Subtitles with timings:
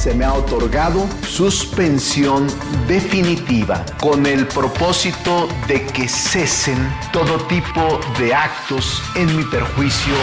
[0.00, 2.46] Se me ha otorgado suspensión
[2.88, 10.14] definitiva con el propósito de que cesen todo tipo de actos en mi perjuicio.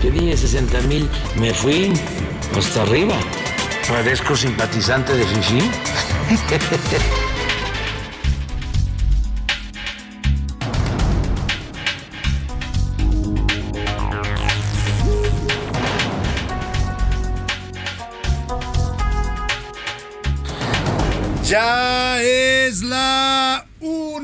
[0.00, 1.92] Pedí 60 mil, me fui
[2.56, 3.16] hasta arriba.
[3.88, 5.70] Parezco simpatizante de Fifi.
[21.44, 23.66] Ya es la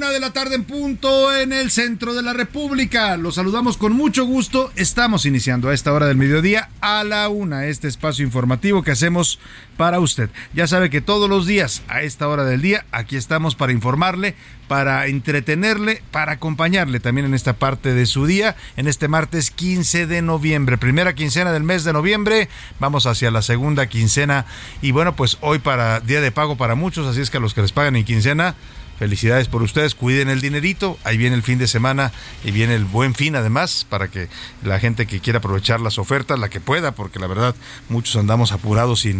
[0.00, 3.18] una de la tarde en punto en el centro de la República.
[3.18, 4.72] Los saludamos con mucho gusto.
[4.74, 9.38] Estamos iniciando a esta hora del mediodía a la una este espacio informativo que hacemos
[9.76, 10.30] para usted.
[10.54, 14.36] Ya sabe que todos los días a esta hora del día aquí estamos para informarle,
[14.68, 20.06] para entretenerle, para acompañarle también en esta parte de su día, en este martes 15
[20.06, 22.48] de noviembre, primera quincena del mes de noviembre.
[22.78, 24.46] Vamos hacia la segunda quincena
[24.80, 27.52] y bueno, pues hoy para día de pago para muchos, así es que a los
[27.52, 28.54] que les pagan en quincena
[29.00, 32.12] Felicidades por ustedes, cuiden el dinerito, ahí viene el fin de semana
[32.44, 34.28] y viene el buen fin además para que
[34.62, 37.54] la gente que quiera aprovechar las ofertas, la que pueda, porque la verdad
[37.88, 39.12] muchos andamos apurados y,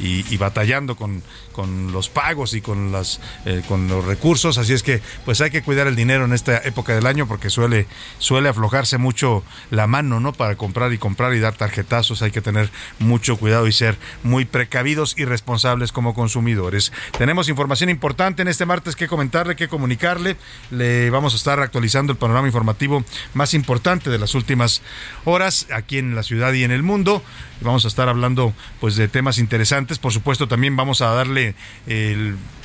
[0.00, 1.22] y, y batallando con,
[1.58, 5.50] con, los pagos y con, las, eh, con los recursos, así es que pues hay
[5.50, 7.88] que cuidar el dinero en esta época del año porque suele,
[8.20, 9.42] suele aflojarse mucho
[9.72, 10.32] la mano, ¿no?
[10.32, 12.70] Para comprar y comprar y dar tarjetazos, hay que tener
[13.00, 16.92] mucho cuidado y ser muy precavidos y responsables como consumidores.
[17.18, 20.36] Tenemos información importante en este martes que comentar que comunicarle.
[20.70, 23.04] Le vamos a estar actualizando el panorama informativo
[23.34, 24.82] más importante de las últimas
[25.24, 27.22] horas aquí en la ciudad y en el mundo.
[27.60, 29.98] Vamos a estar hablando pues de temas interesantes.
[29.98, 31.47] Por supuesto, también vamos a darle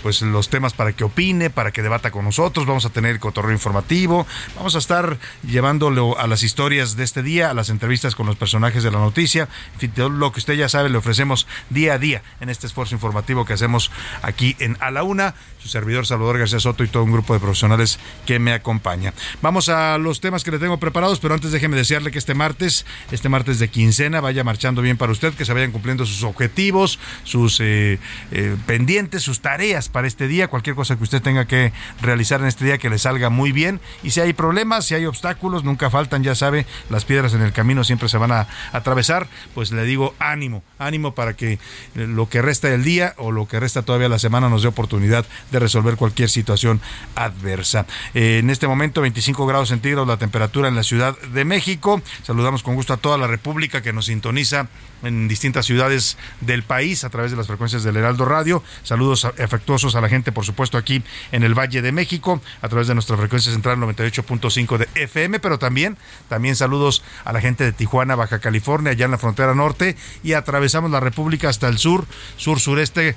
[0.03, 2.66] pues los temas para que opine, para que debata con nosotros.
[2.66, 4.27] Vamos a tener el cotorreo informativo.
[4.55, 5.17] Vamos a estar
[5.47, 8.99] llevándolo a las historias de este día, a las entrevistas con los personajes de la
[8.99, 9.47] noticia.
[9.73, 12.67] En fin, todo lo que usted ya sabe le ofrecemos día a día en este
[12.67, 15.35] esfuerzo informativo que hacemos aquí en A la Una.
[15.59, 19.13] Su servidor Salvador García Soto y todo un grupo de profesionales que me acompaña.
[19.41, 22.85] Vamos a los temas que le tengo preparados, pero antes déjeme desearle que este martes,
[23.11, 27.00] este martes de quincena, vaya marchando bien para usted, que se vayan cumpliendo sus objetivos,
[27.23, 27.97] sus eh,
[28.31, 32.47] eh, pendientes, sus tareas para este día, cualquier cosa que usted tenga que realizar en
[32.47, 33.79] este día que le salga muy bien.
[34.01, 37.53] Y si hay problemas, si hay obstáculos, nunca faltan, ya sabe, las piedras en el
[37.53, 41.59] camino siempre se van a atravesar, pues le digo ánimo, ánimo para que
[41.94, 45.23] lo que resta del día o lo que resta todavía la semana nos dé oportunidad
[45.51, 46.81] de resolver cualquier situación
[47.13, 47.85] adversa.
[48.16, 52.01] Eh, en este momento 25 grados centígrados la temperatura en la Ciudad de México.
[52.23, 54.67] Saludamos con gusto a toda la República que nos sintoniza
[55.03, 58.63] en distintas ciudades del país a través de las frecuencias del Heraldo Radio.
[58.83, 62.88] Saludos afectuosos a la gente, por supuesto, aquí en el Valle de México, a través
[62.88, 65.98] de nuestra frecuencia central 98.5 de FM, pero también,
[66.30, 70.33] también saludos a la gente de Tijuana, Baja California, allá en la frontera norte, y
[70.33, 72.06] atravesamos la República hasta el sur,
[72.38, 73.16] sur-sureste,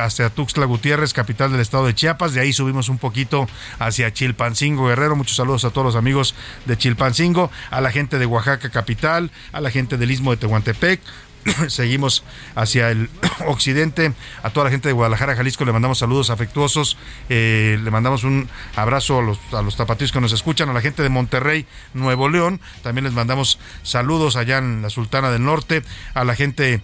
[0.00, 2.34] hacia Tuxtla Gutiérrez, capital del estado de Chiapas.
[2.34, 3.48] De ahí subimos un poquito
[3.78, 5.16] hacia Chilpancingo, Guerrero.
[5.16, 6.34] Muchos saludos a todos los amigos
[6.64, 11.03] de Chilpancingo, a la gente de Oaxaca, capital, a la gente del Istmo de Tehuantepec
[11.68, 12.24] seguimos
[12.54, 13.10] hacia el
[13.46, 14.12] occidente.
[14.42, 16.96] A toda la gente de Guadalajara, Jalisco, le mandamos saludos afectuosos.
[17.28, 20.68] Eh, le mandamos un abrazo a los, a los tapatíos que nos escuchan.
[20.68, 22.60] A la gente de Monterrey, Nuevo León.
[22.82, 25.82] También les mandamos saludos allá en la Sultana del Norte.
[26.14, 26.82] A la gente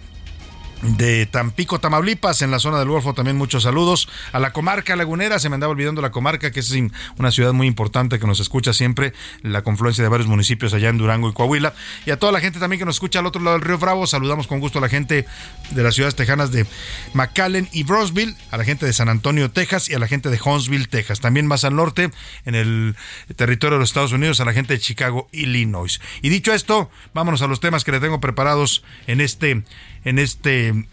[0.82, 4.08] de Tampico, Tamaulipas, en la zona del Golfo también muchos saludos.
[4.32, 6.74] A la comarca lagunera, se me andaba olvidando la comarca, que es
[7.18, 9.12] una ciudad muy importante que nos escucha siempre,
[9.42, 11.74] la confluencia de varios municipios allá en Durango y Coahuila.
[12.06, 14.06] Y a toda la gente también que nos escucha al otro lado del río Bravo,
[14.06, 15.26] saludamos con gusto a la gente
[15.70, 16.66] de las ciudades tejanas de
[17.12, 20.40] McAllen y Brosville, a la gente de San Antonio, Texas y a la gente de
[20.42, 21.20] Huntsville, Texas.
[21.20, 22.10] También más al norte,
[22.46, 22.96] en el
[23.36, 26.00] territorio de los Estados Unidos, a la gente de Chicago, Illinois.
[26.22, 29.62] Y dicho esto, vámonos a los temas que le tengo preparados en este
[30.04, 30.86] en este,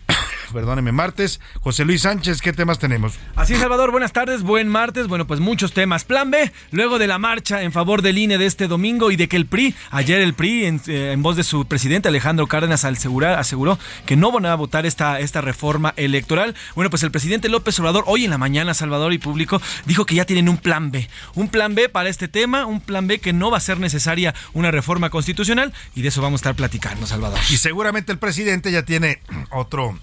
[0.54, 1.40] perdóneme, martes.
[1.62, 3.14] José Luis Sánchez, ¿qué temas tenemos?
[3.36, 5.08] Así es, Salvador, buenas tardes, buen martes.
[5.08, 6.04] Bueno, pues muchos temas.
[6.04, 9.28] Plan B, luego de la marcha en favor del INE de este domingo y de
[9.28, 13.38] que el PRI, ayer el PRI, en, eh, voz de su presidente Alejandro Cárdenas, asegurar,
[13.38, 16.56] aseguró que no van a votar esta, esta reforma electoral.
[16.76, 20.16] Bueno, pues el presidente López Obrador, hoy en la mañana, Salvador y público, dijo que
[20.16, 21.10] ya tienen un plan B.
[21.36, 24.34] Un plan B para este tema, un plan B que no va a ser necesaria
[24.54, 27.40] una reforma constitucional y de eso vamos a estar platicando, Salvador.
[27.50, 29.22] Y seguramente el presidente ya tiene
[29.52, 29.98] otro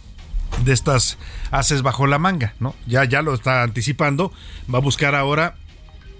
[0.64, 1.18] de estas
[1.50, 2.74] haces bajo la manga, ¿no?
[2.86, 4.32] Ya, ya lo está anticipando,
[4.72, 5.56] va a buscar ahora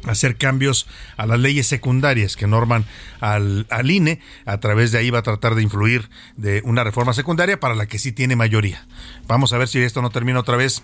[0.06, 0.86] hacer cambios
[1.16, 2.84] a las leyes secundarias que norman
[3.20, 4.20] al, al, INE.
[4.44, 7.86] A través de ahí va a tratar de influir de una reforma secundaria para la
[7.86, 8.86] que sí tiene mayoría.
[9.26, 10.82] Vamos a ver si esto no termina otra vez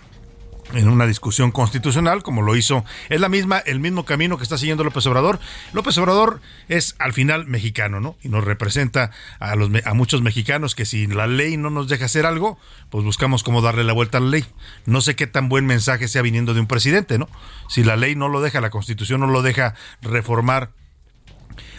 [0.73, 4.57] en una discusión constitucional, como lo hizo, es la misma, el mismo camino que está
[4.57, 5.39] siguiendo López Obrador.
[5.73, 8.15] López Obrador es al final mexicano, ¿no?
[8.21, 12.05] Y nos representa a los a muchos mexicanos que si la ley no nos deja
[12.05, 12.57] hacer algo,
[12.89, 14.45] pues buscamos cómo darle la vuelta a la ley.
[14.85, 17.27] No sé qué tan buen mensaje sea viniendo de un presidente, ¿no?
[17.67, 20.71] Si la ley no lo deja, la Constitución no lo deja reformar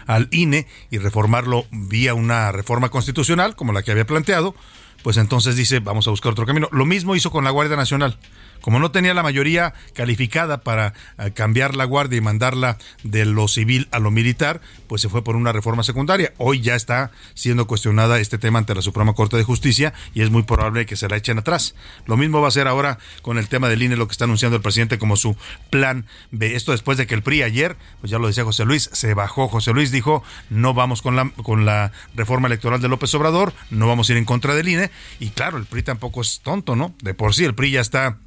[0.06, 4.55] al INE y reformarlo vía una reforma constitucional, como la que había planteado,
[5.03, 6.69] pues entonces dice, vamos a buscar otro camino.
[6.73, 8.19] Lo mismo hizo con la Guardia Nacional.
[8.62, 13.49] Como no tenía la mayoría calificada para eh, cambiar la guardia y mandarla de lo
[13.49, 16.32] civil a lo militar, pues se fue por una reforma secundaria.
[16.38, 20.31] Hoy ya está siendo cuestionada este tema ante la Suprema Corte de Justicia y es
[20.31, 21.75] muy probable que se la echen atrás.
[22.06, 24.56] Lo mismo va a ser ahora con el tema del INE, lo que está anunciando
[24.56, 25.37] el presidente como su
[25.70, 26.55] plan B.
[26.55, 29.49] Esto después de que el PRI ayer, pues ya lo decía José Luis, se bajó.
[29.49, 33.88] José Luis dijo, no vamos con la, con la reforma electoral de López Obrador, no
[33.88, 34.91] vamos a ir en contra del INE.
[35.19, 36.94] Y claro, el PRI tampoco es tonto, ¿no?
[37.03, 38.19] De por sí el PRI ya está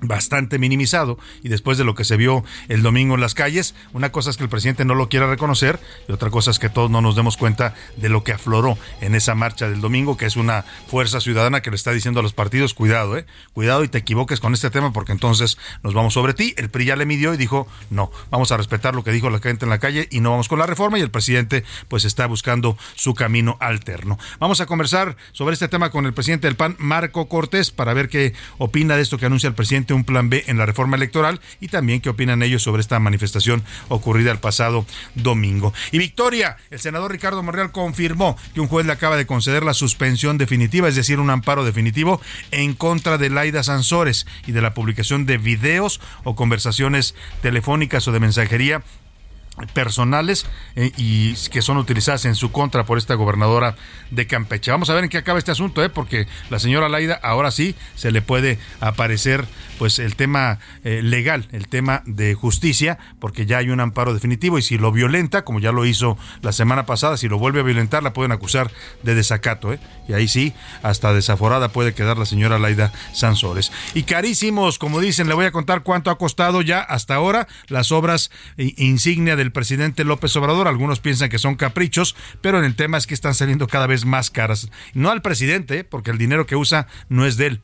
[0.00, 4.12] bastante minimizado y después de lo que se vio el domingo en las calles, una
[4.12, 6.90] cosa es que el presidente no lo quiera reconocer y otra cosa es que todos
[6.90, 10.36] no nos demos cuenta de lo que afloró en esa marcha del domingo, que es
[10.36, 13.98] una fuerza ciudadana que le está diciendo a los partidos, cuidado, eh, cuidado y te
[13.98, 16.54] equivoques con este tema porque entonces nos vamos sobre ti.
[16.56, 19.38] El PRI ya le midió y dijo, no, vamos a respetar lo que dijo la
[19.38, 22.26] gente en la calle y no vamos con la reforma y el presidente pues está
[22.26, 24.18] buscando su camino alterno.
[24.38, 28.08] Vamos a conversar sobre este tema con el presidente del PAN, Marco Cortés, para ver
[28.08, 31.40] qué opina de esto que anuncia el presidente un plan B en la reforma electoral
[31.60, 35.72] y también qué opinan ellos sobre esta manifestación ocurrida el pasado domingo.
[35.92, 39.74] Y Victoria, el senador Ricardo Monreal confirmó que un juez le acaba de conceder la
[39.74, 44.74] suspensión definitiva, es decir, un amparo definitivo en contra de Laida Sansores y de la
[44.74, 48.82] publicación de videos o conversaciones telefónicas o de mensajería
[49.72, 53.76] personales eh, y que son utilizadas en su contra por esta gobernadora
[54.10, 54.70] de Campeche.
[54.70, 55.88] Vamos a ver en qué acaba este asunto, ¿eh?
[55.88, 59.46] porque la señora Laida ahora sí se le puede aparecer
[59.78, 64.58] pues el tema eh, legal, el tema de justicia, porque ya hay un amparo definitivo
[64.58, 67.62] y si lo violenta, como ya lo hizo la semana pasada, si lo vuelve a
[67.62, 68.70] violentar, la pueden acusar
[69.02, 69.78] de desacato, ¿eh?
[70.08, 73.72] y ahí sí, hasta desaforada puede quedar la señora Laida Sansores.
[73.94, 77.92] Y carísimos, como dicen, le voy a contar cuánto ha costado ya hasta ahora las
[77.92, 80.66] obras insignia del presidente López Obrador.
[80.66, 84.04] Algunos piensan que son caprichos, pero en el tema es que están saliendo cada vez
[84.04, 84.70] más caras.
[84.92, 87.60] No al presidente, porque el dinero que usa no es de él,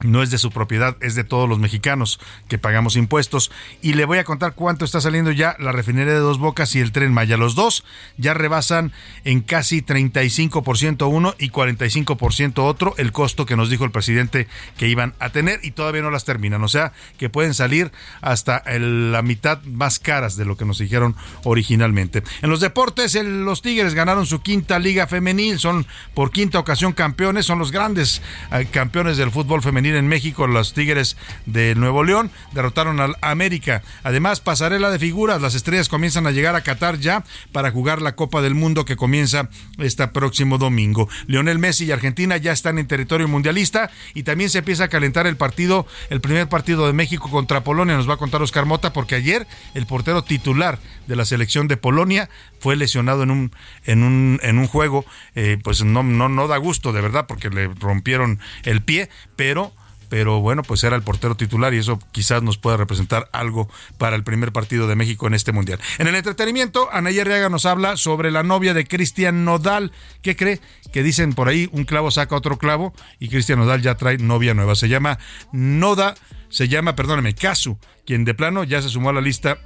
[0.00, 3.50] no es de su propiedad, es de todos los mexicanos que pagamos impuestos.
[3.80, 6.80] Y le voy a contar cuánto está saliendo ya la refinería de Dos Bocas y
[6.80, 7.36] el tren Maya.
[7.36, 7.84] Los dos
[8.18, 8.92] ya rebasan
[9.24, 14.46] en casi 35% uno y 45% otro el costo que nos dijo el presidente
[14.76, 16.62] que iban a tener y todavía no las terminan.
[16.62, 21.16] O sea que pueden salir hasta la mitad más caras de lo que nos dijeron
[21.44, 22.22] originalmente.
[22.42, 27.46] En los deportes, los Tigres ganaron su quinta liga femenil, son por quinta ocasión campeones,
[27.46, 28.20] son los grandes
[28.52, 33.82] eh, campeones del fútbol femenil en México, los Tigres de Nuevo León, derrotaron al América.
[34.02, 38.16] Además, pasarela de figuras, las estrellas comienzan a llegar a Qatar ya para jugar la
[38.16, 39.48] Copa del Mundo que comienza
[39.78, 41.08] este próximo domingo.
[41.26, 45.26] Lionel Messi y Argentina ya están en territorio mundialista y también se empieza a calentar
[45.26, 48.92] el partido, el primer partido de México contra Polonia, nos va a contar Oscar Mota,
[48.92, 52.28] porque ayer el portero titular de la selección de Polonia
[52.60, 53.52] fue lesionado en un
[53.84, 57.50] en un en un juego eh, pues no no no da gusto de verdad porque
[57.50, 59.72] le rompieron el pie pero
[60.08, 63.68] pero bueno, pues era el portero titular y eso quizás nos pueda representar algo
[63.98, 65.80] para el primer partido de México en este mundial.
[65.98, 69.92] En el entretenimiento, Anaya Reaga nos habla sobre la novia de Cristian Nodal.
[70.22, 70.60] ¿Qué cree?
[70.92, 74.54] Que dicen por ahí un clavo saca otro clavo y Cristian Nodal ya trae novia
[74.54, 74.74] nueva.
[74.74, 75.18] Se llama
[75.52, 76.14] Noda,
[76.48, 79.58] se llama, perdóname, Casu, quien de plano ya se sumó a la lista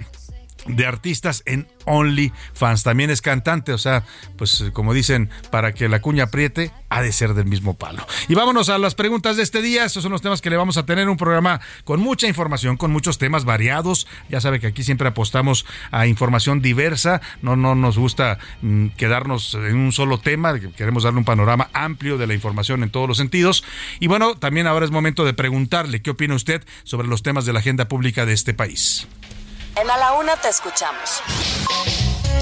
[0.67, 2.83] de artistas en OnlyFans.
[2.83, 4.05] También es cantante, o sea,
[4.37, 8.07] pues como dicen, para que la cuña apriete, ha de ser del mismo palo.
[8.29, 9.85] Y vámonos a las preguntas de este día.
[9.85, 11.09] Estos son los temas que le vamos a tener.
[11.09, 14.07] Un programa con mucha información, con muchos temas variados.
[14.29, 17.21] Ya sabe que aquí siempre apostamos a información diversa.
[17.43, 20.59] No, no nos gusta mm, quedarnos en un solo tema.
[20.59, 23.65] Queremos darle un panorama amplio de la información en todos los sentidos.
[24.01, 27.53] Y bueno, también ahora es momento de preguntarle qué opina usted sobre los temas de
[27.53, 29.07] la agenda pública de este país.
[29.81, 31.23] En A la Una te escuchamos.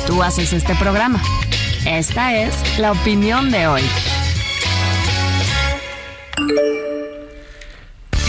[0.07, 1.23] Tú haces este programa.
[1.85, 3.83] Esta es la opinión de hoy.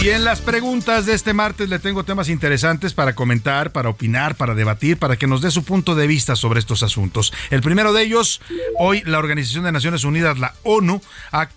[0.02, 4.34] Y en las preguntas de este martes le tengo temas interesantes para comentar, para opinar,
[4.34, 7.32] para debatir, para que nos dé su punto de vista sobre estos asuntos.
[7.48, 8.42] El primero de ellos,
[8.78, 11.00] hoy la Organización de Naciones Unidas, la ONU,
[11.32, 11.48] ha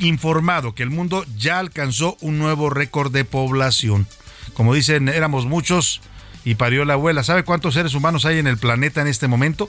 [0.00, 4.08] informado que el mundo ya alcanzó un nuevo récord de población.
[4.54, 6.00] Como dicen, éramos muchos
[6.46, 7.24] y parió la abuela.
[7.24, 9.68] ¿Sabe cuántos seres humanos hay en el planeta en este momento?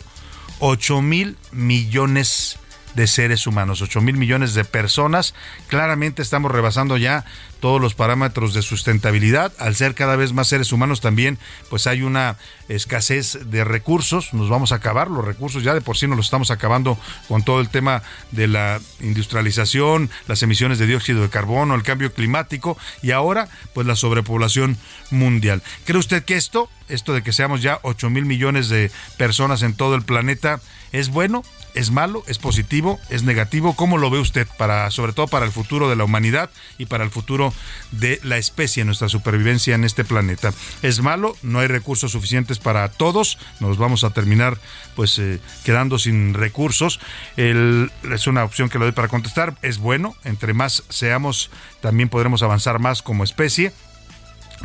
[0.60, 2.60] 8 mil millones
[2.98, 5.36] de seres humanos, 8 mil millones de personas.
[5.68, 7.26] Claramente estamos rebasando ya
[7.60, 9.54] todos los parámetros de sustentabilidad.
[9.60, 11.38] Al ser cada vez más seres humanos también,
[11.70, 12.38] pues hay una
[12.70, 14.34] escasez de recursos.
[14.34, 17.44] Nos vamos a acabar los recursos, ya de por sí nos los estamos acabando con
[17.44, 18.02] todo el tema
[18.32, 23.86] de la industrialización, las emisiones de dióxido de carbono, el cambio climático y ahora pues
[23.86, 24.76] la sobrepoblación
[25.12, 25.62] mundial.
[25.86, 29.76] ¿Cree usted que esto, esto de que seamos ya 8 mil millones de personas en
[29.76, 30.60] todo el planeta,
[30.92, 31.44] es bueno?
[31.78, 32.24] ¿Es malo?
[32.26, 33.00] ¿Es positivo?
[33.08, 33.76] ¿Es negativo?
[33.76, 37.04] ¿Cómo lo ve usted para, sobre todo para el futuro de la humanidad y para
[37.04, 37.54] el futuro
[37.92, 40.52] de la especie, nuestra supervivencia en este planeta?
[40.82, 41.38] ¿Es malo?
[41.44, 43.38] ¿No hay recursos suficientes para todos?
[43.60, 44.58] Nos vamos a terminar
[44.96, 47.00] pues eh, quedando sin recursos.
[47.36, 49.56] Es una opción que le doy para contestar.
[49.62, 53.72] Es bueno, entre más seamos, también podremos avanzar más como especie.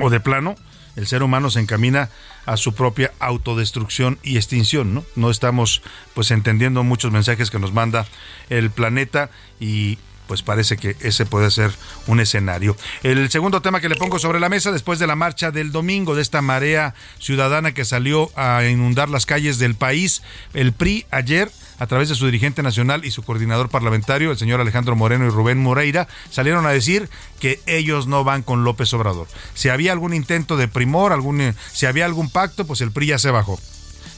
[0.00, 0.54] O de plano,
[0.97, 2.09] el ser humano se encamina
[2.46, 5.04] a su propia autodestrucción y extinción, ¿no?
[5.16, 5.82] No estamos
[6.14, 8.06] pues entendiendo muchos mensajes que nos manda
[8.50, 9.30] el planeta
[9.61, 9.99] y
[10.33, 11.73] pues parece que ese puede ser
[12.07, 12.75] un escenario.
[13.03, 16.15] El segundo tema que le pongo sobre la mesa después de la marcha del domingo,
[16.15, 20.23] de esta marea ciudadana que salió a inundar las calles del país,
[20.55, 24.59] el PRI ayer a través de su dirigente nacional y su coordinador parlamentario, el señor
[24.59, 29.29] Alejandro Moreno y Rubén Moreira, salieron a decir que ellos no van con López Obrador.
[29.53, 33.19] Si había algún intento de primor, algún, si había algún pacto, pues el PRI ya
[33.19, 33.61] se bajó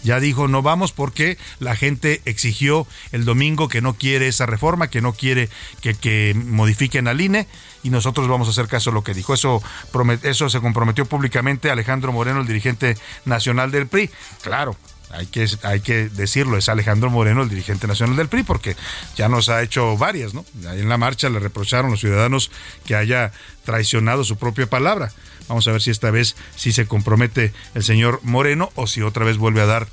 [0.05, 4.89] ya dijo no vamos porque la gente exigió el domingo que no quiere esa reforma,
[4.89, 5.49] que no quiere
[5.81, 7.49] que, que modifiquen al INE
[7.83, 9.35] y nosotros vamos a hacer caso a lo que dijo.
[9.35, 9.63] Eso,
[10.23, 14.11] eso se comprometió públicamente Alejandro Moreno, el dirigente nacional del PRI.
[14.43, 14.77] Claro,
[15.11, 18.77] hay que, hay que decirlo, es Alejandro Moreno, el dirigente nacional del PRI, porque
[19.17, 20.45] ya nos ha hecho varias, ¿no?
[20.65, 22.51] En la marcha le reprocharon los ciudadanos
[22.87, 23.33] que haya
[23.65, 25.13] traicionado su propia palabra.
[25.49, 29.25] Vamos a ver si esta vez sí se compromete el señor Moreno o si otra
[29.25, 29.89] vez vuelve a dar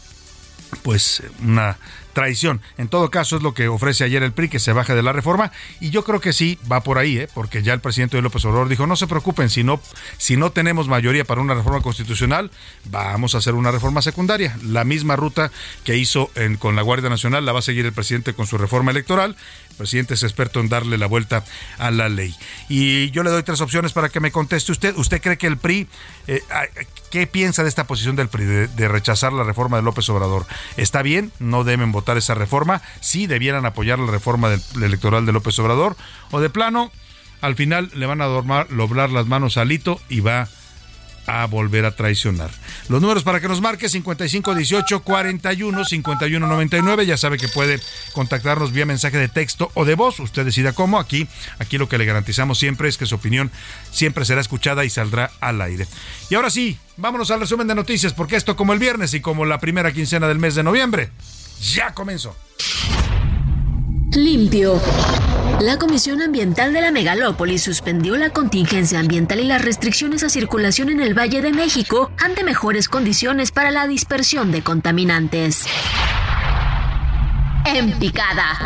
[0.84, 1.78] pues una
[2.14, 2.62] traición.
[2.78, 5.14] En todo caso, es lo que ofrece ayer el PRI, que se baje de la
[5.14, 7.28] reforma, y yo creo que sí va por ahí, ¿eh?
[7.34, 9.82] porque ya el presidente de López Obrador dijo, no se preocupen, si no,
[10.18, 12.52] si no tenemos mayoría para una reforma constitucional,
[12.86, 14.58] vamos a hacer una reforma secundaria.
[14.64, 15.52] La misma ruta
[15.84, 18.92] que hizo con la Guardia Nacional la va a seguir el presidente con su reforma
[18.92, 19.36] electoral.
[19.82, 21.44] Presidente es experto en darle la vuelta
[21.80, 22.36] a la ley.
[22.70, 24.96] Y yo le doy tres opciones para que me conteste usted.
[24.96, 25.88] ¿Usted cree que el PRI,
[26.28, 26.44] eh,
[27.10, 30.46] qué piensa de esta posición del PRI, de, rechazar la reforma de López Obrador?
[30.78, 31.32] ¿Está bien?
[31.40, 32.84] ¿No deben votar esa reforma?
[33.00, 35.98] ¿Sí debieran apoyar la reforma del, electoral de López Obrador?
[36.30, 36.92] ¿O de plano,
[37.42, 40.48] al final le van a doblar las manos a Lito y va a
[41.50, 42.52] volver a traicionar.
[42.90, 47.06] Los números para que nos marque 5518 41 51 99.
[47.06, 47.80] Ya sabe que puede
[48.14, 50.20] contactarnos vía mensaje de texto o de voz.
[50.20, 51.00] Usted decida cómo.
[51.00, 51.28] Aquí,
[51.60, 53.52] aquí lo que le garantizamos siempre es que su opinión
[53.92, 55.88] siempre será escuchada y saldrá al aire.
[56.30, 59.46] Y ahora sí, vámonos al resumen de noticias, porque esto como el viernes y como
[59.46, 61.12] la primera quincena del mes de noviembre,
[61.62, 62.36] ya comenzó.
[64.14, 64.82] Limpio
[65.60, 70.90] La Comisión Ambiental de la Megalópolis suspendió la contingencia ambiental y las restricciones a circulación
[70.90, 75.66] en el Valle de México ante mejores condiciones para la dispersión de contaminantes.
[77.66, 78.58] En picada.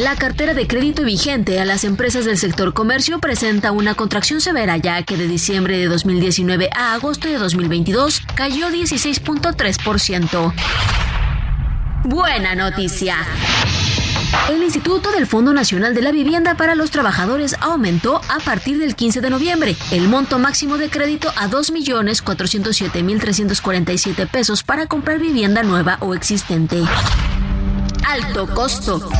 [0.00, 4.76] La cartera de crédito vigente a las empresas del sector comercio presenta una contracción severa
[4.76, 10.52] ya que de diciembre de 2019 a agosto de 2022 cayó 16.3%.
[12.04, 13.16] Buena noticia.
[14.48, 18.94] El Instituto del Fondo Nacional de la Vivienda para los Trabajadores aumentó a partir del
[18.94, 25.98] 15 de noviembre el monto máximo de crédito a 2.407.347 pesos para comprar vivienda nueva
[26.00, 26.82] o existente.
[28.06, 29.10] Alto costo.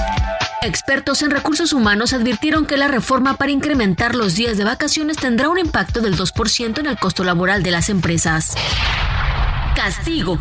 [0.62, 5.48] Expertos en recursos humanos advirtieron que la reforma para incrementar los días de vacaciones tendrá
[5.48, 8.54] un impacto del 2% en el costo laboral de las empresas.
[9.75, 10.38] Castigo.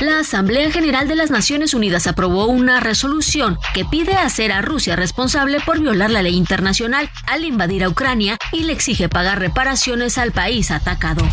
[0.00, 4.94] La Asamblea General de las Naciones Unidas aprobó una resolución que pide hacer a Rusia
[4.94, 10.16] responsable por violar la ley internacional al invadir a Ucrania y le exige pagar reparaciones
[10.16, 11.26] al país atacado.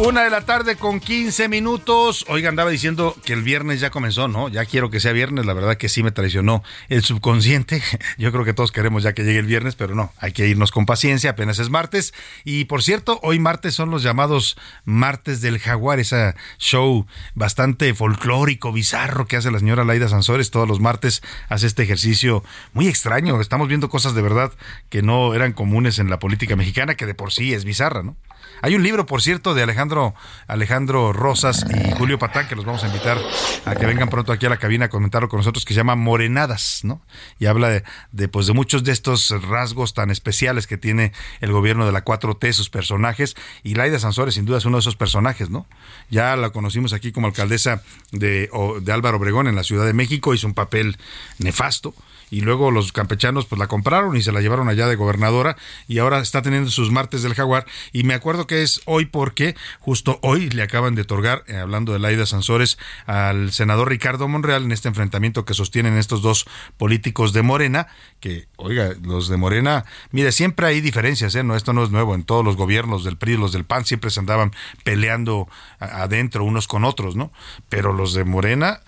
[0.00, 2.24] Una de la tarde con 15 minutos.
[2.28, 4.48] Oiga, andaba diciendo que el viernes ya comenzó, ¿no?
[4.48, 5.44] Ya quiero que sea viernes.
[5.44, 7.82] La verdad que sí me traicionó el subconsciente.
[8.16, 10.70] Yo creo que todos queremos ya que llegue el viernes, pero no, hay que irnos
[10.70, 11.30] con paciencia.
[11.30, 12.14] Apenas es martes.
[12.44, 18.72] Y por cierto, hoy martes son los llamados martes del jaguar, ese show bastante folclórico,
[18.72, 20.52] bizarro que hace la señora Laida Sansores.
[20.52, 23.40] Todos los martes hace este ejercicio muy extraño.
[23.40, 24.52] Estamos viendo cosas de verdad
[24.90, 28.16] que no eran comunes en la política mexicana, que de por sí es bizarra, ¿no?
[28.60, 30.14] Hay un libro, por cierto, de Alejandro,
[30.46, 33.18] Alejandro Rosas y Julio Patán, que los vamos a invitar
[33.64, 35.94] a que vengan pronto aquí a la cabina a comentarlo con nosotros, que se llama
[35.94, 37.00] Morenadas, ¿no?
[37.38, 41.52] Y habla de, de, pues, de muchos de estos rasgos tan especiales que tiene el
[41.52, 44.96] gobierno de la 4T, sus personajes, y Laida Sansores, sin duda, es uno de esos
[44.96, 45.66] personajes, ¿no?
[46.10, 48.50] Ya la conocimos aquí como alcaldesa de,
[48.82, 50.96] de Álvaro Obregón en la Ciudad de México, hizo un papel
[51.38, 51.94] nefasto
[52.30, 55.56] y luego los campechanos pues la compraron y se la llevaron allá de gobernadora
[55.86, 59.56] y ahora está teniendo sus martes del jaguar y me acuerdo que es hoy porque
[59.80, 64.64] justo hoy le acaban de otorgar, eh, hablando de Laida Sansores, al senador Ricardo Monreal
[64.64, 67.88] en este enfrentamiento que sostienen estos dos políticos de Morena,
[68.20, 71.42] que, oiga, los de Morena, mire, siempre hay diferencias, ¿eh?
[71.42, 74.10] No, esto no es nuevo, en todos los gobiernos del PRI, los del PAN siempre
[74.10, 74.52] se andaban
[74.84, 77.32] peleando adentro unos con otros, ¿no?
[77.68, 78.80] Pero los de Morena,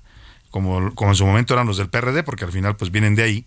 [0.50, 3.22] como, como en su momento eran los del PRD, porque al final pues vienen de
[3.22, 3.46] ahí,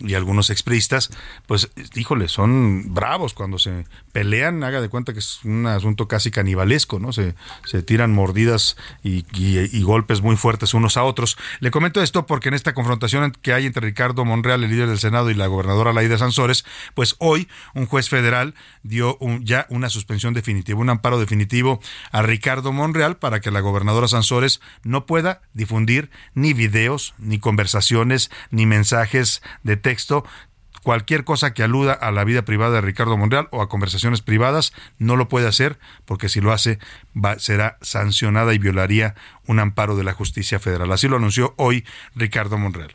[0.00, 1.10] y algunos expristas,
[1.46, 6.30] pues, híjole, son bravos cuando se pelean, haga de cuenta que es un asunto casi
[6.30, 7.12] canibalesco, ¿no?
[7.12, 11.36] Se, se tiran mordidas y, y, golpes muy fuertes unos a otros.
[11.60, 14.98] Le comento esto porque en esta confrontación que hay entre Ricardo Monreal, el líder del
[14.98, 16.64] Senado, y la gobernadora Laida Sansores,
[16.94, 22.72] pues hoy un juez federal dio ya una suspensión definitiva, un amparo definitivo a Ricardo
[22.72, 29.42] Monreal para que la gobernadora Sansores no pueda difundir ni videos, ni conversaciones, ni mensajes
[29.62, 29.89] de texto
[30.82, 34.72] cualquier cosa que aluda a la vida privada de Ricardo Monreal o a conversaciones privadas,
[34.98, 36.78] no lo puede hacer porque si lo hace
[37.38, 39.14] será sancionada y violaría
[39.46, 40.90] un amparo de la justicia federal.
[40.92, 42.94] Así lo anunció hoy Ricardo Monreal.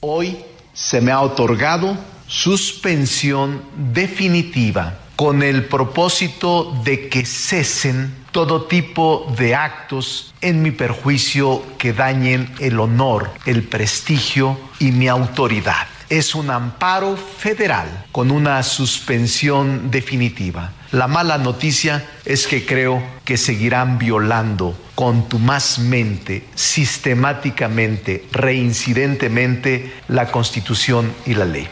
[0.00, 0.38] Hoy
[0.72, 9.54] se me ha otorgado suspensión definitiva con el propósito de que cesen todo tipo de
[9.54, 16.50] actos en mi perjuicio que dañen el honor, el prestigio y mi autoridad es un
[16.50, 20.72] amparo federal con una suspensión definitiva.
[20.92, 31.34] La mala noticia es que creo que seguirán violando contumazmente, sistemáticamente, reincidentemente la Constitución y
[31.34, 31.68] la ley.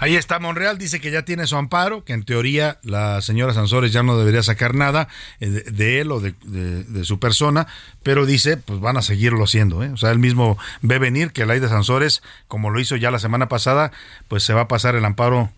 [0.00, 3.92] Ahí está Monreal, dice que ya tiene su amparo, que en teoría la señora Sansores
[3.92, 5.08] ya no debería sacar nada
[5.40, 6.34] eh, de, él o de,
[7.04, 7.66] su persona,
[8.04, 9.82] pero dice, pues van a seguirlo haciendo.
[9.82, 9.90] ¿eh?
[9.92, 13.48] O sea, él mismo ve venir que Laida Sansores, como lo hizo ya la semana
[13.48, 13.90] pasada,
[14.28, 15.50] pues se va a pasar el amparo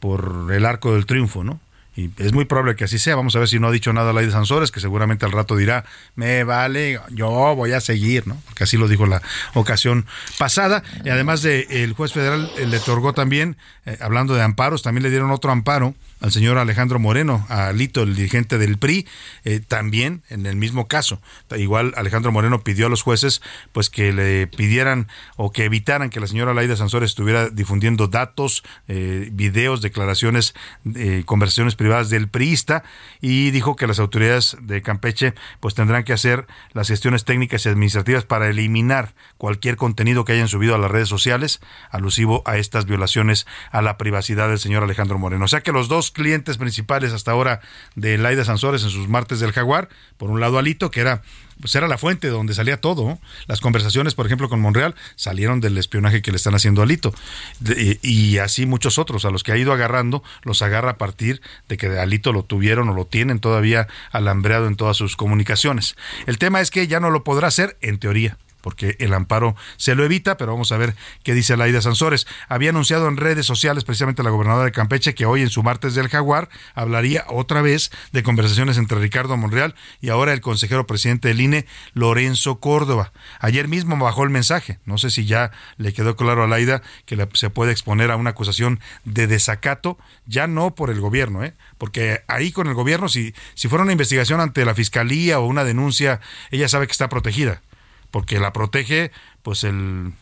[0.00, 1.60] por el arco del triunfo, ¿no?
[1.96, 3.16] Y es muy probable que así sea.
[3.16, 5.56] Vamos a ver si no ha dicho nada la de Sansores, que seguramente al rato
[5.56, 8.36] dirá, me vale, yo voy a seguir, ¿no?
[8.44, 9.22] Porque así lo dijo la
[9.54, 10.04] ocasión
[10.38, 10.82] pasada.
[11.04, 13.56] Y además de el juez federal eh, le otorgó también,
[13.86, 18.02] eh, hablando de amparos, también le dieron otro amparo al señor Alejandro Moreno, a Lito,
[18.02, 19.06] el dirigente del PRI,
[19.44, 21.20] eh, también en el mismo caso.
[21.56, 26.20] Igual Alejandro Moreno pidió a los jueces pues que le pidieran o que evitaran que
[26.20, 30.54] la señora Laida Sansores estuviera difundiendo datos, eh, videos, declaraciones,
[30.94, 32.82] eh, conversaciones privadas del priista
[33.20, 37.68] y dijo que las autoridades de Campeche pues tendrán que hacer las gestiones técnicas y
[37.68, 42.86] administrativas para eliminar cualquier contenido que hayan subido a las redes sociales alusivo a estas
[42.86, 45.44] violaciones a la privacidad del señor Alejandro Moreno.
[45.44, 47.60] O sea que los dos clientes principales hasta ahora
[47.94, 49.88] de Laida Sansores en sus martes del Jaguar.
[50.16, 51.22] Por un lado, Alito, que era
[51.60, 53.18] pues era la fuente donde salía todo.
[53.46, 57.14] Las conversaciones, por ejemplo, con Monreal salieron del espionaje que le están haciendo a Alito.
[57.60, 61.40] De- y así muchos otros, a los que ha ido agarrando, los agarra a partir
[61.68, 65.96] de que Alito lo tuvieron o lo tienen todavía alambreado en todas sus comunicaciones.
[66.26, 69.94] El tema es que ya no lo podrá hacer en teoría porque el amparo se
[69.94, 72.26] lo evita, pero vamos a ver qué dice Laida Sansores.
[72.48, 75.94] Había anunciado en redes sociales precisamente la gobernadora de Campeche que hoy en su martes
[75.94, 81.28] del Jaguar hablaría otra vez de conversaciones entre Ricardo Monreal y ahora el consejero presidente
[81.28, 83.12] del INE, Lorenzo Córdoba.
[83.38, 84.80] Ayer mismo bajó el mensaje.
[84.84, 88.30] No sé si ya le quedó claro a Laida que se puede exponer a una
[88.30, 91.54] acusación de desacato, ya no por el gobierno, ¿eh?
[91.78, 95.62] porque ahí con el gobierno, si, si fuera una investigación ante la fiscalía o una
[95.62, 97.62] denuncia, ella sabe que está protegida
[98.10, 99.10] porque la protege
[99.42, 100.12] pues el,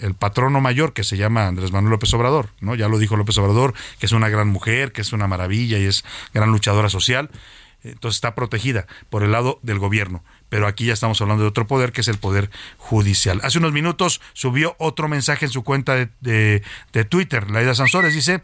[0.00, 2.74] el patrono mayor que se llama Andrés Manuel López Obrador, ¿no?
[2.74, 5.84] Ya lo dijo López Obrador, que es una gran mujer, que es una maravilla y
[5.84, 7.30] es gran luchadora social.
[7.82, 10.24] Entonces está protegida por el lado del gobierno.
[10.48, 13.40] Pero aquí ya estamos hablando de otro poder, que es el poder judicial.
[13.42, 17.50] Hace unos minutos subió otro mensaje en su cuenta de, de, de Twitter.
[17.50, 18.42] Laida Sansores dice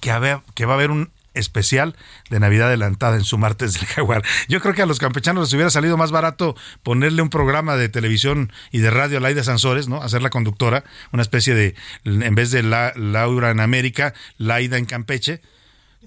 [0.00, 1.96] que, que va a haber un especial
[2.30, 4.22] de Navidad adelantada en su martes del Jaguar.
[4.48, 7.88] Yo creo que a los campechanos les hubiera salido más barato ponerle un programa de
[7.88, 10.02] televisión y de radio a Laida Sansores, ¿no?
[10.02, 14.86] Hacer la conductora, una especie de, en vez de la, Laura en América, Laida en
[14.86, 15.40] Campeche,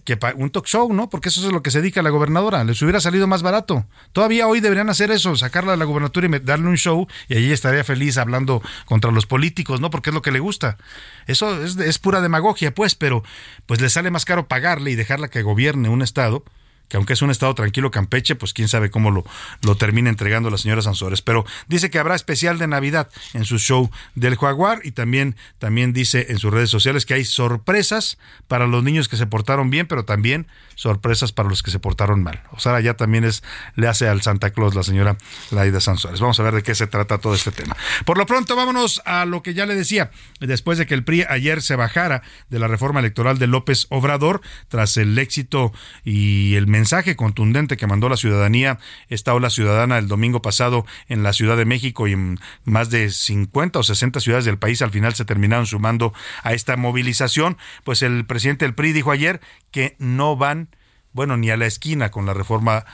[0.05, 1.09] que un talk show, ¿no?
[1.09, 2.63] Porque eso es lo que se dedica a la gobernadora.
[2.63, 3.85] Les hubiera salido más barato.
[4.13, 7.51] Todavía hoy deberían hacer eso, sacarla de la gubernatura y darle un show y allí
[7.51, 9.89] estaría feliz hablando contra los políticos, ¿no?
[9.89, 10.77] Porque es lo que le gusta.
[11.25, 13.23] Eso es, es pura demagogia, pues, pero
[13.65, 16.43] pues le sale más caro pagarle y dejarla que gobierne un estado
[16.87, 19.25] que aunque es un estado tranquilo Campeche, pues quién sabe cómo lo,
[19.63, 21.21] lo termina entregando la señora Sansores.
[21.21, 25.93] Pero dice que habrá especial de Navidad en su show del Jaguar y también, también
[25.93, 28.17] dice en sus redes sociales que hay sorpresas
[28.47, 32.23] para los niños que se portaron bien, pero también sorpresas para los que se portaron
[32.23, 32.43] mal.
[32.51, 33.43] O sea, ya también es,
[33.75, 35.17] le hace al Santa Claus la señora
[35.51, 36.19] Laida Sansores.
[36.19, 37.75] Vamos a ver de qué se trata todo este tema.
[38.05, 40.11] Por lo pronto, vámonos a lo que ya le decía.
[40.39, 44.41] Después de que el PRI ayer se bajara de la reforma electoral de López Obrador,
[44.67, 46.84] tras el éxito y el mensaje
[47.15, 51.65] contundente que mandó la ciudadanía, esta ola ciudadana el domingo pasado en la Ciudad de
[51.65, 55.65] México y en más de 50 o 60 ciudades del país al final se terminaron
[55.65, 60.69] sumando a esta movilización, pues el presidente del PRI dijo ayer que no van,
[61.13, 62.85] bueno, ni a la esquina con la reforma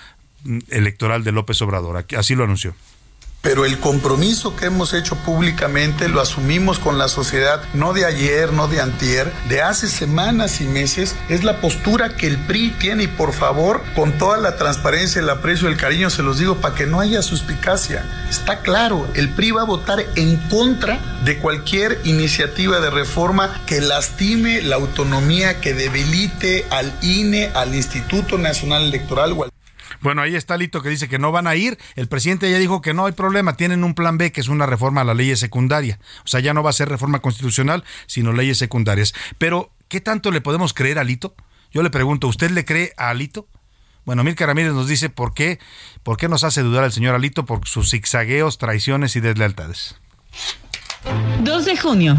[0.43, 2.06] mm, electoral de López Obrador.
[2.17, 2.75] Así lo anunció.
[3.41, 8.54] Pero el compromiso que hemos hecho públicamente lo asumimos con la sociedad, no de ayer,
[8.54, 13.04] no de antier, de hace semanas y meses, es la postura que el PRI tiene
[13.04, 16.75] y por favor, con toda la transparencia, el aprecio, el cariño, se los digo para
[16.75, 18.06] que no haya suspicacia.
[18.30, 23.82] Está claro, el PRI va a votar en contra de cualquier iniciativa de reforma que
[23.82, 29.51] lastime la autonomía, que debilite al INE, al Instituto Nacional Electoral o al
[30.01, 31.77] Bueno, ahí está Lito que dice que no van a ir.
[31.95, 33.58] El presidente ya dijo que no hay problema.
[33.58, 35.99] Tienen un plan B, que es una reforma a la ley secundaria.
[36.23, 39.13] O sea, ya no va a ser reforma constitucional, sino leyes secundarias.
[39.38, 41.36] Pero, ¿qué tanto le podemos creer a Lito?
[41.71, 43.47] Yo le pregunto, ¿usted le cree a Alito?
[44.06, 45.60] Bueno, Mirka Ramírez nos dice por qué,
[46.04, 49.95] por qué nos hace dudar el señor Alito por sus zigzagueos, traiciones y deslealtades.
[51.43, 52.17] 2 de junio.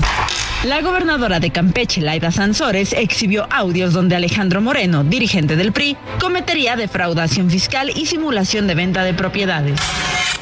[0.64, 6.76] La gobernadora de Campeche, Laida Sansores, exhibió audios donde Alejandro Moreno, dirigente del PRI, cometería
[6.76, 9.80] defraudación fiscal y simulación de venta de propiedades.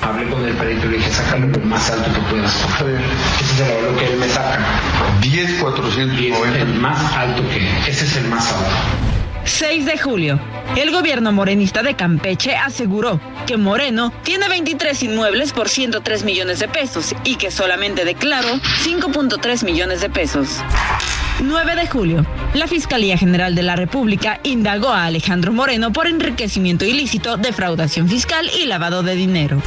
[0.03, 2.55] Hablé con el perito y le dije, sácalo lo más alto que puedas.
[3.41, 4.59] Ese es el valor que él me saca.
[5.23, 6.59] 10,490.
[6.59, 9.30] El más alto que, ese es el más alto.
[9.44, 10.40] 6 de julio.
[10.76, 16.68] El gobierno morenista de Campeche aseguró que Moreno tiene 23 inmuebles por 103 millones de
[16.68, 18.48] pesos y que solamente declaró
[18.85, 20.59] 5.3 millones de pesos.
[21.42, 22.26] 9 de julio.
[22.55, 28.50] La Fiscalía General de la República indagó a Alejandro Moreno por enriquecimiento ilícito, defraudación fiscal
[28.61, 29.62] y lavado de dinero.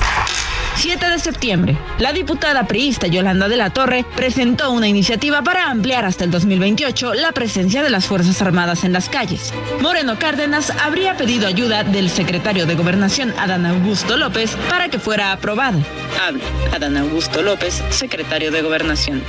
[0.75, 6.05] 7 de septiembre, la diputada priista Yolanda de la Torre presentó una iniciativa para ampliar
[6.05, 9.53] hasta el 2028 la presencia de las Fuerzas Armadas en las calles.
[9.81, 15.31] Moreno Cárdenas habría pedido ayuda del secretario de Gobernación, Adán Augusto López, para que fuera
[15.31, 15.79] aprobada.
[16.25, 19.23] Habla Adán Augusto López, secretario de Gobernación.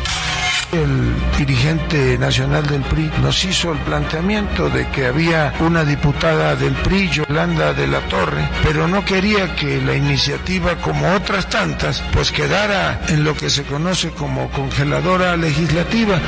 [0.74, 6.72] El dirigente nacional del PRI nos hizo el planteamiento de que había una diputada del
[6.72, 11.06] PRI, Yolanda de la Torre, pero no quería que la iniciativa, como
[11.42, 16.18] tantas, pues quedara en lo que se conoce como congeladora legislativa.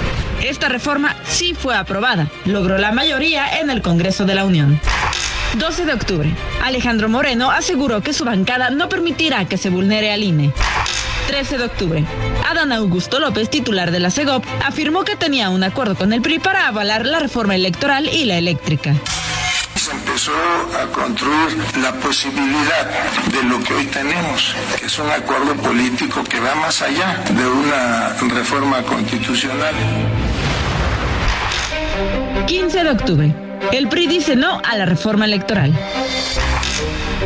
[0.42, 2.28] Esta reforma sí fue aprobada.
[2.44, 4.80] Logró la mayoría en el Congreso de la Unión.
[5.54, 6.34] 12 de octubre.
[6.62, 10.52] Alejandro Moreno aseguró que su bancada no permitirá que se vulnere al INE.
[11.28, 12.04] 13 de octubre.
[12.48, 16.40] Adán Augusto López, titular de la CEGOP, afirmó que tenía un acuerdo con el PRI
[16.40, 18.94] para avalar la reforma electoral y la eléctrica.
[19.76, 20.32] Se empezó
[20.80, 22.88] a construir la posibilidad
[23.30, 27.46] de lo que hoy tenemos, que es un acuerdo político que va más allá de
[27.46, 29.74] una reforma constitucional.
[32.46, 33.34] 15 de octubre.
[33.70, 35.72] El PRI dice no a la reforma electoral.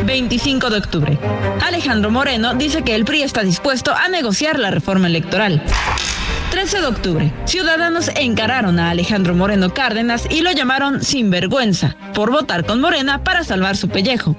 [0.05, 1.19] 25 de octubre.
[1.65, 5.63] Alejandro Moreno dice que el PRI está dispuesto a negociar la reforma electoral.
[6.61, 7.33] 13 de octubre.
[7.47, 13.45] Ciudadanos encararon a Alejandro Moreno Cárdenas y lo llamaron sinvergüenza por votar con Morena para
[13.45, 14.37] salvar su pellejo.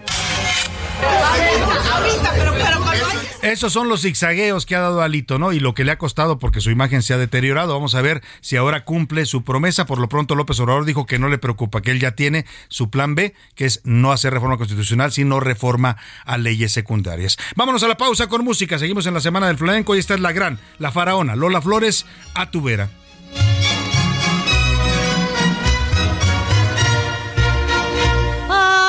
[3.41, 5.51] Esos son los zigzagueos que ha dado Alito, ¿no?
[5.51, 7.73] Y lo que le ha costado porque su imagen se ha deteriorado.
[7.73, 9.87] Vamos a ver si ahora cumple su promesa.
[9.87, 12.91] Por lo pronto, López Obrador dijo que no le preocupa, que él ya tiene su
[12.91, 17.37] plan B, que es no hacer reforma constitucional, sino reforma a leyes secundarias.
[17.55, 18.77] Vámonos a la pausa con música.
[18.77, 22.05] Seguimos en la Semana del Flamenco y esta es la gran, la faraona, Lola Flores,
[22.35, 22.91] a tu vera.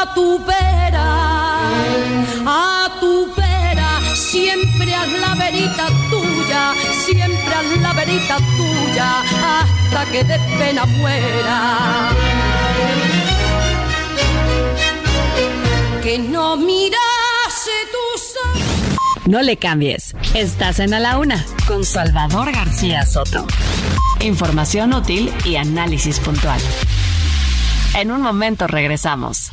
[0.03, 1.32] a tu vera,
[4.33, 12.09] siempre haz la verita tuya, siempre haz la verita tuya, hasta que de pena muera.
[16.03, 20.15] Que no mirase tus No le cambies.
[20.35, 23.47] Estás en A la Una con Salvador García Soto.
[24.21, 26.61] Información útil y análisis puntual.
[27.95, 29.53] En un momento regresamos.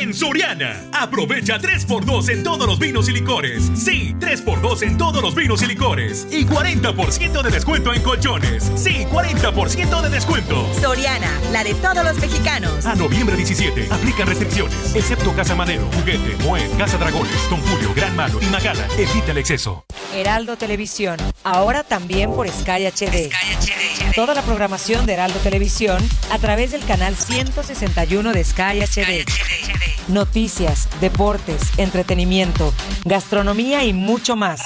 [0.00, 3.70] En Soriana, aprovecha 3x2 en todos los vinos y licores.
[3.74, 6.26] Sí, 3x2 en todos los vinos y licores.
[6.30, 8.70] Y 40% de descuento en colchones.
[8.74, 10.66] Sí, 40% de descuento.
[10.80, 12.86] Soriana, la de todos los mexicanos.
[12.86, 18.16] A noviembre 17, aplican restricciones, excepto Casa Madero, Juguete, Moed, Casa Dragones, Don Julio, Gran
[18.16, 18.86] Malo y Magala.
[18.98, 19.84] Evita el exceso.
[20.14, 23.30] Heraldo Televisión, ahora también por Sky HD.
[24.14, 25.96] Toda la programación de Heraldo Televisión
[26.30, 29.24] a través del canal 161 de Sky HD.
[30.08, 32.74] Noticias, deportes, entretenimiento,
[33.06, 34.60] gastronomía y mucho más.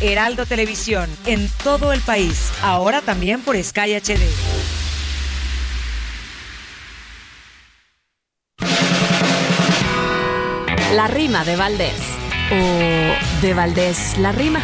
[0.00, 4.20] Heraldo Televisión, en todo el país, ahora también por Sky HD.
[10.92, 12.00] La rima de Valdés.
[12.50, 14.60] O de Valdés la rima.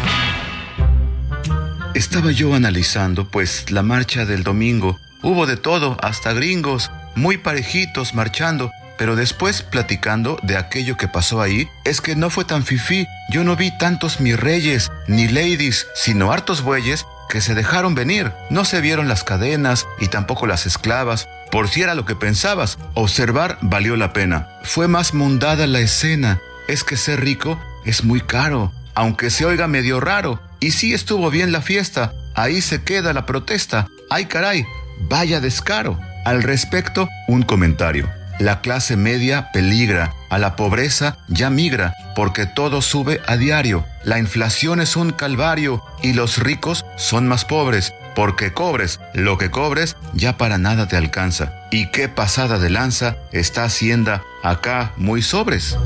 [2.03, 4.99] Estaba yo analizando, pues, la marcha del domingo.
[5.21, 8.71] Hubo de todo, hasta gringos, muy parejitos marchando.
[8.97, 13.07] Pero después, platicando de aquello que pasó ahí, es que no fue tan fifí.
[13.29, 18.33] Yo no vi tantos mis reyes, ni ladies, sino hartos bueyes que se dejaron venir.
[18.49, 21.29] No se vieron las cadenas y tampoco las esclavas.
[21.51, 24.49] Por si era lo que pensabas, observar valió la pena.
[24.63, 26.41] Fue más mundada la escena.
[26.67, 30.41] Es que ser rico es muy caro, aunque se oiga medio raro.
[30.63, 32.13] Y sí estuvo bien la fiesta.
[32.35, 33.89] Ahí se queda la protesta.
[34.09, 34.65] Ay caray,
[35.09, 35.99] vaya descaro.
[36.23, 38.09] Al respecto, un comentario.
[38.39, 43.85] La clase media peligra, a la pobreza ya migra, porque todo sube a diario.
[44.05, 49.51] La inflación es un calvario y los ricos son más pobres, porque cobres lo que
[49.51, 51.51] cobres ya para nada te alcanza.
[51.71, 55.77] ¿Y qué pasada de lanza está Hacienda acá muy sobres?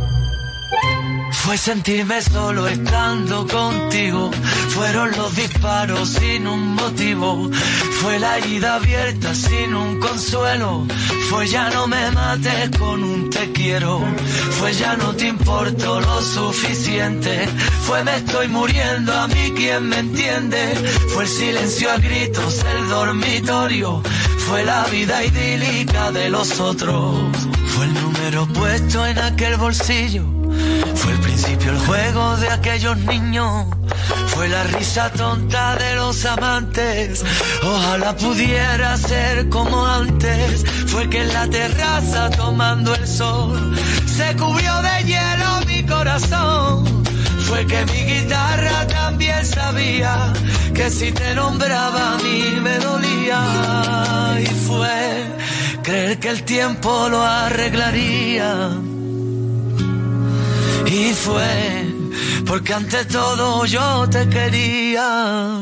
[1.32, 4.32] Fue sentirme solo estando contigo.
[4.70, 7.50] Fueron los disparos sin un motivo.
[8.02, 10.86] Fue la herida abierta sin un consuelo.
[11.30, 14.02] Fue ya no me mates con un te quiero.
[14.60, 17.48] Fue ya no te importo lo suficiente.
[17.86, 20.76] Fue me estoy muriendo a mí quien me entiende.
[21.14, 24.02] Fue el silencio a gritos el dormitorio.
[24.48, 27.16] Fue la vida idílica de los otros.
[27.76, 30.24] Fue el número puesto en aquel bolsillo.
[30.96, 33.66] Fue el principio el juego de aquellos niños.
[34.28, 37.24] Fue la risa tonta de los amantes.
[37.64, 40.64] Ojalá pudiera ser como antes.
[40.88, 47.04] Fue que en la terraza tomando el sol se cubrió de hielo mi corazón.
[47.46, 50.34] Fue que mi guitarra también sabía
[50.74, 53.42] que si te nombraba a mí me dolía.
[54.40, 55.28] Y fue
[55.84, 58.70] creer que el tiempo lo arreglaría.
[60.90, 61.86] Y fue
[62.46, 65.60] porque ante todo yo te quería.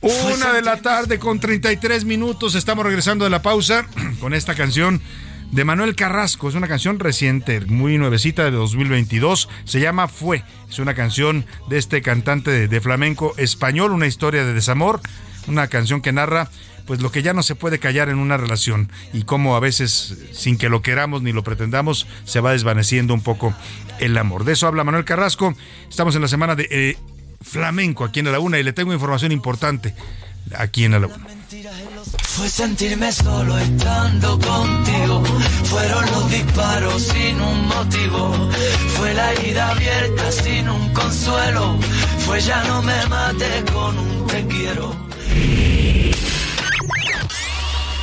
[0.00, 2.54] Una de la tarde con 33 minutos.
[2.54, 3.86] Estamos regresando de la pausa
[4.20, 5.02] con esta canción
[5.50, 6.48] de Manuel Carrasco.
[6.48, 9.48] Es una canción reciente, muy nuevecita de 2022.
[9.64, 10.44] Se llama Fue.
[10.68, 15.00] Es una canción de este cantante de, de flamenco español, una historia de desamor
[15.48, 16.48] una canción que narra
[16.90, 20.18] pues lo que ya no se puede callar en una relación y cómo a veces
[20.32, 23.54] sin que lo queramos ni lo pretendamos se va desvaneciendo un poco
[24.00, 24.42] el amor.
[24.42, 25.54] De eso habla Manuel Carrasco.
[25.88, 26.96] Estamos en la semana de eh,
[27.42, 29.94] flamenco aquí en la Una y le tengo información importante
[30.56, 31.28] aquí en la Una.
[32.22, 35.22] Fue sentirme solo estando contigo.
[35.66, 38.50] Fueron los disparos sin un motivo.
[38.96, 41.78] Fue la herida abierta sin un consuelo.
[42.26, 44.96] Fue ya no me mates con un te quiero.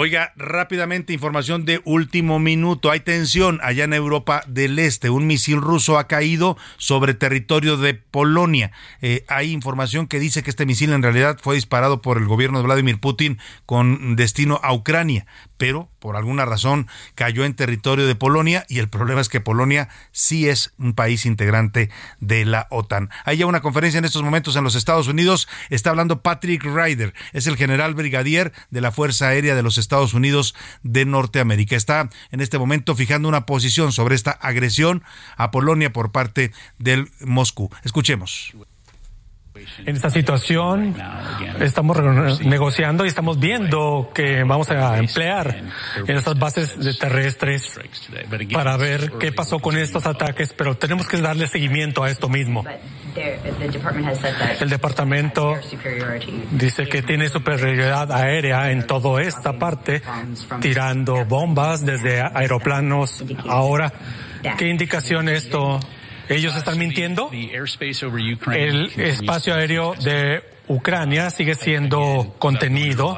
[0.00, 2.92] Oiga, rápidamente información de último minuto.
[2.92, 5.10] Hay tensión allá en Europa del Este.
[5.10, 8.70] Un misil ruso ha caído sobre territorio de Polonia.
[9.02, 12.58] Eh, hay información que dice que este misil en realidad fue disparado por el gobierno
[12.58, 15.26] de Vladimir Putin con destino a Ucrania
[15.58, 19.88] pero por alguna razón cayó en territorio de Polonia y el problema es que Polonia
[20.12, 23.10] sí es un país integrante de la OTAN.
[23.24, 27.12] Hay ya una conferencia en estos momentos en los Estados Unidos, está hablando Patrick Ryder,
[27.32, 31.76] es el general brigadier de la Fuerza Aérea de los Estados Unidos de Norteamérica.
[31.76, 35.02] Está en este momento fijando una posición sobre esta agresión
[35.36, 37.70] a Polonia por parte del Moscú.
[37.84, 38.54] Escuchemos.
[39.84, 40.94] En esta situación
[41.60, 41.98] estamos
[42.40, 45.62] negociando y estamos viendo que vamos a emplear
[46.06, 47.78] en estas bases de terrestres
[48.52, 52.64] para ver qué pasó con estos ataques, pero tenemos que darle seguimiento a esto mismo.
[54.60, 55.54] El departamento
[56.52, 60.02] dice que tiene superioridad aérea en toda esta parte,
[60.60, 63.24] tirando bombas desde aeroplanos.
[63.48, 63.92] Ahora,
[64.56, 65.80] ¿qué indicación esto?
[66.28, 67.30] ¿Ellos están mintiendo?
[67.32, 73.16] El espacio aéreo de Ucrania sigue siendo contenido.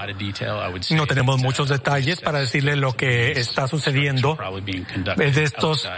[0.91, 4.39] No tenemos muchos detalles para decirle lo que está sucediendo
[5.17, 5.89] de estos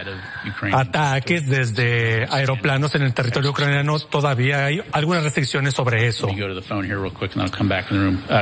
[0.72, 3.98] ataques desde aeroplanos en el territorio ucraniano.
[4.00, 6.28] Todavía hay algunas restricciones sobre eso.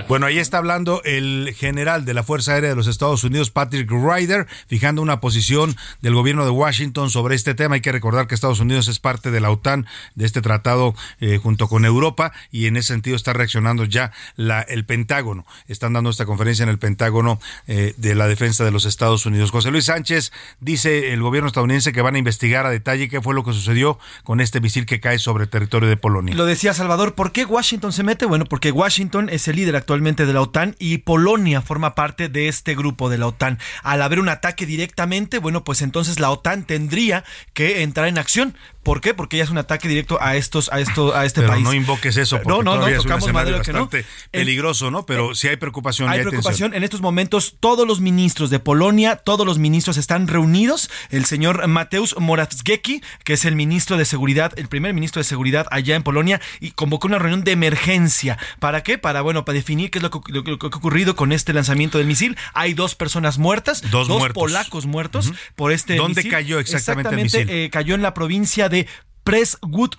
[0.08, 3.90] Bueno, ahí está hablando el general de la Fuerza Aérea de los Estados Unidos, Patrick
[3.90, 7.74] Ryder, fijando una posición del gobierno de Washington sobre este tema.
[7.74, 11.38] Hay que recordar que Estados Unidos es parte de la OTAN, de este tratado eh,
[11.38, 15.46] junto con Europa, y en ese sentido está reaccionando ya la, el Pentágono.
[15.68, 19.50] Están dando esta conferencia en el Pentágono eh, de la defensa de los Estados Unidos.
[19.50, 23.34] José Luis Sánchez dice el gobierno estadounidense que van a investigar a detalle qué fue
[23.34, 26.34] lo que sucedió con este misil que cae sobre el territorio de Polonia.
[26.34, 28.26] Lo decía Salvador, ¿por qué Washington se mete?
[28.26, 32.48] Bueno, porque Washington es el líder actualmente de la OTAN y Polonia forma parte de
[32.48, 33.58] este grupo de la OTAN.
[33.82, 38.54] Al haber un ataque directamente, bueno, pues entonces la OTAN tendría que entrar en acción.
[38.82, 39.12] ¿Por qué?
[39.12, 41.64] Porque ya es un ataque directo a estos, a esto, a este Pero país.
[41.64, 43.88] no invoques eso, porque no, no, no, tocamos madera que no.
[44.30, 45.06] peligroso, ¿no?
[45.06, 46.08] Pero sí hay preocupación.
[46.08, 46.70] y Hay preocupación.
[46.70, 46.74] tensión.
[46.74, 50.90] En estos momentos, todos los ministros de Polonia, todos los ministros están reunidos.
[51.10, 55.66] El señor Mateusz Morawiecki, que es el ministro de Seguridad, el primer ministro de Seguridad
[55.70, 58.38] allá en Polonia, y convocó una reunión de emergencia.
[58.58, 58.98] ¿Para qué?
[58.98, 61.32] Para, bueno, para definir qué es lo que, lo que- lo que ha ocurrido con
[61.32, 62.36] este lanzamiento del misil.
[62.54, 64.40] Hay dos personas muertas, Dos muertos.
[64.42, 66.30] polacos muertos por este ¿Dónde misil.
[66.30, 67.46] cayó exactamente el misil?
[67.50, 68.86] eh, cayó en la provincia de
[69.24, 69.90] Presswood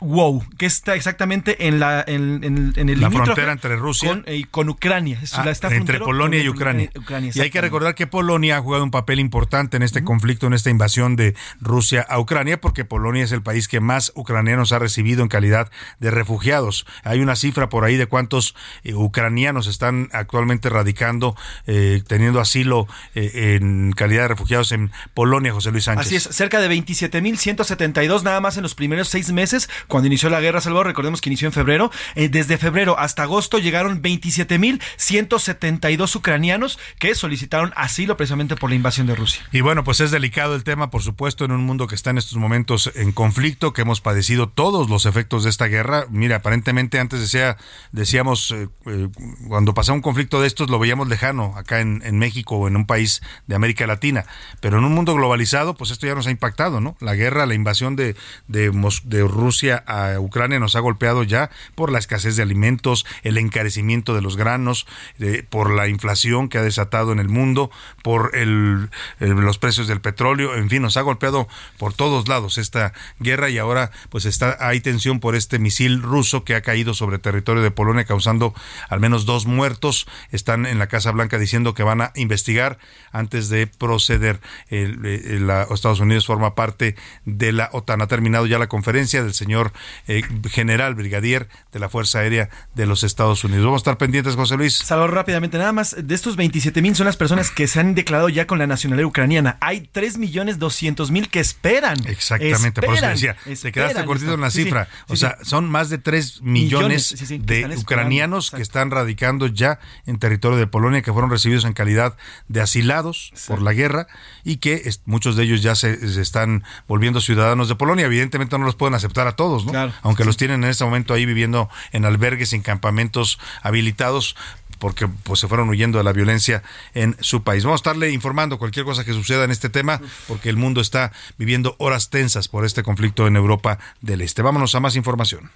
[0.58, 4.46] que está exactamente en la en, en- en el La frontera entre Rusia- con, eh,
[4.50, 5.20] con Ucrania.
[5.22, 6.90] Es Ah, la- está entre Polonia y Ucrania.
[6.98, 10.48] Ucrania, y hay que recordar que Polonia ha jugado un papel importante en este conflicto,
[10.48, 14.72] en esta invasión de Rusia a Ucrania, porque Polonia es el país que más ucranianos
[14.72, 16.86] ha recibido en calidad de refugiados.
[17.04, 21.36] Hay una cifra por ahí de cuántos eh, ucranianos están actualmente radicando,
[21.68, 26.08] eh, teniendo asilo eh, en calidad de refugiados en Polonia, José Luis Sánchez.
[26.08, 30.42] Así es, cerca de 27.172 nada más en los primeros seis meses cuando inició la
[30.42, 31.92] guerra, Salvador, recordemos que inició en febrero.
[32.16, 39.08] Eh, desde febrero hasta agosto llegaron 27.172 ucranianos que solicitaron asilo precisamente por la invasión
[39.08, 39.42] de Rusia.
[39.52, 42.18] Y bueno, pues es delicado el tema, por supuesto, en un mundo que está en
[42.18, 46.06] estos momentos en conflicto, que hemos padecido todos los efectos de esta guerra.
[46.10, 47.58] Mira, aparentemente antes decía,
[47.92, 49.10] decíamos, eh, eh,
[49.48, 52.86] cuando pasaba un conflicto de estos lo veíamos lejano acá en, México o en un
[52.86, 54.26] país de América Latina,
[54.60, 56.96] pero en un mundo globalizado, pues esto ya nos ha impactado, ¿no?
[57.00, 58.16] La guerra, la invasión de,
[58.48, 58.70] de,
[59.04, 64.14] de Rusia a Ucrania nos ha golpeado ya por la escasez de alimentos, el encarecimiento
[64.16, 64.88] de los granos,
[65.20, 67.72] eh, por la inflación que ha desatado en el mundo,
[68.04, 72.58] por el, eh, los precios del petróleo, en fin, nos ha golpeado por todos lados
[72.58, 76.94] esta guerra y ahora pues está hay tensión por este misil ruso que ha caído
[76.94, 78.54] sobre territorio de Polonia causando
[78.90, 80.08] al menos dos muertos.
[80.32, 82.78] Están en la Casa Blanca diciendo que van a investigar
[83.12, 84.40] antes de proceder.
[84.70, 88.02] El- el- la- Estados Unidos forma parte de la OTAN.
[88.04, 89.72] Ha terminado ya la conferencia conferencia del señor
[90.10, 93.64] eh, general brigadier de la Fuerza Aérea de los Estados Unidos.
[93.64, 94.76] Vamos a estar pendientes, José Luis.
[94.76, 98.28] Salvador, rápidamente, nada más, de estos 27 mil son las personas que se han declarado
[98.28, 99.58] ya con la nacionalidad ucraniana.
[99.62, 102.06] Hay 3 millones 200 mil que esperan.
[102.06, 104.52] Exactamente, por eso Esperan, decía, te esperan quedaste cortito en la.
[104.52, 104.90] Sí, cifra.
[105.08, 110.20] sí, o sea, son más de 3 millones, de ucranianos que están radicando ya en
[110.20, 112.18] territorio de Polonia, que fueron recibidos en calidad
[112.50, 114.08] de asilados por la guerra
[114.44, 118.06] y que muchos de ellos ya se, se están volviendo ciudadanos de Polonia.
[118.06, 119.92] Evidentemente no los pueden aceptar a todos, ¿no?
[120.02, 124.36] Aunque los tienen en este momento ahí viviendo en albergues, en campamentos habilitados
[124.80, 126.64] porque pues se fueron huyendo de la violencia
[126.96, 127.64] en su país.
[127.64, 131.12] Vamos a estarle informando cualquier cosa que suceda en este tema porque el mundo está
[131.38, 134.42] viviendo horas tensas por este conflicto en Europa del Este.
[134.42, 135.52] Vámonos a más información.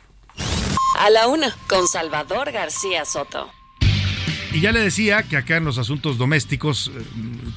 [0.99, 3.49] A la una, con Salvador García Soto.
[4.55, 6.89] Y ya le decía que acá en los asuntos domésticos,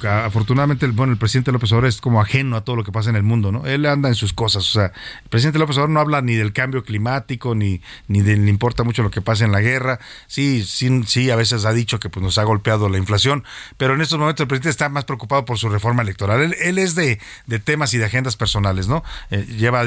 [0.03, 3.09] eh, afortunadamente, bueno, el presidente López Obrador es como ajeno a todo lo que pasa
[3.09, 3.65] en el mundo, ¿no?
[3.67, 4.87] Él anda en sus cosas, o sea,
[5.23, 8.83] el presidente López Obrador no habla ni del cambio climático, ni, ni de- le importa
[8.83, 10.01] mucho lo que pasa en la guerra.
[10.27, 13.45] Sí, sí, sí, a veces ha dicho que pues, nos ha golpeado la inflación,
[13.77, 16.41] pero en estos momentos el presidente está más preocupado por su reforma electoral.
[16.43, 19.05] Él, él es de, de temas y de agendas personales, ¿no?
[19.31, 19.85] Eh, lleva,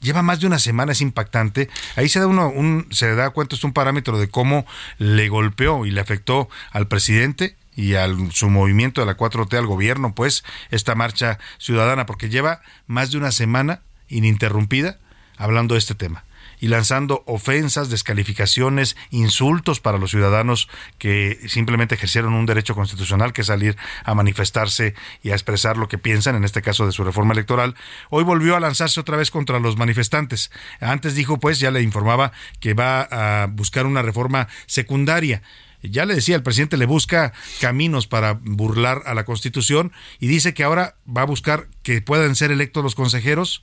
[0.00, 1.68] lleva más de una semana, es impactante.
[1.96, 4.64] Ahí se da uno, un, se da cuenta, es un parámetro de cómo
[4.98, 9.66] le golpeó y le afectó al presidente y al su movimiento de la 4T al
[9.66, 14.98] gobierno, pues, esta marcha ciudadana, porque lleva más de una semana ininterrumpida
[15.38, 16.24] hablando de este tema
[16.62, 23.40] y lanzando ofensas, descalificaciones, insultos para los ciudadanos que simplemente ejercieron un derecho constitucional que
[23.40, 24.94] es salir a manifestarse
[25.24, 27.74] y a expresar lo que piensan, en este caso de su reforma electoral.
[28.10, 30.52] Hoy volvió a lanzarse otra vez contra los manifestantes.
[30.78, 32.30] Antes dijo, pues, ya le informaba
[32.60, 35.42] que va a buscar una reforma secundaria.
[35.82, 40.54] Ya le decía, el presidente le busca caminos para burlar a la Constitución y dice
[40.54, 43.62] que ahora va a buscar que puedan ser electos los consejeros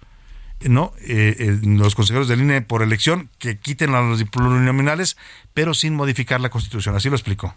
[0.68, 5.16] no eh, eh, los consejeros del INE por elección que quiten a los plurinominales
[5.54, 6.96] pero sin modificar la constitución.
[6.96, 7.56] Así lo explicó.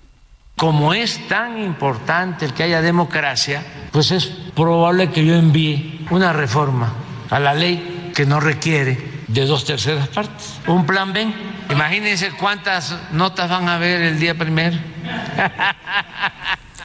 [0.56, 6.32] Como es tan importante el que haya democracia, pues es probable que yo envíe una
[6.32, 6.94] reforma
[7.30, 10.54] a la ley que no requiere de dos terceras partes.
[10.66, 11.32] Un plan B.
[11.70, 14.76] Imagínense cuántas notas van a haber el día primero.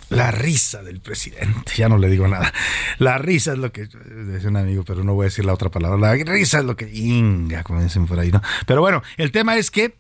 [0.10, 2.54] la risa del presidente ya no le digo nada
[2.98, 5.70] la risa es lo que decía un amigo pero no voy a decir la otra
[5.70, 9.34] palabra la risa es lo que inga como dicen por ahí no pero bueno el
[9.34, 9.98] tema es que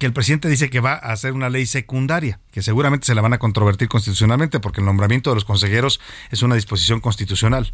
[0.00, 3.20] que el presidente dice que va a hacer una ley secundaria, que seguramente se la
[3.20, 7.70] van a controvertir constitucionalmente porque el nombramiento de los consejeros es una disposición constitucional.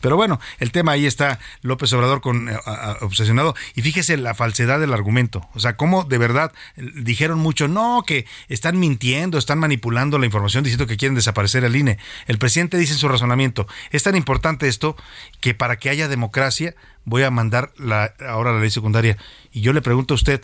[0.00, 2.56] Pero bueno, el tema ahí está López Obrador con, eh,
[3.02, 3.54] obsesionado.
[3.74, 5.46] Y fíjese la falsedad del argumento.
[5.52, 10.24] O sea, cómo de verdad eh, dijeron mucho, no, que están mintiendo, están manipulando la
[10.24, 11.98] información diciendo que quieren desaparecer el INE.
[12.26, 14.96] El presidente dice en su razonamiento, es tan importante esto
[15.40, 16.74] que para que haya democracia
[17.04, 17.74] voy a mandar
[18.26, 19.18] ahora la ley secundaria.
[19.52, 20.40] Y yo le pregunto a usted,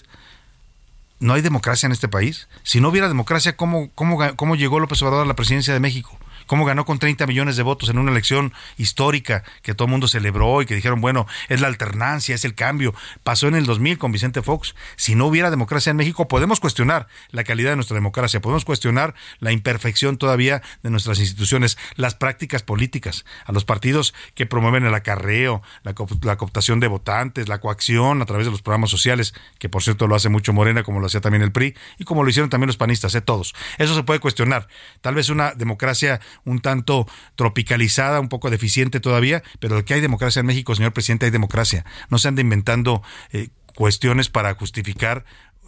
[1.23, 2.49] ¿No hay democracia en este país?
[2.65, 6.19] Si no hubiera democracia, ¿cómo, cómo, cómo llegó López Obrador a la presidencia de México?
[6.47, 10.09] ¿Cómo ganó con 30 millones de votos en una elección histórica que todo el mundo
[10.09, 12.95] celebró y que dijeron, bueno, es la alternancia, es el cambio?
[13.23, 14.75] Pasó en el 2000 con Vicente Fox.
[14.97, 19.15] Si no hubiera democracia en México, podemos cuestionar la calidad de nuestra democracia, podemos cuestionar
[19.41, 24.95] la imperfección todavía de nuestras instituciones, las prácticas políticas, a los partidos que promueven el
[24.95, 29.35] acarreo, la, co- la cooptación de votantes, la coacción a través de los programas sociales,
[29.59, 32.25] que por cierto lo hace mucho Morena, como lo hacía también el PRI, y como
[32.25, 33.21] lo hicieron también los panistas, ¿eh?
[33.21, 33.55] todos.
[33.79, 34.69] Eso se puede cuestionar.
[35.01, 37.07] Tal vez una democracia un tanto
[37.37, 41.31] tropicalizada, un poco deficiente todavía, pero de que hay democracia en México, señor presidente, hay
[41.33, 41.85] democracia.
[42.09, 43.03] No se anda inventando
[43.33, 45.25] eh, cuestiones para justificar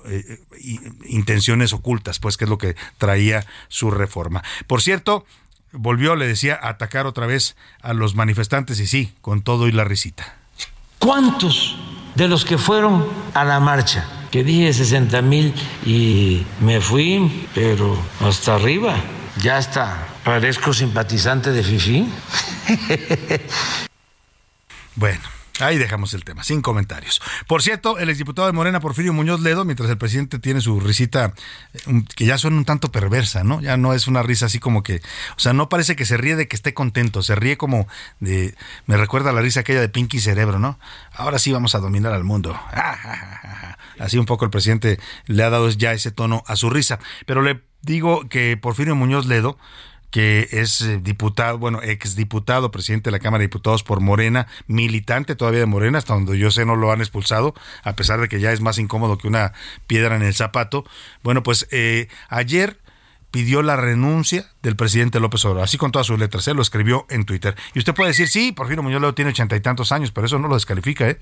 [0.07, 4.43] eh, i- intenciones ocultas, pues que es lo que traía su reforma.
[4.67, 5.25] Por cierto,
[5.73, 9.73] volvió, le decía, a atacar otra vez a los manifestantes y sí, con todo y
[9.73, 10.37] la risita.
[10.99, 11.77] ¿Cuántos
[12.15, 14.09] de los que fueron a la marcha?
[14.31, 15.55] Que dije 60 mil
[15.87, 18.97] y me fui, pero hasta arriba.
[19.43, 20.07] Ya está.
[20.25, 22.09] Parezco simpatizante de Fifi.
[24.97, 25.21] Bueno,
[25.59, 27.21] ahí dejamos el tema, sin comentarios.
[27.49, 31.35] Por cierto, el exdiputado de Morena, Porfirio Muñoz Ledo, mientras el presidente tiene su risita,
[31.73, 33.61] eh, que ya suena un tanto perversa, ¿no?
[33.61, 35.03] Ya no es una risa así como que,
[35.37, 37.89] o sea, no parece que se ríe de que esté contento, se ríe como
[38.21, 38.55] de,
[38.87, 40.79] me recuerda la risa aquella de Pinky Cerebro, ¿no?
[41.13, 42.59] Ahora sí vamos a dominar al mundo.
[43.99, 46.99] Así un poco el presidente le ha dado ya ese tono a su risa.
[47.27, 49.59] Pero le digo que Porfirio Muñoz Ledo,
[50.15, 55.35] que es eh, diputado, bueno, exdiputado, presidente de la Cámara de Diputados por Morena, militante
[55.35, 57.53] todavía de Morena, hasta donde yo sé no lo han expulsado,
[57.83, 59.55] a pesar de que ya es más incómodo que una
[59.89, 60.85] piedra en el zapato.
[61.25, 62.79] Bueno, pues eh, ayer
[63.33, 66.55] pidió la renuncia del presidente López Obrador, así con todas sus letras, ¿eh?
[66.55, 67.57] lo escribió en Twitter.
[67.75, 70.39] Y usted puede decir, sí, Porfirio Muñoz Ledo tiene ochenta y tantos años, pero eso
[70.39, 71.19] no lo descalifica, ¿eh?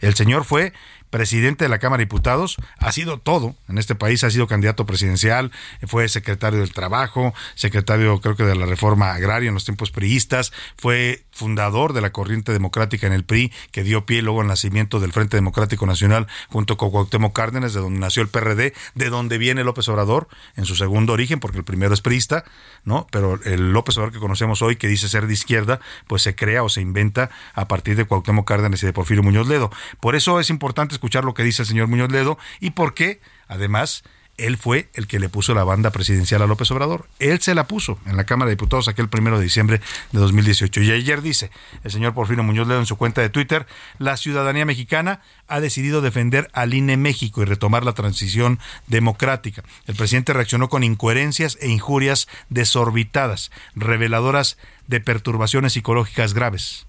[0.00, 0.72] El señor fue
[1.14, 4.84] presidente de la Cámara de Diputados, ha sido todo en este país, ha sido candidato
[4.84, 5.52] presidencial,
[5.86, 10.52] fue secretario del Trabajo, secretario creo que de la Reforma Agraria en los tiempos priistas,
[10.76, 14.98] fue fundador de la corriente democrática en el PRI, que dio pie luego al nacimiento
[14.98, 19.38] del Frente Democrático Nacional junto con Cuauhtémoc Cárdenas, de donde nació el PRD, de donde
[19.38, 20.26] viene López Obrador
[20.56, 22.44] en su segundo origen, porque el primero es priista,
[22.82, 23.06] ¿no?
[23.12, 25.78] Pero el López Obrador que conocemos hoy, que dice ser de izquierda,
[26.08, 29.46] pues se crea o se inventa a partir de Cuauhtémoc Cárdenas y de Porfirio Muñoz
[29.46, 29.70] Ledo.
[30.00, 33.20] Por eso es importante escuchar lo que dice el señor Muñoz Ledo y por qué,
[33.48, 34.04] además,
[34.36, 37.08] él fue el que le puso la banda presidencial a López Obrador.
[37.20, 39.80] Él se la puso en la Cámara de Diputados aquel primero de diciembre
[40.10, 40.80] de 2018.
[40.82, 41.50] Y ayer dice
[41.84, 43.66] el señor Porfirio Muñoz Ledo en su cuenta de Twitter,
[43.98, 48.58] la ciudadanía mexicana ha decidido defender al INE México y retomar la transición
[48.88, 49.62] democrática.
[49.86, 54.58] El presidente reaccionó con incoherencias e injurias desorbitadas, reveladoras
[54.88, 56.86] de perturbaciones psicológicas graves.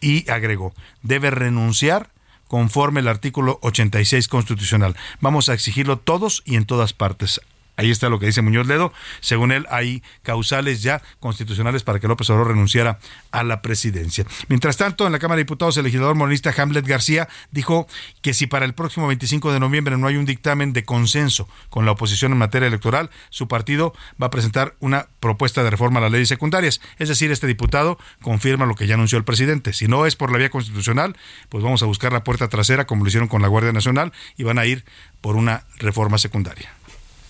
[0.00, 2.10] Y agregó, debe renunciar
[2.48, 4.96] conforme el artículo 86 constitucional.
[5.20, 7.40] Vamos a exigirlo todos y en todas partes.
[7.80, 8.92] Ahí está lo que dice Muñoz Ledo.
[9.20, 12.98] Según él, hay causales ya constitucionales para que López Obrador renunciara
[13.30, 14.26] a la presidencia.
[14.48, 17.86] Mientras tanto, en la Cámara de Diputados, el legislador monista Hamlet García dijo
[18.20, 21.86] que si para el próximo 25 de noviembre no hay un dictamen de consenso con
[21.86, 26.02] la oposición en materia electoral, su partido va a presentar una propuesta de reforma a
[26.02, 26.82] las leyes secundarias.
[26.98, 29.72] Es decir, este diputado confirma lo que ya anunció el presidente.
[29.72, 31.16] Si no es por la vía constitucional,
[31.48, 34.42] pues vamos a buscar la puerta trasera, como lo hicieron con la Guardia Nacional, y
[34.42, 34.84] van a ir
[35.22, 36.70] por una reforma secundaria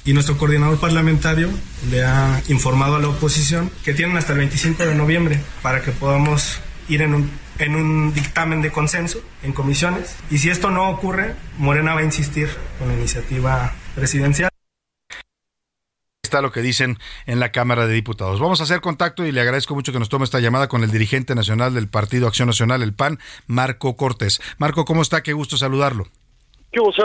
[0.05, 1.49] y nuestro coordinador parlamentario
[1.91, 5.93] le ha informado a la oposición que tienen hasta el 25 de noviembre para que
[5.93, 10.17] podamos ir en un, en un dictamen de consenso en comisiones.
[10.31, 12.49] Y si esto no ocurre, Morena va a insistir
[12.79, 14.51] con la iniciativa presidencial.
[16.23, 16.97] Está lo que dicen
[17.27, 18.39] en la Cámara de Diputados.
[18.39, 20.91] Vamos a hacer contacto y le agradezco mucho que nos tome esta llamada con el
[20.93, 24.41] dirigente nacional del Partido Acción Nacional, el PAN, Marco Cortés.
[24.57, 25.23] Marco, ¿cómo está?
[25.23, 26.07] Qué gusto saludarlo.
[26.73, 27.03] Qué gusto,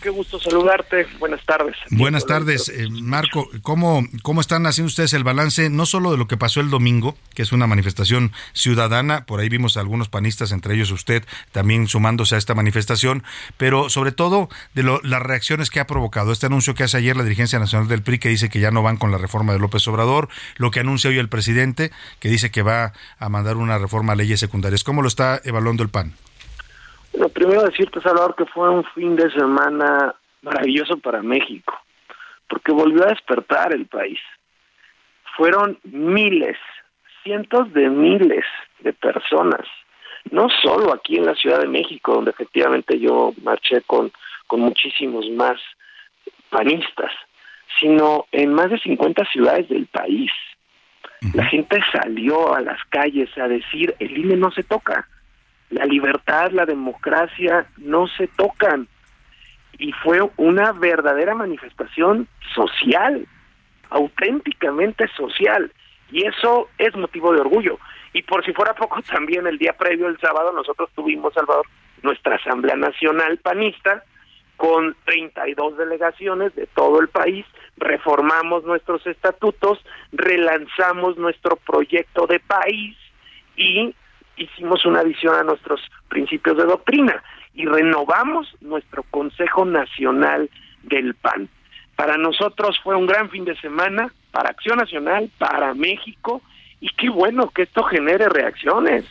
[0.00, 1.04] Qué gusto saludarte.
[1.18, 1.74] Buenas tardes.
[1.90, 3.50] Buenas tardes, eh, Marco.
[3.62, 7.16] ¿cómo, ¿Cómo están haciendo ustedes el balance, no solo de lo que pasó el domingo,
[7.34, 11.88] que es una manifestación ciudadana, por ahí vimos a algunos panistas, entre ellos usted, también
[11.88, 13.24] sumándose a esta manifestación,
[13.56, 17.24] pero sobre todo de las reacciones que ha provocado este anuncio que hace ayer la
[17.24, 19.88] dirigencia nacional del PRI, que dice que ya no van con la reforma de López
[19.88, 21.90] Obrador, lo que anuncia hoy el presidente,
[22.20, 24.84] que dice que va a mandar una reforma a leyes secundarias.
[24.84, 26.14] ¿Cómo lo está evaluando el PAN?
[27.14, 31.74] Lo primero decirte, Salvador, que fue un fin de semana maravilloso para México,
[32.48, 34.20] porque volvió a despertar el país.
[35.36, 36.56] Fueron miles,
[37.22, 38.44] cientos de miles
[38.80, 39.66] de personas,
[40.30, 44.12] no solo aquí en la Ciudad de México, donde efectivamente yo marché con,
[44.46, 45.60] con muchísimos más
[46.50, 47.12] panistas,
[47.80, 50.30] sino en más de 50 ciudades del país.
[51.34, 55.08] La gente salió a las calles a decir, el INE no se toca,
[55.70, 58.88] la libertad, la democracia no se tocan.
[59.78, 63.26] Y fue una verdadera manifestación social,
[63.90, 65.72] auténticamente social.
[66.10, 67.78] Y eso es motivo de orgullo.
[68.12, 71.66] Y por si fuera poco, también el día previo, el sábado, nosotros tuvimos, Salvador,
[72.02, 74.02] nuestra Asamblea Nacional Panista,
[74.56, 77.46] con 32 delegaciones de todo el país,
[77.76, 79.78] reformamos nuestros estatutos,
[80.10, 82.96] relanzamos nuestro proyecto de país
[83.56, 83.94] y
[84.38, 87.22] hicimos una adición a nuestros principios de doctrina
[87.54, 90.48] y renovamos nuestro Consejo Nacional
[90.84, 91.48] del PAN.
[91.96, 96.42] Para nosotros fue un gran fin de semana, para Acción Nacional, para México,
[96.80, 99.04] y qué bueno que esto genere reacciones,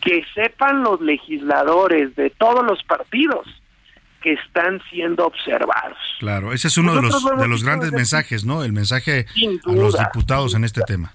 [0.00, 3.48] que sepan los legisladores de todos los partidos
[4.22, 5.98] que están siendo observados.
[6.20, 8.62] Claro, ese es uno de los, de los grandes mensajes, ¿no?
[8.62, 9.26] El mensaje
[9.66, 11.12] a los diputados en este tema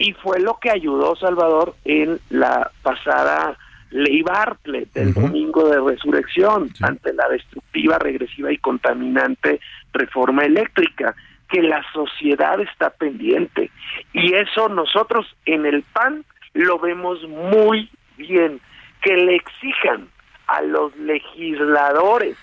[0.00, 3.56] y fue lo que ayudó Salvador en la pasada
[3.90, 9.60] ley Bartlett del domingo de resurrección ante la destructiva, regresiva y contaminante
[9.92, 11.14] reforma eléctrica
[11.50, 13.70] que la sociedad está pendiente.
[14.14, 16.24] Y eso nosotros en el PAN
[16.54, 18.58] lo vemos muy bien
[19.02, 20.08] que le exijan
[20.46, 22.38] a los legisladores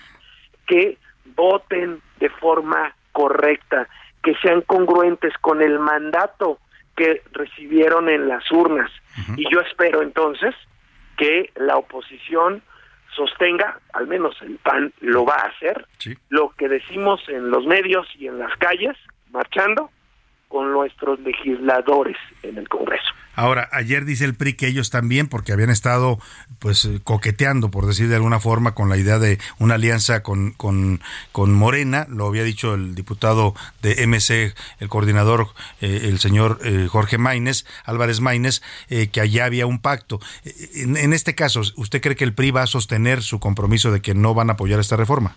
[0.68, 0.96] que
[1.34, 3.88] voten de forma correcta,
[4.22, 6.60] que sean congruentes con el mandato
[6.98, 8.90] que recibieron en las urnas.
[9.36, 10.54] Y yo espero entonces
[11.16, 12.62] que la oposición
[13.14, 15.86] sostenga, al menos el PAN lo va a hacer,
[16.28, 18.96] lo que decimos en los medios y en las calles,
[19.30, 19.90] marchando,
[20.48, 23.08] con nuestros legisladores en el Congreso.
[23.38, 26.18] Ahora, ayer dice el PRI que ellos también, porque habían estado
[26.58, 30.50] pues eh, coqueteando, por decir de alguna forma, con la idea de una alianza con,
[30.50, 35.46] con, con Morena, lo había dicho el diputado de MC, el coordinador,
[35.80, 40.18] eh, el señor eh, Jorge Maínez, Álvarez Maínez, que allá había un pacto.
[40.74, 44.00] En, en este caso, ¿usted cree que el PRI va a sostener su compromiso de
[44.00, 45.36] que no van a apoyar esta reforma?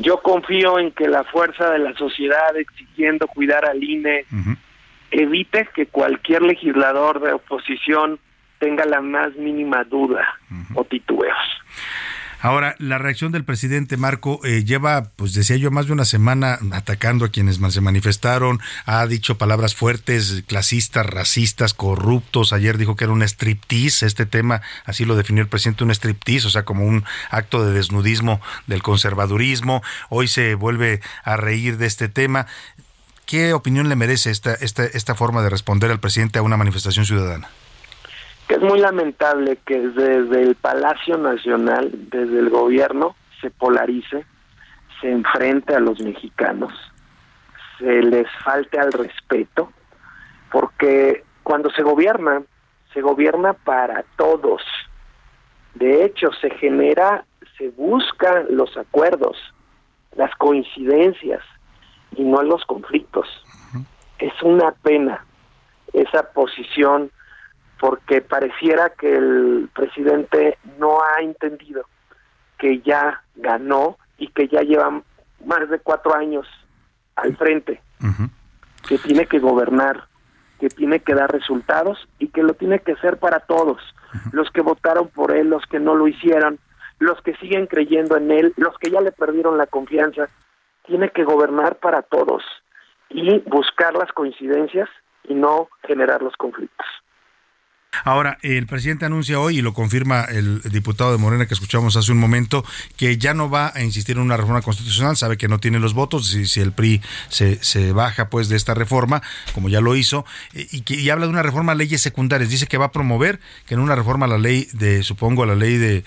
[0.00, 4.24] Yo confío en que la fuerza de la sociedad exigiendo cuidar al INE
[5.10, 8.18] evite que cualquier legislador de oposición
[8.58, 10.26] tenga la más mínima duda
[10.74, 11.36] o titubeos.
[12.40, 16.58] Ahora, la reacción del presidente Marco eh, lleva, pues decía yo, más de una semana
[16.70, 22.52] atacando a quienes se manifestaron, ha dicho palabras fuertes, clasistas, racistas, corruptos.
[22.52, 26.46] Ayer dijo que era un striptease, este tema, así lo definió el presidente, un striptease,
[26.46, 29.82] o sea, como un acto de desnudismo del conservadurismo.
[30.08, 32.46] Hoy se vuelve a reír de este tema.
[33.26, 37.04] ¿Qué opinión le merece esta, esta, esta forma de responder al presidente a una manifestación
[37.04, 37.48] ciudadana?
[38.48, 44.24] Que es muy lamentable que desde el Palacio Nacional, desde el gobierno, se polarice,
[45.00, 46.72] se enfrente a los mexicanos,
[47.78, 49.70] se les falte al respeto,
[50.50, 52.42] porque cuando se gobierna,
[52.94, 54.62] se gobierna para todos.
[55.74, 57.26] De hecho, se genera,
[57.58, 59.36] se buscan los acuerdos,
[60.16, 61.42] las coincidencias
[62.16, 63.28] y no los conflictos.
[64.18, 65.24] Es una pena
[65.92, 67.10] esa posición
[67.78, 71.84] porque pareciera que el presidente no ha entendido
[72.58, 75.02] que ya ganó y que ya lleva
[75.44, 76.46] más de cuatro años
[77.14, 77.80] al frente,
[78.88, 80.06] que tiene que gobernar,
[80.58, 83.80] que tiene que dar resultados y que lo tiene que hacer para todos,
[84.32, 86.58] los que votaron por él, los que no lo hicieron,
[86.98, 90.28] los que siguen creyendo en él, los que ya le perdieron la confianza,
[90.84, 92.42] tiene que gobernar para todos
[93.08, 94.88] y buscar las coincidencias
[95.24, 96.86] y no generar los conflictos.
[98.04, 102.12] Ahora, el presidente anuncia hoy, y lo confirma el diputado de Morena que escuchamos hace
[102.12, 102.64] un momento,
[102.96, 105.94] que ya no va a insistir en una reforma constitucional, sabe que no tiene los
[105.94, 109.22] votos, si, si el PRI se, baja pues de esta reforma,
[109.54, 112.66] como ya lo hizo, eh, y que habla de una reforma a leyes secundarias, dice
[112.66, 115.54] que va a promover que en una reforma a la ley de, supongo, a la
[115.54, 116.04] ley de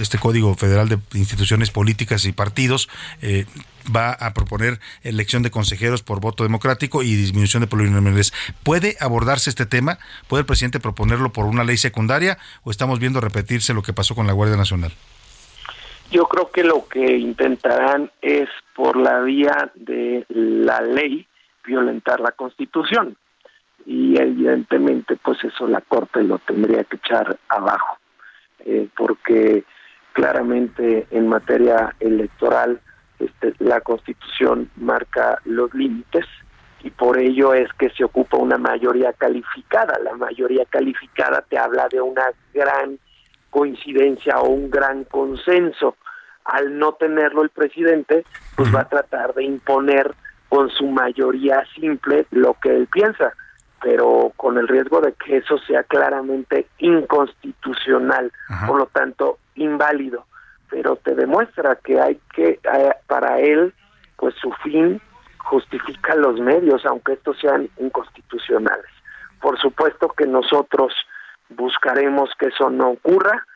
[0.00, 2.88] este Código Federal de Instituciones Políticas y Partidos,
[3.22, 3.46] eh,
[3.94, 8.32] va a proponer elección de consejeros por voto democrático y disminución de plurinominales.
[8.62, 9.98] ¿Puede abordarse este tema?
[10.28, 14.14] ¿Puede el presidente proponerlo por una ley secundaria o estamos viendo repetirse lo que pasó
[14.14, 14.92] con la Guardia Nacional?
[16.10, 21.26] Yo creo que lo que intentarán es por la vía de la ley
[21.64, 23.16] violentar la Constitución
[23.86, 27.98] y evidentemente pues eso la Corte lo tendría que echar abajo
[28.64, 29.64] eh, porque
[30.12, 32.80] claramente en materia electoral
[33.24, 36.26] este, la Constitución marca los límites
[36.82, 39.98] y por ello es que se ocupa una mayoría calificada.
[40.02, 42.98] La mayoría calificada te habla de una gran
[43.50, 45.96] coincidencia o un gran consenso.
[46.44, 48.24] Al no tenerlo el presidente,
[48.56, 50.12] pues va a tratar de imponer
[50.48, 53.32] con su mayoría simple lo que él piensa,
[53.80, 58.32] pero con el riesgo de que eso sea claramente inconstitucional,
[58.66, 60.26] por lo tanto inválido
[60.72, 63.74] pero te demuestra que hay que, eh, para él,
[64.16, 65.02] pues su fin
[65.36, 68.90] justifica los medios, aunque estos sean inconstitucionales.
[69.42, 70.94] Por supuesto que nosotros
[71.50, 73.46] buscaremos que eso no ocurra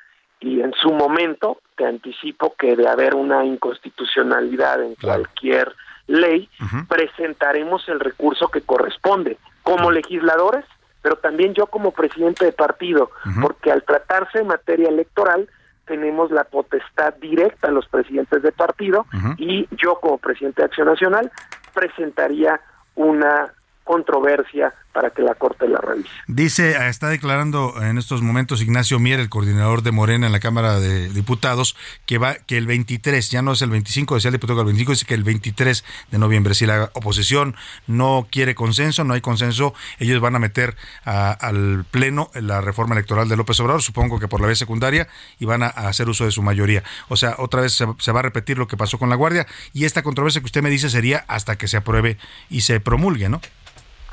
[0.40, 5.74] y en su momento te anticipo que de haber una inconstitucionalidad en cualquier
[6.08, 6.50] ley,
[6.86, 10.66] presentaremos el recurso que corresponde como legisladores,
[11.00, 13.10] pero también yo como presidente de partido,
[13.40, 15.48] porque al tratarse de materia electoral,
[15.86, 19.06] tenemos la potestad directa a los presidentes de partido
[19.38, 21.30] y yo como presidente de Acción Nacional
[21.72, 22.60] presentaría
[22.96, 23.52] una
[23.84, 26.08] controversia para que la Corte la revise.
[26.26, 30.80] Dice, está declarando en estos momentos Ignacio Mier, el coordinador de Morena en la Cámara
[30.80, 31.76] de Diputados,
[32.06, 34.66] que va que el 23, ya no es el 25, decía el diputado que el
[34.68, 39.20] 25, dice que el 23 de noviembre, si la oposición no quiere consenso, no hay
[39.20, 44.18] consenso, ellos van a meter a, al Pleno la reforma electoral de López Obrador, supongo
[44.18, 46.82] que por la vez secundaria, y van a, a hacer uso de su mayoría.
[47.08, 49.46] O sea, otra vez se, se, va a repetir lo que pasó con la Guardia,
[49.74, 52.16] y esta controversia que usted me dice sería hasta que se apruebe
[52.48, 53.42] y se promulgue, ¿no?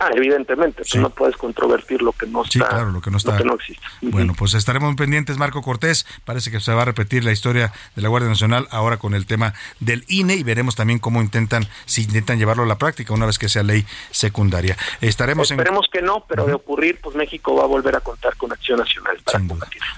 [0.03, 0.97] Ah, evidentemente, sí.
[0.97, 2.51] no puedes controvertir lo que no está.
[2.51, 3.37] Sí, claro, lo que no está.
[3.37, 3.85] Que no existe.
[4.01, 6.05] Bueno, pues estaremos pendientes, Marco Cortés.
[6.25, 9.25] Parece que se va a repetir la historia de la Guardia Nacional ahora con el
[9.25, 13.25] tema del INE y veremos también cómo intentan, si intentan llevarlo a la práctica una
[13.25, 14.77] vez que sea ley secundaria.
[14.99, 15.91] Estaremos Esperemos en...
[15.91, 19.17] que no, pero de ocurrir, pues México va a volver a contar con Acción Nacional
[19.23, 19.39] para.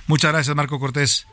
[0.08, 1.26] Muchas gracias, Marco Cortés.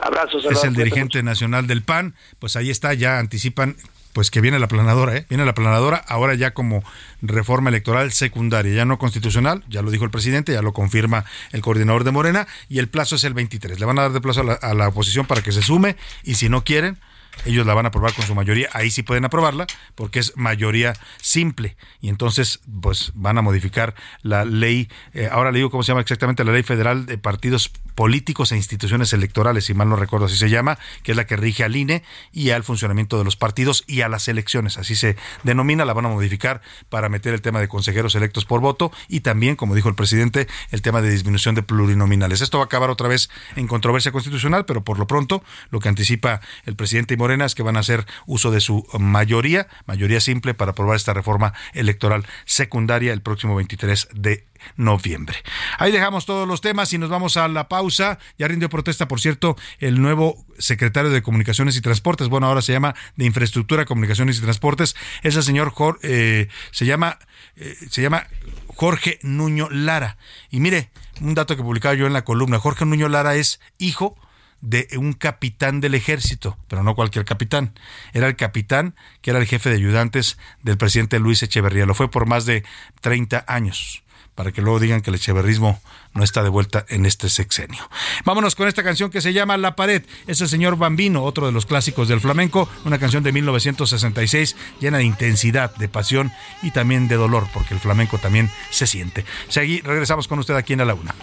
[0.00, 0.44] Abrazos.
[0.44, 1.22] Es el dirigente mucho.
[1.22, 2.14] nacional del PAN.
[2.38, 3.76] Pues ahí está, ya anticipan
[4.16, 5.26] pues que viene la planadora, ¿eh?
[5.28, 6.82] Viene la planadora ahora ya como
[7.20, 11.60] reforma electoral secundaria, ya no constitucional, ya lo dijo el presidente, ya lo confirma el
[11.60, 13.78] coordinador de Morena y el plazo es el 23.
[13.78, 15.96] Le van a dar de plazo a la, a la oposición para que se sume
[16.24, 16.96] y si no quieren,
[17.44, 20.94] ellos la van a aprobar con su mayoría, ahí sí pueden aprobarla porque es mayoría
[21.20, 25.88] simple y entonces pues van a modificar la ley, eh, ahora le digo cómo se
[25.88, 30.26] llama exactamente la ley federal de partidos políticos e instituciones electorales, si mal no recuerdo
[30.26, 33.36] así se llama, que es la que rige al INE y al funcionamiento de los
[33.36, 37.42] partidos y a las elecciones, así se denomina, la van a modificar para meter el
[37.42, 41.10] tema de consejeros electos por voto y también, como dijo el presidente, el tema de
[41.10, 42.40] disminución de plurinominales.
[42.40, 45.88] Esto va a acabar otra vez en controversia constitucional, pero por lo pronto lo que
[45.88, 50.20] anticipa el presidente y Morena es que van a hacer uso de su mayoría, mayoría
[50.20, 54.46] simple para aprobar esta reforma electoral secundaria el próximo 23 de
[54.76, 55.36] noviembre.
[55.76, 58.20] Ahí dejamos todos los temas y nos vamos a la pausa.
[58.38, 62.28] Ya rindió protesta, por cierto, el nuevo secretario de Comunicaciones y Transportes.
[62.28, 64.94] Bueno, ahora se llama de Infraestructura, Comunicaciones y Transportes.
[65.24, 67.18] Ese señor eh, se llama
[67.56, 68.28] eh, se llama
[68.68, 70.16] Jorge Nuño Lara.
[70.48, 72.60] Y mire, un dato que publicaba yo en la columna.
[72.60, 74.16] Jorge Nuño Lara es hijo
[74.60, 77.78] de un capitán del ejército, pero no cualquier capitán.
[78.12, 81.86] Era el capitán que era el jefe de ayudantes del presidente Luis Echeverría.
[81.86, 82.64] Lo fue por más de
[83.00, 84.02] 30 años
[84.36, 85.80] para que luego digan que el echeverrismo
[86.12, 87.88] no está de vuelta en este sexenio.
[88.24, 90.02] Vámonos con esta canción que se llama La Pared.
[90.26, 94.98] Es el señor Bambino, otro de los clásicos del flamenco, una canción de 1966 llena
[94.98, 96.32] de intensidad, de pasión
[96.62, 99.24] y también de dolor, porque el flamenco también se siente.
[99.48, 101.14] Seguí, regresamos con usted aquí en la Laguna.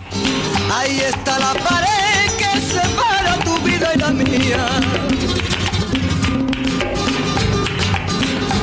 [0.72, 3.13] Ahí está la pared que separa tu
[3.76, 4.66] y la mía.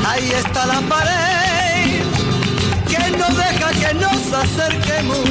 [0.09, 2.03] Ahí está la pared
[2.89, 5.25] que no deja que nos acerquemos.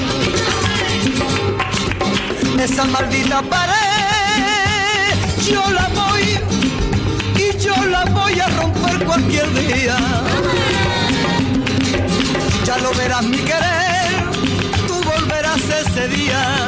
[2.60, 5.16] Esa maldita pared,
[5.50, 6.40] yo la voy
[7.36, 9.98] y yo la voy a romper cualquier día.
[12.66, 14.24] Ya lo verás mi querer,
[14.88, 16.68] tú volverás ese día.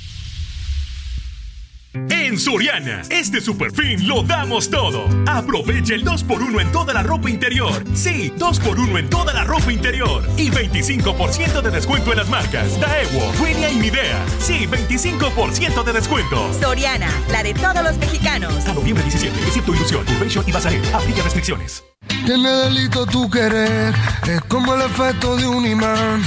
[1.93, 5.09] En Soriana, este super fin lo damos todo.
[5.27, 7.83] Aprovecha el 2x1 en toda la ropa interior.
[7.93, 10.23] Sí, 2x1 en toda la ropa interior.
[10.37, 14.25] Y 25% de descuento en las marcas Daewoo, Winia y Midea.
[14.39, 16.53] Sí, 25% de descuento.
[16.61, 18.65] Soriana, la de todos los mexicanos.
[18.67, 20.05] A noviembre 17, excepto Ilusión,
[20.47, 20.81] y Bazarel.
[20.93, 21.83] Aplica restricciones.
[22.25, 23.93] Tiene delito tu querer,
[24.29, 26.21] es como el efecto de un imán,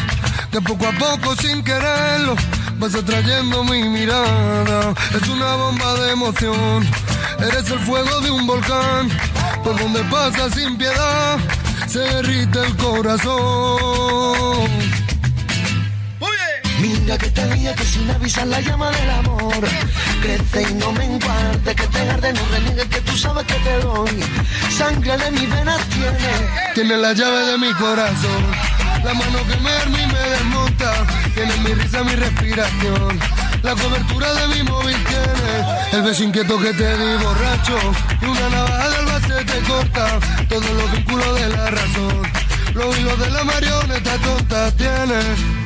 [0.50, 2.36] que poco a poco sin quererlo
[2.78, 4.94] vas atrayendo mi mirada.
[5.14, 6.88] Es una bomba de emoción,
[7.38, 9.08] eres el fuego de un volcán,
[9.62, 11.38] por donde pasa sin piedad,
[11.86, 14.68] se derrite el corazón.
[16.80, 19.64] Mira que te ríe que sin avisar la llama del amor.
[20.20, 23.78] Crece y no me enguarde, que te arde, no reniegue que tú sabes que te
[23.80, 24.20] doy.
[24.76, 28.73] Sangre de mis venas tiene Tiene la llave de mi corazón
[29.04, 30.92] La mano que me arma y me desmonta.
[31.34, 33.20] Tiene mi risa, mi respiración.
[33.62, 37.76] La cobertura de mi móvil tiene El beso inquieto que te di borracho.
[38.22, 40.18] Una navaja del base te corta.
[40.48, 42.22] Todos los vínculos de la razón.
[42.74, 45.63] Los hilos de la marioneta tonta tiene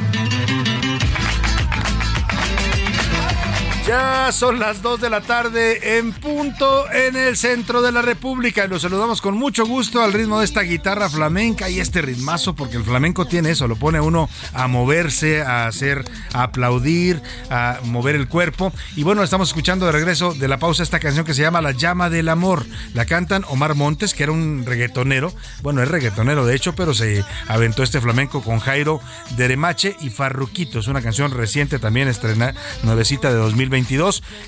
[3.89, 8.67] Ya son las 2 de la tarde en punto en el centro de la República
[8.67, 12.55] y los saludamos con mucho gusto al ritmo de esta guitarra flamenca y este ritmazo
[12.55, 17.23] porque el flamenco tiene eso, lo pone a uno a moverse, a hacer, a aplaudir,
[17.49, 21.25] a mover el cuerpo y bueno, estamos escuchando de regreso de la pausa esta canción
[21.25, 22.67] que se llama La llama del amor.
[22.93, 25.33] La cantan Omar Montes, que era un reggaetonero,
[25.63, 29.01] bueno, es reggaetonero de hecho, pero se aventó este flamenco con Jairo
[29.39, 30.81] Deremache y Farruquito.
[30.81, 33.78] Es una canción reciente también estrenada, nuevecita de 2020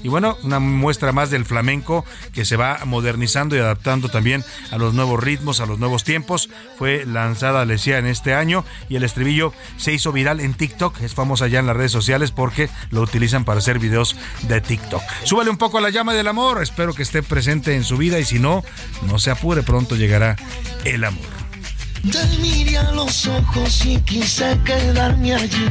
[0.03, 4.79] y bueno, una muestra más del flamenco que se va modernizando y adaptando también a
[4.79, 6.51] los nuevos ritmos, a los nuevos tiempos.
[6.79, 11.01] Fue lanzada, le decía, en este año y el estribillo se hizo viral en TikTok.
[11.03, 15.03] Es famosa ya en las redes sociales porque lo utilizan para hacer videos de TikTok.
[15.25, 16.63] Súbale un poco a la llama del amor.
[16.63, 18.65] Espero que esté presente en su vida y si no,
[19.07, 20.37] no se apure, pronto llegará
[20.85, 21.40] el amor.
[22.03, 25.67] Te miré a los ojos y quise quedarme allí,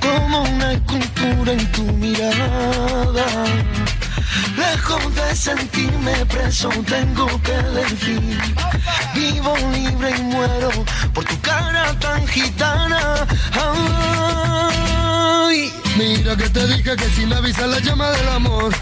[0.00, 3.26] como una escultura en tu mirada.
[4.56, 8.38] Lejos de sentirme preso, tengo que decir,
[9.14, 10.70] vivo libre y muero
[11.12, 13.26] por tu cara tan gitana.
[15.96, 18.74] Mira que te dije que sin avisar la llama del amor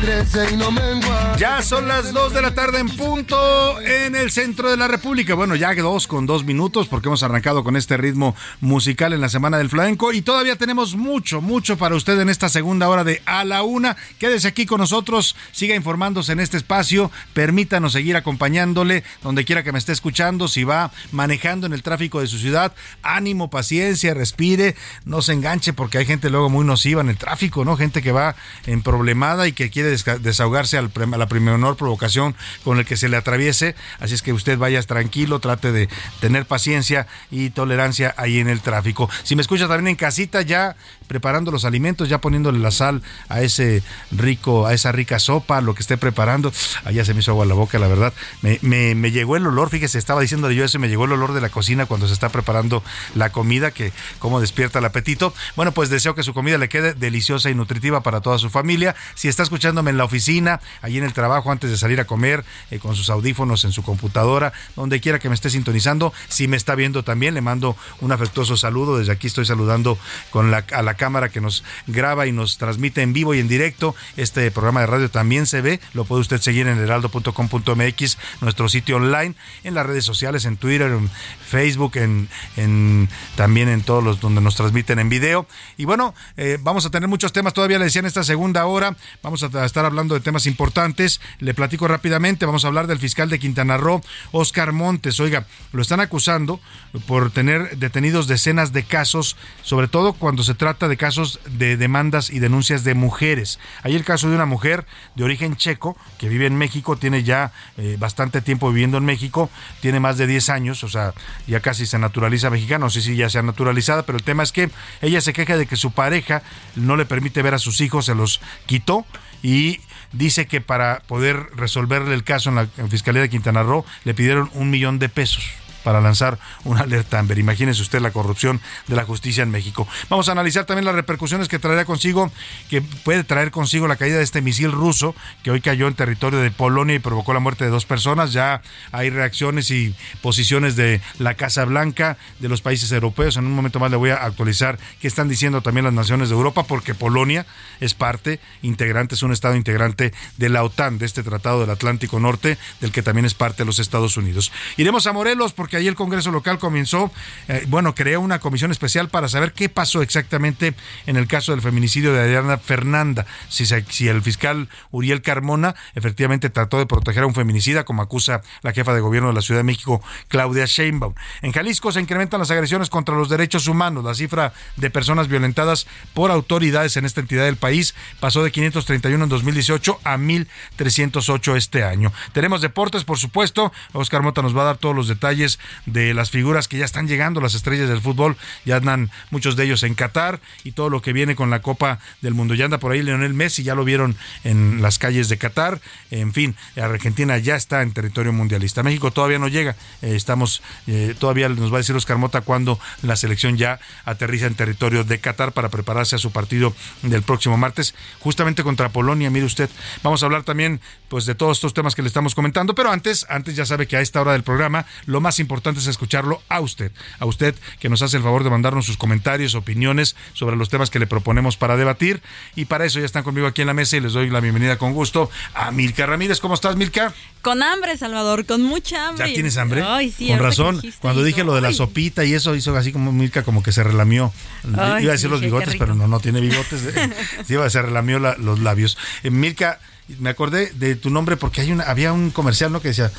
[0.00, 1.36] crece y no mengua.
[1.38, 5.34] Ya son las 2 de la tarde en punto en el centro de la República.
[5.34, 9.28] Bueno, ya dos con dos minutos porque hemos arrancado con este ritmo musical en la
[9.28, 13.22] Semana del Flamenco y todavía tenemos mucho, mucho para usted en esta segunda hora de
[13.26, 13.96] A la Una.
[14.18, 19.72] Quédese aquí con nosotros, siga informándose en este espacio, permítanos seguir acompañándole donde quiera que
[19.72, 24.76] me esté escuchando, si va manejando en el tráfico de su ciudad, ánimo, paciencia, respire,
[25.04, 27.76] no se enganche porque hay gente luego muy nociva en el tráfico, ¿no?
[27.76, 28.36] Gente que va
[28.66, 29.90] en problemada y que quiere
[30.20, 32.34] desahogarse a la menor provocación
[32.64, 33.74] con el que se le atraviese.
[34.00, 35.88] Así es que usted vaya tranquilo, trate de
[36.20, 39.08] tener paciencia y tolerancia ahí en el tráfico.
[39.22, 40.76] Si me escucha también en casita, ya
[41.06, 45.74] preparando los alimentos, ya poniéndole la sal a ese rico, a esa rica sopa, lo
[45.74, 46.52] que esté preparando.
[46.84, 48.12] Allá se me hizo agua la boca, la verdad.
[48.42, 51.40] Me, me, llegó el olor, fíjese, estaba diciendo yo eso, me llegó el olor de
[51.40, 52.82] la cocina cuando se está preparando
[53.14, 55.32] la comida, que como despierta el apetito.
[55.54, 58.94] Bueno, pues deseo que su comida le quede deliciosa y nutritiva para toda su familia.
[59.14, 62.44] Si está escuchándome en la oficina, allí en el trabajo, antes de salir a comer,
[62.70, 66.56] eh, con sus audífonos en su computadora, donde quiera que me esté sintonizando, si me
[66.56, 68.98] está viendo también, le mando un afectuoso saludo.
[68.98, 69.98] Desde aquí estoy saludando
[70.30, 73.94] con a la cámara que nos graba y nos transmite en vivo y en directo.
[74.16, 78.96] Este programa de radio también se ve, lo puede usted seguir en heraldo.com.mx, nuestro sitio
[78.96, 79.34] online,
[79.64, 81.10] en las redes sociales, en Twitter, en
[81.46, 85.46] Facebook, en, también en todos los donde nos transmiten en video.
[85.76, 88.96] Y bueno, eh, vamos a tener muchos temas, todavía le decía en esta segunda hora,
[89.22, 91.20] vamos a estar hablando de temas importantes.
[91.38, 95.20] Le platico rápidamente, vamos a hablar del fiscal de Quintana Roo, Oscar Montes.
[95.20, 96.60] Oiga, lo están acusando
[97.06, 102.30] por tener detenidos decenas de casos, sobre todo cuando se trata de casos de demandas
[102.30, 103.58] y denuncias de mujeres.
[103.82, 107.52] Hay el caso de una mujer de origen checo que vive en México, tiene ya
[107.76, 111.14] eh, bastante tiempo viviendo en México, tiene más de 10 años, o sea,
[111.46, 114.52] ya casi se naturaliza mexicana, no sé si ya sea naturalizada, pero el tema es
[114.52, 114.70] que
[115.02, 116.42] ella se queja de que su pareja
[116.74, 119.06] no le permite ver a sus hijos, se los quitó
[119.42, 119.80] y
[120.12, 124.50] dice que para poder resolverle el caso en la Fiscalía de Quintana Roo le pidieron
[124.54, 125.44] un millón de pesos
[125.86, 127.38] para lanzar una alerta Amber.
[127.38, 129.86] Imagínese usted la corrupción de la justicia en México.
[130.10, 132.32] Vamos a analizar también las repercusiones que traerá consigo,
[132.68, 135.14] que puede traer consigo la caída de este misil ruso
[135.44, 138.32] que hoy cayó en territorio de Polonia y provocó la muerte de dos personas.
[138.32, 143.36] Ya hay reacciones y posiciones de la Casa Blanca, de los países europeos.
[143.36, 146.34] En un momento más le voy a actualizar qué están diciendo también las naciones de
[146.34, 147.46] Europa, porque Polonia
[147.78, 152.18] es parte integrante, es un estado integrante de la OTAN, de este Tratado del Atlántico
[152.18, 154.50] Norte, del que también es parte de los Estados Unidos.
[154.76, 157.10] Iremos a Morelos porque ahí el Congreso local comenzó,
[157.48, 160.74] eh, bueno, creó una comisión especial para saber qué pasó exactamente
[161.06, 163.26] en el caso del feminicidio de Adriana Fernanda.
[163.48, 168.42] Si, si el fiscal Uriel Carmona efectivamente trató de proteger a un feminicida, como acusa
[168.62, 171.14] la jefa de gobierno de la Ciudad de México, Claudia Sheinbaum.
[171.42, 174.04] En Jalisco se incrementan las agresiones contra los derechos humanos.
[174.04, 179.24] La cifra de personas violentadas por autoridades en esta entidad del país pasó de 531
[179.24, 182.12] en 2018 a 1.308 este año.
[182.32, 183.72] Tenemos deportes, por supuesto.
[183.92, 185.55] Oscar Mota nos va a dar todos los detalles
[185.86, 189.64] de las figuras que ya están llegando, las estrellas del fútbol, ya andan muchos de
[189.64, 192.54] ellos en Qatar y todo lo que viene con la Copa del Mundo.
[192.54, 195.80] Ya anda por ahí Leonel Messi, ya lo vieron en las calles de Qatar.
[196.10, 198.82] En fin, Argentina ya está en territorio mundialista.
[198.82, 199.76] México todavía no llega.
[200.02, 204.46] Eh, estamos, eh, todavía nos va a decir Oscar Mota cuando la selección ya aterriza
[204.46, 209.30] en territorio de Qatar para prepararse a su partido del próximo martes, justamente contra Polonia.
[209.30, 209.70] Mire usted,
[210.02, 213.26] vamos a hablar también pues de todos estos temas que le estamos comentando, pero antes,
[213.28, 216.60] antes ya sabe que a esta hora del programa lo más importante es escucharlo a
[216.60, 220.68] usted, a usted que nos hace el favor de mandarnos sus comentarios, opiniones sobre los
[220.68, 222.22] temas que le proponemos para debatir.
[222.54, 224.78] Y para eso ya están conmigo aquí en la mesa y les doy la bienvenida
[224.78, 226.40] con gusto a Milka Ramírez.
[226.40, 227.14] ¿Cómo estás, Milka?
[227.42, 229.28] Con hambre, Salvador, con mucha hambre.
[229.28, 229.82] ¿Ya tienes hambre?
[229.86, 230.82] Ay, sí, con razón.
[231.00, 233.82] Cuando dije lo de la sopita y eso hizo así como Milka como que se
[233.82, 234.32] relamió.
[234.64, 236.80] iba a decir los bigotes, pero no, no tiene bigotes.
[237.46, 238.98] sí, se relamió los labios.
[239.22, 239.78] Eh, Milka,
[240.18, 242.80] me acordé de tu nombre porque hay una, había un comercial, ¿no?
[242.80, 243.10] Que decía,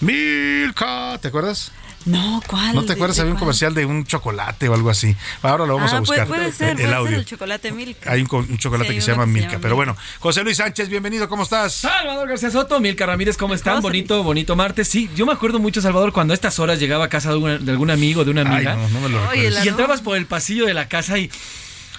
[0.00, 1.72] Milka, ¿te acuerdas?
[2.04, 2.74] No, ¿cuál?
[2.74, 3.18] ¿No te acuerdas?
[3.20, 5.14] Había un comercial de un chocolate o algo así.
[5.42, 6.26] Ahora lo vamos ah, a buscar.
[6.26, 7.16] Puede, ser, el, audio.
[7.16, 8.10] el chocolate Milka.
[8.10, 9.58] Hay un, chocolate que se llama Milka.
[9.60, 11.74] Pero bueno, José Luis Sánchez, bienvenido, ¿cómo estás?
[11.74, 13.80] Salvador García Soto, Milka Ramírez, ¿cómo están?
[13.80, 14.88] bonito, bonito martes.
[14.88, 17.90] Sí, yo me acuerdo mucho, Salvador, cuando a estas horas llegaba a casa de, algún
[17.90, 18.74] amigo, de una amiga.
[18.74, 21.30] no, no me lo y entrabas por el pasillo de la casa y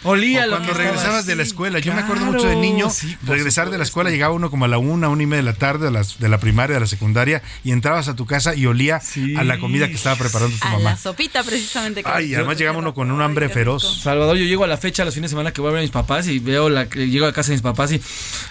[0.04, 1.80] Olía O lo cuando que regresabas de la escuela.
[1.80, 4.68] Yo me acuerdo mucho de niño, sí, regresar de la escuela, llegaba uno como a
[4.68, 6.88] la una, una y media de la tarde, de, las, de la primaria, de la
[6.88, 9.02] secundaria, y entrabas a tu casa y olía
[9.38, 10.84] a la comida que estaba preparando tu A mamá.
[10.92, 12.04] la sopita, precisamente.
[12.04, 14.02] que- Ay, además llegaba uno con un hambre feroz.
[14.02, 15.84] Salvador, yo llego a la fecha, los fines de semana que voy a ver a
[15.84, 18.02] mis papás y veo la que llego a casa de mis papás y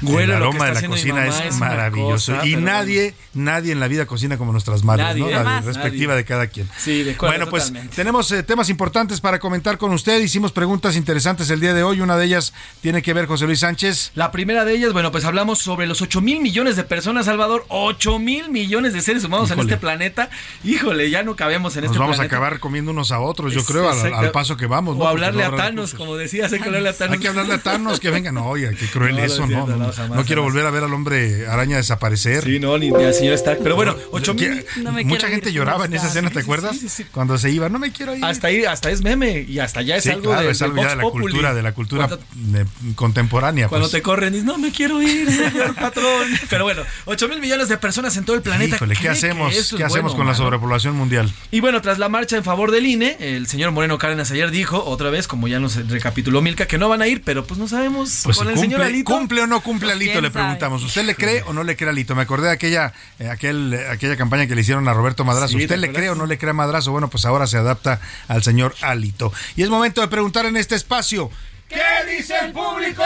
[0.02, 2.32] huelo el lo que aroma está de la cocina es maravilloso.
[2.34, 5.30] cosa, y nadie, nadie en la vida cocina como nuestras madres, Nadie, ¿no?
[5.30, 6.22] La Más, respectiva nadie.
[6.22, 6.68] de cada quien.
[6.78, 7.96] Sí, de acuerdo, Bueno, pues totalmente.
[7.96, 10.20] tenemos eh, temas importantes para comentar con usted.
[10.22, 12.00] Hicimos preguntas interesantes el día de hoy.
[12.00, 14.12] Una de ellas tiene que ver, José Luis Sánchez.
[14.14, 17.64] La primera de ellas, bueno, pues hablamos sobre los 8 mil millones de personas, Salvador.
[17.68, 20.30] 8 mil millones de seres humanos en este planeta.
[20.64, 22.34] Híjole, ya no cabemos en Nos este vamos planeta.
[22.34, 24.96] a acabar comiendo unos a otros, yo Es- creo, al, paso que vamos.
[24.96, 25.04] ¿no?
[25.04, 25.98] O hablarle no a Thanos, recursos.
[25.98, 27.14] como decías, hay que hablarle a Thanos.
[27.14, 28.34] Hay que hablarle a Thanos que vengan.
[28.34, 29.66] No, oye, qué cruel No, eso, ¿no?
[29.66, 30.54] No, no, no, jamás, no quiero jamás.
[30.54, 32.44] volver a ver al hombre araña desaparecer.
[32.44, 33.60] Sí, no, ni, ni al señor Stark.
[33.62, 34.64] Pero bueno, 8 mil.
[35.04, 36.78] Mucha gente lloraba en esa escena, ¿te acuerdas?
[37.12, 38.24] Cuando se iba, no me quiero ir.
[38.24, 40.76] Hasta ahí, hasta es meme y hasta ya es Sí, algo claro, de, es algo
[40.82, 41.02] ya de la.
[41.32, 43.68] Cultura, de la cultura Cuando- contemporánea.
[43.68, 43.92] Cuando pues.
[43.92, 46.28] te corren, dices, no me quiero ir, señor patrón.
[46.48, 48.76] Pero bueno, 8 mil millones de personas en todo el planeta.
[48.76, 49.52] Híjole, ¿qué ¿Cree que hacemos?
[49.54, 51.32] ¿Qué hacemos bueno, con la sobrepoblación mundial?
[51.50, 54.82] Y bueno, tras la marcha en favor del INE, el señor Moreno Cárdenas ayer dijo,
[54.84, 57.68] otra vez, como ya nos recapituló Milka, que no van a ir, pero pues no
[57.68, 59.12] sabemos Pues con si el señor cumple, Alito.
[59.12, 60.20] ¿Cumple o no cumple Pues, Alito?
[60.20, 60.42] Le sabe.
[60.44, 60.82] preguntamos.
[60.84, 62.14] ¿Usted le cree o no le cree a Alito?
[62.14, 65.52] Me acordé de aquella, eh, aquel, eh, aquella campaña que le hicieron a Roberto Madrazo.
[65.52, 66.92] Sí, ¿te ¿Usted le cree o no le cree a Madrazo?
[66.92, 69.32] Bueno, pues ahora se adapta al señor Alito.
[69.56, 71.51] Y es momento de preguntar en este espacio negocio.
[71.72, 73.02] ¿Qué dice el público?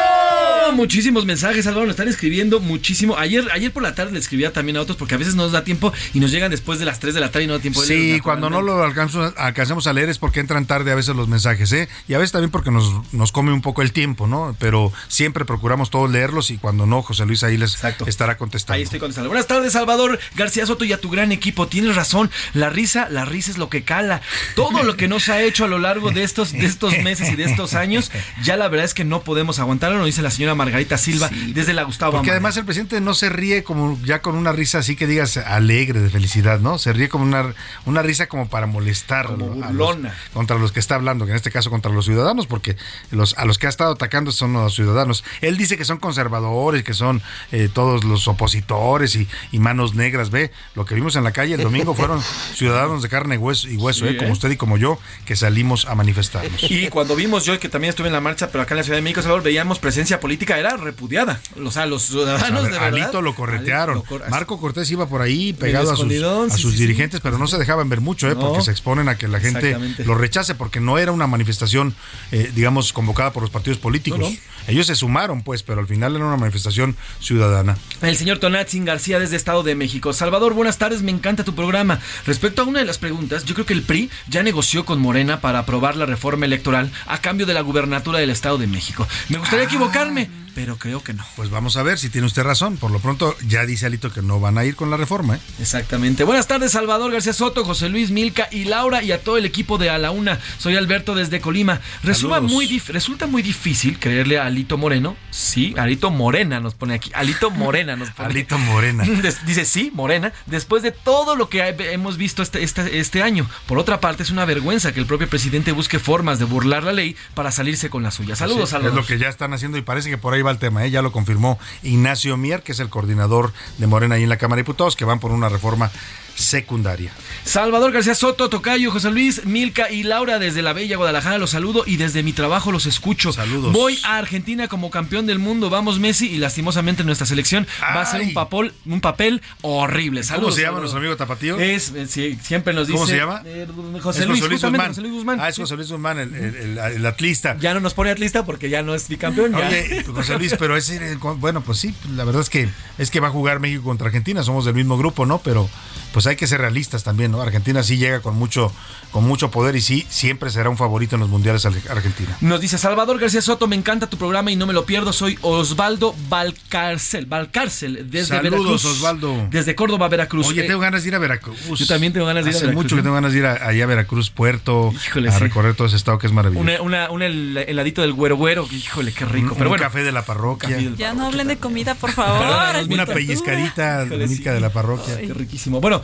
[0.72, 3.16] Muchísimos mensajes, Álvaro, nos están escribiendo muchísimo.
[3.16, 5.52] Ayer, ayer por la tarde le escribía también a otros porque a veces no nos
[5.52, 7.60] da tiempo y nos llegan después de las 3 de la tarde y no da
[7.60, 10.94] tiempo de Sí, cuando no lo alcanzo- alcancemos a leer es porque entran tarde a
[10.94, 11.88] veces los mensajes, ¿eh?
[12.08, 14.56] Y a veces también porque nos, nos come un poco el tiempo, ¿no?
[14.58, 18.74] Pero siempre procuramos todos leerlos y cuando no, José Luis ahí les estará contestando.
[18.76, 19.28] Ahí estoy contestando.
[19.30, 21.68] Buenas tardes, Salvador García Soto y a tu gran equipo.
[21.68, 22.30] Tienes razón.
[22.52, 24.20] La risa, la risa es lo que cala.
[24.56, 27.36] Todo lo que nos ha hecho a lo largo de estos, de estos meses y
[27.36, 28.10] de estos años,
[28.42, 31.72] ya la verdad es que no podemos aguantarlo, nos dice la señora Margarita Silva desde
[31.74, 34.96] la Gustavo Porque además el presidente no se ríe como ya con una risa así
[34.96, 36.78] que digas alegre de felicidad, ¿no?
[36.78, 37.54] Se ríe como una,
[37.84, 39.66] una risa como para molestar Como ¿no?
[39.66, 40.14] a los- burlona.
[40.32, 42.76] contra los que está hablando, que en este caso contra los ciudadanos, porque
[43.10, 45.24] los, a los que ha estado atacando son los ciudadanos.
[45.40, 50.30] Él dice que son conservadores, que son eh, todos los opositores y, y manos negras.
[50.30, 52.20] Ve, lo que vimos en la calle el domingo fueron
[52.54, 54.16] ciudadanos de carne y hueso, y hueso Sí, ¿eh?
[54.16, 54.32] como ¿eh?
[54.32, 56.62] usted y como yo, que salimos a manifestarnos.
[56.70, 58.98] Y cuando vimos yo que también estuve en la marcha, pero acá en la Ciudad
[58.98, 61.40] de México, Salvador, veíamos presencia política, era repudiada.
[61.64, 63.02] O sea, los ciudadanos ver, de verdad.
[63.02, 63.96] Alito lo corretearon.
[63.98, 66.72] Alito lo cor- Marco Cortés iba por ahí pegado a sus, escondidón, a sí, sus
[66.72, 66.82] sí, sí.
[66.84, 68.34] dirigentes, pero no se dejaban ver mucho, ¿eh?
[68.34, 68.40] No.
[68.40, 71.94] porque se exponen a que la gente lo rechace, porque no era una manifestación,
[72.32, 74.18] eh, digamos, convocada por los partidos políticos.
[74.20, 74.36] No, no.
[74.68, 77.76] Ellos se sumaron, pues, pero al final era una manifestación ciudadana.
[78.02, 80.12] El señor Tonatzin García desde Estado de México.
[80.12, 82.00] Salvador, buenas tardes, me encanta tu programa.
[82.26, 85.40] Respecto a una de las preguntas, yo creo que el PRI ya negoció con Morena
[85.40, 89.06] para aprobar la reforma electoral a cambio de la gubernatura del Estado de México.
[89.28, 91.22] Me gustaría equivocarme, pero creo que no.
[91.36, 92.78] Pues vamos a ver si tiene usted razón.
[92.78, 95.36] Por lo pronto ya dice Alito que no van a ir con la reforma.
[95.36, 95.40] ¿eh?
[95.60, 96.24] Exactamente.
[96.24, 99.76] Buenas tardes, Salvador García Soto, José Luis Milca y Laura y a todo el equipo
[99.76, 100.40] de A la Una.
[100.58, 101.82] Soy Alberto desde Colima.
[102.02, 105.14] Resuma muy resulta muy difícil creerle a Alito Moreno.
[105.30, 107.10] Sí, Alito Morena nos pone aquí.
[107.14, 108.30] Alito Morena nos pone.
[108.30, 109.04] Alito Morena.
[109.46, 113.46] Dice sí, Morena, después de todo lo que he- hemos visto este, este, este año.
[113.66, 116.92] Por otra parte, es una vergüenza que el propio presidente busque formas de burlar la
[116.92, 118.36] ley para salirse con la suya.
[118.36, 118.98] Saludos, Sí, Salvador.
[118.98, 120.84] Es lo que ya están haciendo y parece que por ahí va el tema.
[120.84, 120.90] ¿eh?
[120.90, 124.56] Ya lo confirmó Ignacio Mier, que es el coordinador de Morena ahí en la Cámara
[124.56, 125.90] de Diputados, que van por una reforma
[126.36, 127.12] secundaria.
[127.44, 131.82] Salvador García Soto, Tocayo, José Luis, Milka y Laura desde la Bella Guadalajara los saludo
[131.86, 133.32] y desde mi trabajo los escucho.
[133.32, 133.72] Saludos.
[133.72, 135.70] Voy a Argentina como campeón del mundo.
[135.70, 140.20] Vamos Messi y lastimosamente nuestra selección va a ser un papel, un papel horrible.
[140.20, 140.54] ¿Cómo Saludos.
[140.56, 141.58] se llama nuestro amigo Tapatío?
[141.58, 142.98] Es, eh, siempre nos dice.
[142.98, 143.42] ¿Cómo se llama?
[143.44, 143.66] eh,
[144.02, 145.40] José Luis, justamente, José Luis Guzmán.
[145.40, 145.56] Ah, es.
[145.56, 147.56] José Luis Guzmán, el, el- el- el atlista.
[147.58, 149.52] Ya no nos pone atlista porque ya no es bicampeón.
[149.52, 149.66] ya.
[149.68, 150.92] Oye, José Luis, pero es
[151.38, 152.68] bueno, pues sí, la verdad es que
[152.98, 155.38] es que va a jugar México contra Argentina, somos del mismo grupo, ¿no?
[155.38, 155.68] Pero
[156.12, 157.40] pues hay que ser realistas también, ¿no?
[157.42, 158.72] Argentina sí llega con mucho
[159.10, 162.36] con mucho poder y sí siempre será un favorito en los mundiales Ar- Argentina.
[162.40, 165.12] Nos dice Salvador García Soto, me encanta tu programa y no me lo pierdo.
[165.12, 168.84] Soy Osvaldo Valcárcel, Valcárcel desde Saludos, Veracruz.
[168.84, 169.46] Osvaldo.
[169.50, 170.46] Desde Córdoba, Veracruz.
[170.48, 171.56] Oye, Eh, tengo ganas de ir a Veracruz.
[171.78, 173.02] Yo también tengo ganas de ir a Hace Veracruz, mucho que ¿eh?
[173.04, 175.38] tengo ganas de ir a- allá a Veracruz, Puerto, Híjole, a sí.
[175.40, 176.62] recorrer todo ese estado que es maravilloso.
[176.62, 179.48] Una, una, un hel- heladito del güero güero, híjole, qué rico.
[179.52, 180.78] Un- Pero un bueno, café de la parroquia.
[180.96, 182.44] Ya no hablen de comida, por favor.
[182.90, 184.42] Una pellizcadita Híjole, sí.
[184.42, 185.16] de la parroquia.
[185.18, 185.80] Qué riquísimo.
[185.80, 186.02] Bueno,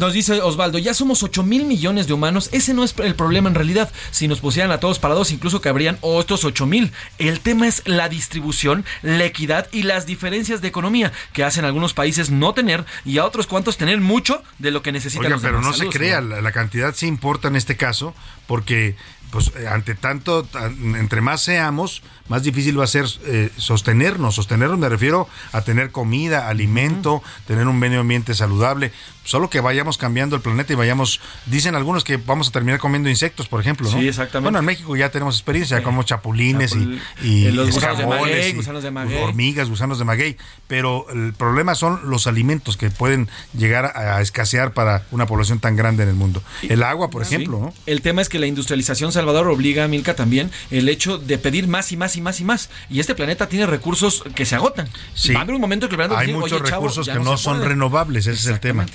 [0.00, 2.48] nos dice Osvaldo, ya somos 8 mil millones de humanos.
[2.52, 3.90] Ese no es el problema en realidad.
[4.10, 6.92] Si nos pusieran a todos parados, incluso cabrían otros 8 mil.
[7.18, 11.94] El tema es la distribución, la equidad y las diferencias de economía que hacen algunos
[11.94, 15.26] países no tener y a otros cuantos tener mucho de lo que necesitan.
[15.26, 18.14] Oiga, pero no se crea, la, la cantidad sí importa en este caso,
[18.46, 18.96] porque
[19.32, 20.46] pues eh, ante tanto,
[20.94, 24.34] entre más seamos, más difícil va a ser eh, sostenernos.
[24.34, 28.92] Sostenernos me refiero a tener comida, alimento, tener un medio ambiente saludable.
[29.24, 33.08] Solo que vayamos cambiando el planeta y vayamos, dicen algunos que vamos a terminar comiendo
[33.08, 33.98] insectos, por ejemplo, ¿no?
[33.98, 34.46] Sí, exactamente.
[34.46, 38.82] Bueno, en México ya tenemos experiencia, como chapulines y, y los gusanos de maguey, gusanos
[38.82, 39.22] de maguey.
[39.22, 44.72] hormigas, gusanos de maguey, pero el problema son los alimentos que pueden llegar a, escasear
[44.72, 46.42] para una población tan grande en el mundo.
[46.62, 47.74] El agua, por ejemplo, ¿no?
[47.86, 51.68] El tema es que la industrialización, Salvador, obliga a Milka también el hecho de pedir
[51.68, 52.70] más y más y más y más.
[52.90, 54.88] Y este planeta tiene recursos que se agotan.
[55.14, 55.32] Sí.
[55.32, 58.26] Va a haber un momento que el planeta Hay muchos recursos que no, son renovables,
[58.26, 58.86] ese es el tema.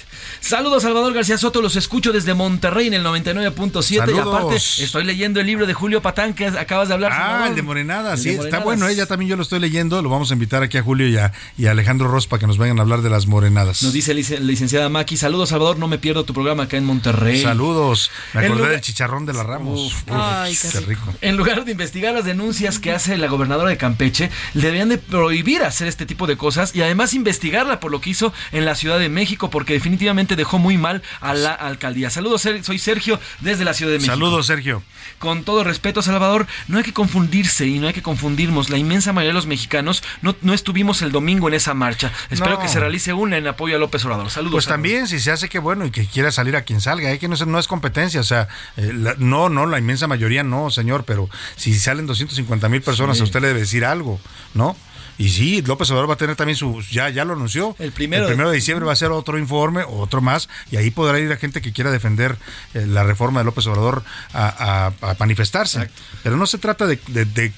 [0.41, 5.39] Saludos, Salvador García Soto, los escucho desde Monterrey en el 99.7 y aparte estoy leyendo
[5.39, 7.11] el libro de Julio Patán que acabas de hablar.
[7.13, 10.32] Ah, el de Morenada, sí, está bueno, ella también yo lo estoy leyendo, lo vamos
[10.32, 12.82] a invitar aquí a Julio y a, y Alejandro Ross para que nos vengan a
[12.82, 13.82] hablar de las Morenadas.
[13.82, 17.41] Nos dice la licenciada Maki, saludos Salvador, no me pierdo tu programa acá en Monterrey.
[17.41, 19.95] Saludos, me acordé del chicharrón de la Ramos.
[20.20, 21.13] Ay, qué, rico.
[21.22, 25.63] En lugar de investigar las denuncias que hace la gobernadora de Campeche, deberían de prohibir
[25.63, 28.99] hacer este tipo de cosas y además investigarla por lo que hizo en la Ciudad
[28.99, 32.09] de México porque definitivamente dejó muy mal a la alcaldía.
[32.09, 34.13] Saludos, soy Sergio desde la Ciudad de México.
[34.13, 34.84] Saludos, Sergio.
[35.20, 38.70] Con todo respeto, Salvador, no hay que confundirse y no hay que confundirnos.
[38.70, 42.11] La inmensa mayoría de los mexicanos no, no estuvimos el domingo en esa marcha.
[42.30, 44.30] Espero que se realice una en apoyo a López Obrador.
[44.30, 44.53] Saludos.
[44.53, 47.20] Pues también, si se hace, que bueno, y que quiera salir a quien salga, ¿eh?
[47.20, 48.20] que no es, no es competencia.
[48.20, 48.47] O sea,
[48.78, 53.23] eh, no, no, la inmensa mayoría no, señor, pero si salen 250 mil personas, a
[53.23, 54.19] usted le debe decir algo,
[54.53, 54.75] ¿no?
[55.17, 57.75] Y sí, López Obrador va a tener también su, ya, ya lo anunció.
[57.79, 58.25] El primero.
[58.25, 61.27] El primero de diciembre va a ser otro informe, otro más, y ahí podrá ir
[61.27, 62.37] la gente que quiera defender
[62.75, 65.89] eh, la reforma de López Obrador a, manifestarse.
[66.21, 67.51] Pero no se trata de, de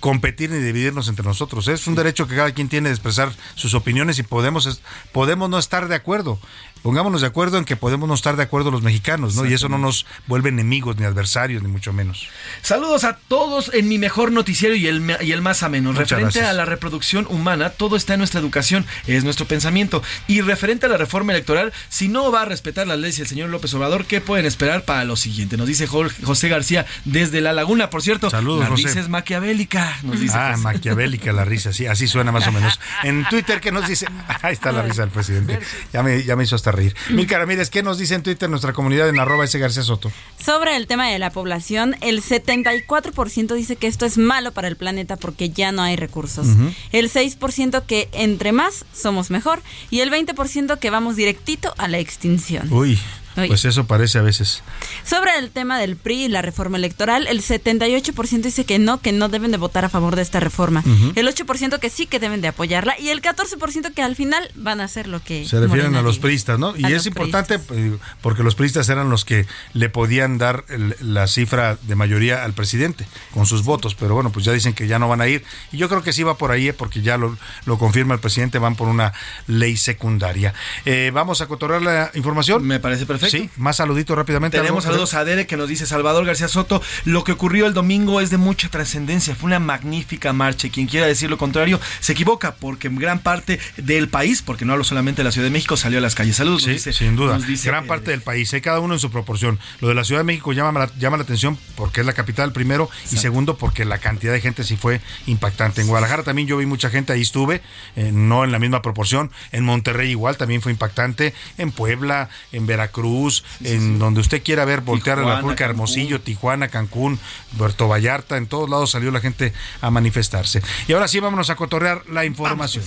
[0.00, 1.68] competir ni dividirnos entre nosotros.
[1.68, 4.80] Es un derecho que cada quien tiene de expresar sus opiniones y podemos,
[5.12, 6.38] podemos no estar de acuerdo
[6.86, 9.44] pongámonos de acuerdo en que podemos no estar de acuerdo los mexicanos, ¿no?
[9.44, 12.28] Y eso no nos vuelve enemigos ni adversarios, ni mucho menos.
[12.62, 15.92] Saludos a todos en mi mejor noticiero y el, y el más ameno.
[15.92, 20.00] referente a la reproducción humana, todo está en nuestra educación, es nuestro pensamiento.
[20.28, 23.48] Y referente a la reforma electoral, si no va a respetar las leyes el señor
[23.48, 25.56] López Obrador, ¿qué pueden esperar para lo siguiente?
[25.56, 28.30] Nos dice José García desde La Laguna, por cierto.
[28.30, 30.36] Saludos, la risa es maquiavélica, nos dice.
[30.38, 32.78] Ah, maquiavélica la risa, sí, así suena más o menos.
[33.02, 34.06] En Twitter, ¿qué nos dice?
[34.42, 35.58] Ahí está la risa del presidente.
[35.92, 36.94] Ya me, ya me hizo hasta reír.
[37.10, 40.12] Milka Ramírez, ¿qué nos dice en Twitter nuestra comunidad en arroba ese García Soto?
[40.42, 44.76] Sobre el tema de la población, el 74% dice que esto es malo para el
[44.76, 46.46] planeta porque ya no hay recursos.
[46.92, 49.60] El 6% que entre más somos mejor
[49.90, 52.72] y el 20% que vamos directito a la extinción.
[52.72, 52.98] Uy.
[53.46, 54.62] Pues eso parece a veces.
[55.04, 59.12] Sobre el tema del PRI y la reforma electoral, el 78% dice que no, que
[59.12, 60.82] no deben de votar a favor de esta reforma.
[61.14, 64.80] El 8% que sí que deben de apoyarla y el 14% que al final van
[64.80, 65.46] a hacer lo que...
[65.46, 66.74] Se refieren a los priistas, ¿no?
[66.76, 70.64] Y es importante eh, porque los priistas eran los que le podían dar
[71.00, 74.86] la cifra de mayoría al presidente con sus votos, pero bueno, pues ya dicen que
[74.86, 75.44] ya no van a ir.
[75.72, 78.20] Y yo creo que sí va por ahí, eh, porque ya lo, lo confirma el
[78.20, 79.12] presidente, van por una
[79.46, 80.54] ley secundaria.
[80.84, 82.64] Eh, Vamos a cotorrear la información.
[82.66, 83.25] Me parece perfecto.
[83.30, 84.58] Sí, más saluditos rápidamente.
[84.58, 86.82] Tenemos saludos a Dere que nos dice Salvador García Soto.
[87.04, 89.34] Lo que ocurrió el domingo es de mucha trascendencia.
[89.34, 90.68] Fue una magnífica marcha.
[90.68, 94.84] Quien quiera decir lo contrario se equivoca porque gran parte del país, porque no hablo
[94.84, 96.36] solamente de la Ciudad de México, salió a las calles.
[96.36, 96.62] Saludos.
[96.62, 97.38] Sí, sin duda.
[97.64, 98.60] gran parte del país, ¿eh?
[98.60, 99.58] cada uno en su proporción.
[99.80, 102.52] Lo de la Ciudad de México llama la, llama la atención porque es la capital
[102.52, 105.80] primero y segundo porque la cantidad de gente sí fue impactante.
[105.80, 107.62] En Guadalajara también yo vi mucha gente, ahí estuve,
[107.96, 109.30] eh, no en la misma proporción.
[109.52, 111.34] En Monterrey igual también fue impactante.
[111.58, 113.15] En Puebla, en Veracruz,
[113.64, 117.18] en donde usted quiera ver, voltear a la República, Hermosillo, Tijuana, Cancún,
[117.56, 120.62] Puerto Vallarta, en todos lados salió la gente a manifestarse.
[120.88, 122.84] Y ahora sí, vámonos a cotorrear la información.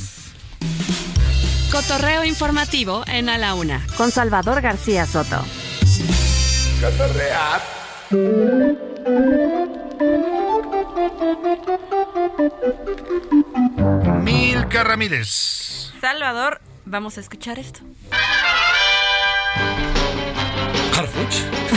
[1.72, 5.46] Cotorreo informativo en A la Una, con Salvador García Soto.
[6.82, 7.62] Cotorrear.
[14.24, 15.92] Milka Ramírez.
[16.02, 17.82] Salvador, vamos a escuchar esto.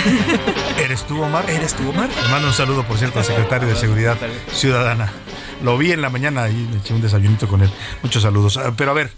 [0.78, 1.48] ¿Eres tú, Omar?
[1.48, 2.08] ¿Eres tú, Omar?
[2.08, 4.16] Le mando un saludo, por cierto, al secretario de Seguridad
[4.52, 5.12] Ciudadana.
[5.62, 7.70] Lo vi en la mañana y me eché un desayunito con él.
[8.02, 8.56] Muchos saludos.
[8.56, 9.12] Ah, pero a ver,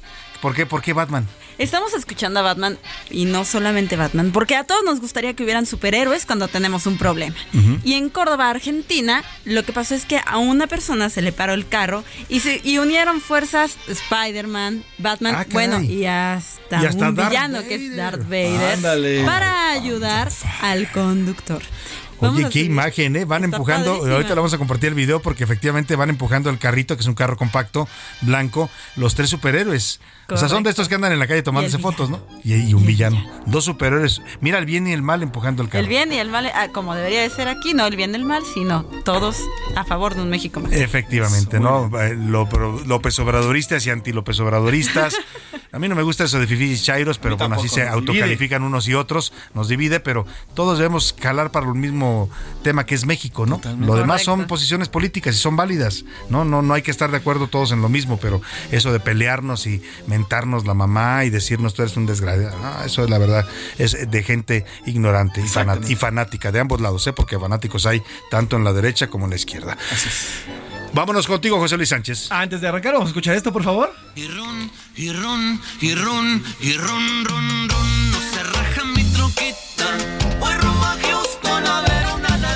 [0.45, 1.27] ¿Por qué, ¿Por qué Batman?
[1.57, 2.77] Estamos escuchando a Batman
[3.09, 6.99] y no solamente Batman, porque a todos nos gustaría que hubieran superhéroes cuando tenemos un
[6.99, 7.35] problema.
[7.83, 11.55] Y en Córdoba, Argentina, lo que pasó es que a una persona se le paró
[11.55, 17.09] el carro y se y unieron fuerzas Spider-Man, Batman, Ah, bueno, y hasta, Y hasta
[17.09, 19.25] un Darth villano que es Darth Vader Ándale.
[19.25, 20.31] para ayudar
[20.61, 21.63] al conductor.
[22.31, 23.25] Oye, qué imagen, ¿eh?
[23.25, 24.15] Van Está empujando, padrísima.
[24.15, 27.07] ahorita le vamos a compartir el video porque efectivamente van empujando el carrito, que es
[27.09, 27.89] un carro compacto,
[28.23, 30.01] blanco, los tres superhéroes.
[30.31, 32.21] O sea, son de estos que andan en la calle tomándose fotos, ¿no?
[32.43, 33.23] Y, y un villano.
[33.45, 34.23] Dos superhéroes.
[34.41, 35.83] Mira el bien y el mal empujando el carro.
[35.83, 38.15] El bien y el mal, ah, como debería de ser aquí, no el bien y
[38.15, 39.37] el mal, sino todos
[39.77, 40.73] a favor de un México más.
[40.73, 41.91] Efectivamente, ¿no?
[42.01, 45.15] Eh, López Obradoristas y anti-López Obradoristas.
[45.75, 48.63] A mí no me gusta eso de fifis y chairos, pero bueno, así se autocalifican
[48.63, 52.31] unos y otros, nos divide, pero todos debemos calar para el mismo
[52.63, 53.61] tema que es México, ¿no?
[53.81, 56.45] Lo demás son posiciones políticas y son válidas, ¿no?
[56.45, 59.67] No, no hay que estar de acuerdo todos en lo mismo, pero eso de pelearnos
[59.67, 63.45] y mentarnos la mamá y decirnos tú eres un desgraciado, no, eso es la verdad,
[63.79, 67.13] es de gente ignorante y, fanat- y fanática de ambos lados, ¿eh?
[67.13, 68.01] Porque fanáticos hay
[68.31, 69.77] tanto en la derecha como en la izquierda.
[70.95, 72.31] Vámonos contigo, José Luis Sánchez.
[72.31, 73.93] Antes de arrancar, vamos a escuchar esto, por favor.
[74.15, 76.43] Y run, y run, y run,
[77.25, 77.25] run,
[77.69, 78.11] run.
[78.13, 78.14] No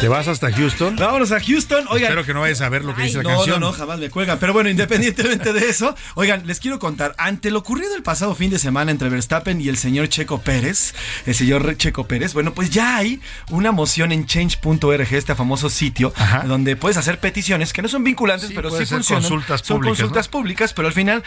[0.01, 0.95] ¿Te vas hasta Houston?
[0.95, 1.87] Vámonos a Houston.
[1.89, 3.59] Oigan, Espero que no vayas a ver lo que dice la no, canción.
[3.59, 4.39] No, no, jamás me cuelgan.
[4.39, 8.49] Pero bueno, independientemente de eso, oigan, les quiero contar, ante lo ocurrido el pasado fin
[8.49, 10.95] de semana entre Verstappen y el señor Checo Pérez,
[11.27, 13.20] el señor Checo Pérez, bueno, pues ya hay
[13.51, 16.12] una moción en change.org, este famoso sitio,
[16.47, 19.25] donde puedes hacer peticiones que no son vinculantes, pero sí funcionan.
[19.25, 21.25] consultas son públicas, consultas públicas, pero al final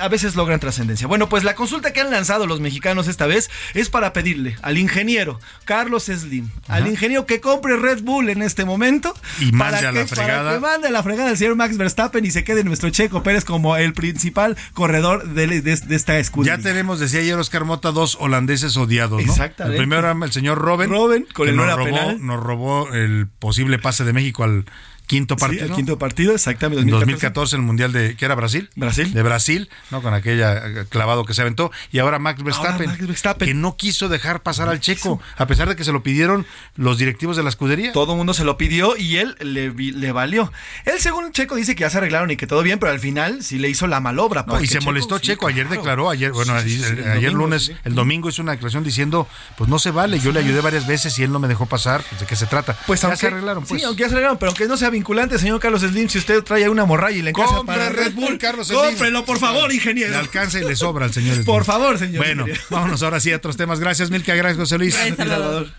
[0.00, 1.06] a, veces logran trascendencia.
[1.06, 4.78] Bueno, pues la consulta que han lanzado los mexicanos esta vez es para pedirle al
[4.78, 9.12] ingeniero Carlos Slim, al ingeniero que compre Red Bull en este momento.
[9.40, 10.42] Y mande para a la que- fregada.
[10.44, 13.22] Para que mande a la fregada al señor Max Verstappen y se quede nuestro Checo
[13.22, 16.56] Pérez como el principal corredor de, de- de esta escudería.
[16.56, 19.30] Ya tenemos, decía ayer Oscar Mota, dos holandeses odiados, ¿no?
[19.30, 19.76] Exactamente.
[19.76, 20.88] El primero era el señor Robben.
[20.88, 22.24] Robben, con que el nos robó, penal.
[22.24, 24.64] nos robó el posible pase de México al
[25.06, 25.64] quinto Sí, partido.
[25.66, 26.82] el quinto partido, exactamente.
[26.82, 27.26] En 2014.
[27.26, 28.70] 2014 el Mundial de, ¿qué era Brasil?
[28.76, 29.12] Brasil.
[29.12, 30.02] De Brasil, ¿no?
[30.02, 31.70] Con aquella eh, clavado que se aventó.
[31.92, 33.48] Y ahora Max Verstappen, Max Verstappen.
[33.48, 36.46] que no quiso dejar pasar al checo, a pesar de que se lo pidieron
[36.76, 37.92] los directivos de la escudería.
[37.92, 40.52] Todo el mundo se lo pidió y él le, le valió.
[40.84, 43.42] Él, según Checo, dice que ya se arreglaron y que todo bien, pero al final
[43.42, 44.44] sí le hizo la malobra.
[44.46, 45.80] No, y se molestó sí, Checo, ayer claro.
[45.80, 48.84] declaró, ayer, bueno, Sí, ayer, sí, el ayer domingo, lunes, el domingo hizo una declaración
[48.84, 51.66] diciendo, pues no se vale, yo le ayudé varias veces y él no me dejó
[51.66, 52.76] pasar, pues, ¿de qué se trata?
[52.86, 53.80] Pues ya aunque, se arreglaron, pues.
[53.80, 56.42] Sí, aunque ya se arreglaron, pero aunque no sea vinculante, señor Carlos Slim, si usted
[56.42, 58.80] trae una morralla y le encaja Compre para Red Bull, Carlos Slim.
[58.80, 60.10] Cómprelo, por favor, ingeniero.
[60.10, 61.34] Le alcanza y le sobra al señor.
[61.34, 61.46] Slim.
[61.46, 62.24] Por favor, señor.
[62.24, 62.66] Bueno, ingeniero.
[62.70, 63.80] vámonos ahora sí a otros temas.
[63.80, 64.34] Gracias, Milka.
[64.34, 64.94] Gracias, José Luis.
[64.94, 65.70] Gracias, Salvador.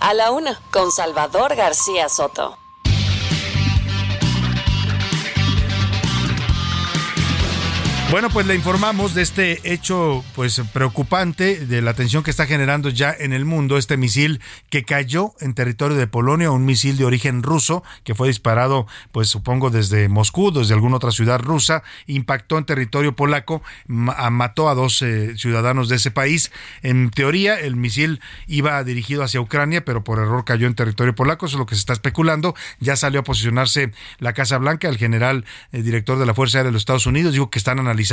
[0.00, 2.58] A la una, con Salvador García Soto.
[8.14, 12.88] Bueno, pues le informamos de este hecho pues preocupante de la tensión que está generando
[12.88, 17.06] ya en el mundo este misil que cayó en territorio de Polonia, un misil de
[17.06, 22.56] origen ruso que fue disparado pues supongo desde Moscú, desde alguna otra ciudad rusa, impactó
[22.56, 26.52] en territorio polaco, ma- mató a dos eh, ciudadanos de ese país.
[26.82, 31.46] En teoría el misil iba dirigido hacia Ucrania, pero por error cayó en territorio polaco,
[31.46, 32.54] eso es lo que se está especulando.
[32.78, 36.68] Ya salió a posicionarse la Casa Blanca, el general eh, director de la Fuerza Aérea
[36.68, 38.03] de los Estados Unidos dijo que están analizando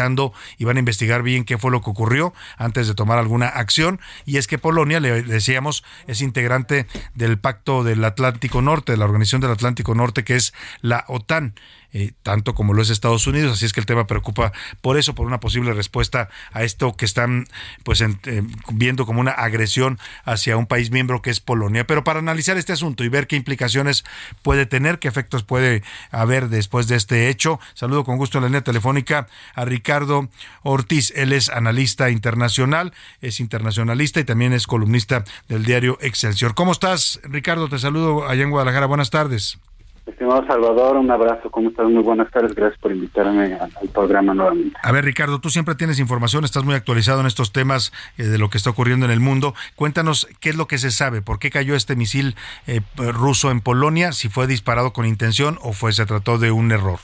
[0.57, 3.99] y van a investigar bien qué fue lo que ocurrió antes de tomar alguna acción.
[4.26, 9.05] Y es que Polonia, le decíamos, es integrante del Pacto del Atlántico Norte, de la
[9.05, 11.53] Organización del Atlántico Norte, que es la OTAN.
[11.93, 14.51] Eh, tanto como lo es Estados Unidos, así es que el tema preocupa
[14.81, 17.47] por eso, por una posible respuesta a esto que están
[17.84, 21.85] pues en- eh, viendo como una agresión hacia un país miembro que es Polonia.
[21.85, 24.03] Pero para analizar este asunto y ver qué implicaciones
[24.41, 28.47] puede tener, qué efectos puede haber después de este hecho, saludo con gusto en la
[28.49, 30.30] línea telefónica a Ricardo
[30.63, 36.53] Ortiz, él es analista internacional, es internacionalista y también es columnista del diario Excelsior.
[36.55, 37.69] ¿Cómo estás, Ricardo?
[37.69, 38.85] Te saludo allá en Guadalajara.
[38.85, 39.59] Buenas tardes.
[40.06, 41.88] Estimado Salvador, un abrazo, ¿cómo estás?
[41.88, 44.76] Muy buenas tardes, gracias por invitarme al, al programa nuevamente.
[44.82, 48.40] A ver, Ricardo, tú siempre tienes información, estás muy actualizado en estos temas eh, de
[48.40, 49.53] lo que está ocurriendo en el mundo.
[49.76, 53.61] Cuéntanos qué es lo que se sabe, por qué cayó este misil eh, ruso en
[53.61, 56.99] Polonia, si fue disparado con intención o fue se trató de un error.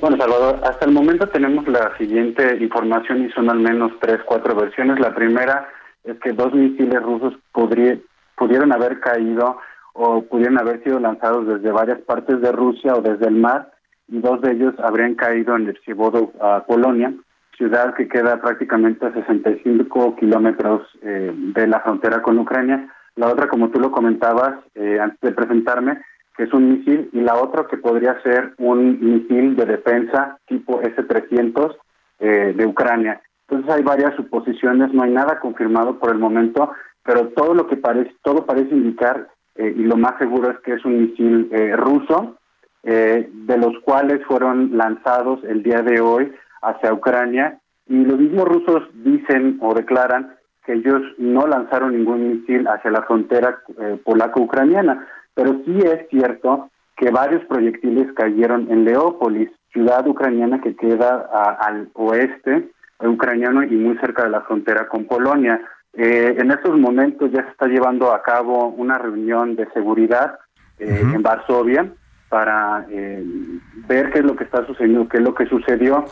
[0.00, 4.54] Bueno, Salvador, hasta el momento tenemos la siguiente información y son al menos tres, cuatro
[4.54, 4.98] versiones.
[4.98, 5.68] La primera
[6.04, 9.58] es que dos misiles rusos pudieron haber caído
[9.96, 13.72] o pudieron haber sido lanzados desde varias partes de Rusia o desde el mar
[14.08, 17.12] y dos de ellos habrían caído en el Sibodo, a Polonia,
[17.56, 22.88] ciudad que queda prácticamente a 65 kilómetros eh, de la frontera con Ucrania.
[23.16, 26.02] La otra, como tú lo comentabas eh, antes de presentarme,
[26.36, 30.82] que es un misil, y la otra que podría ser un misil de defensa tipo
[30.82, 31.74] S-300
[32.18, 33.22] eh, de Ucrania.
[33.48, 37.76] Entonces hay varias suposiciones, no hay nada confirmado por el momento, pero todo lo que
[37.76, 41.74] parece, todo parece indicar eh, y lo más seguro es que es un misil eh,
[41.76, 42.36] ruso,
[42.82, 47.58] eh, de los cuales fueron lanzados el día de hoy hacia Ucrania
[47.88, 53.02] y los mismos rusos dicen o declaran que ellos no lanzaron ningún misil hacia la
[53.02, 53.60] frontera
[54.04, 61.28] polaco-ucraniana, pero sí es cierto que varios proyectiles cayeron en Leópolis, ciudad ucraniana que queda
[61.60, 62.70] al oeste
[63.00, 65.60] ucraniano y muy cerca de la frontera con Polonia.
[65.98, 70.38] Eh, en estos momentos ya se está llevando a cabo una reunión de seguridad
[70.78, 71.90] eh, en Varsovia
[72.28, 73.24] para eh,
[73.88, 76.04] ver qué es lo que está sucediendo, qué es lo que sucedió.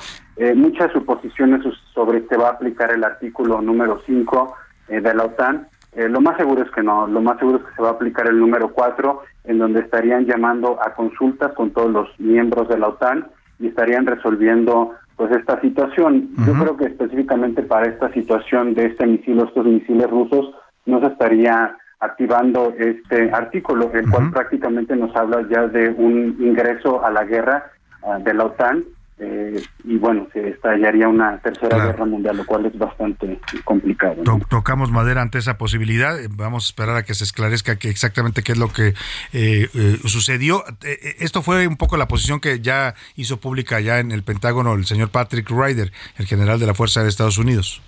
[0.55, 1.61] muchas suposiciones
[1.93, 4.55] sobre que va a aplicar el artículo número 5
[4.89, 5.69] de la OTAN.
[5.97, 8.27] lo más seguro es que no, lo más seguro es que se va a aplicar
[8.27, 12.89] el número 4, en donde estarían llamando a consultas con todos los miembros de la
[12.89, 13.27] OTAN
[13.59, 16.31] y estarían resolviendo pues esta situación.
[16.47, 20.55] Yo creo que específicamente para esta situación de este misil o estos misiles rusos
[20.86, 27.05] no se estaría activando este artículo, el cual prácticamente nos habla ya de un ingreso
[27.05, 27.70] a la guerra
[28.03, 28.85] ah, de la OTAN
[29.16, 34.24] eh, y bueno, se estallaría una tercera guerra mundial, lo cual es bastante complicado.
[34.49, 38.43] tocamos madera ante esa posibilidad, eh, vamos a esperar a que se esclarezca que exactamente
[38.43, 38.95] qué es lo que
[39.32, 39.69] eh,
[40.05, 40.65] sucedió.
[41.20, 44.85] esto fue un poco la posición que ya hizo pública ya en el Pentágono el
[44.85, 47.82] señor Patrick Ryder, el general de la Fuerza de Estados Unidos.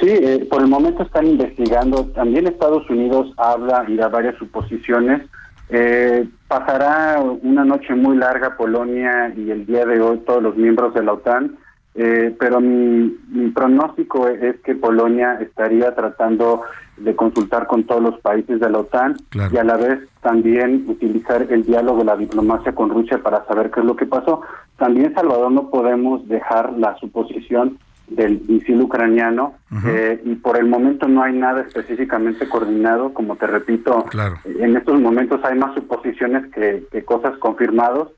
[0.00, 0.08] Sí,
[0.48, 2.06] por el momento están investigando.
[2.14, 5.22] También Estados Unidos habla y da varias suposiciones
[5.70, 10.92] eh, pasará una noche muy larga Polonia y el día de hoy todos los miembros
[10.94, 11.56] de la OTAN,
[11.94, 13.10] eh, pero mi,
[13.54, 16.62] pronóstico es que Polonia estaría tratando
[16.96, 21.46] de consultar con todos los países de la OTAN y a la vez también utilizar
[21.50, 24.42] el diálogo, la diplomacia con Rusia para saber qué es lo que pasó.
[24.76, 27.78] También, Salvador, no podemos dejar la suposición
[28.10, 29.54] del misil ucraniano
[29.86, 34.04] eh, y por el momento no hay nada específicamente coordinado, como te repito,
[34.44, 38.08] en estos momentos hay más suposiciones que, cosas confirmadas.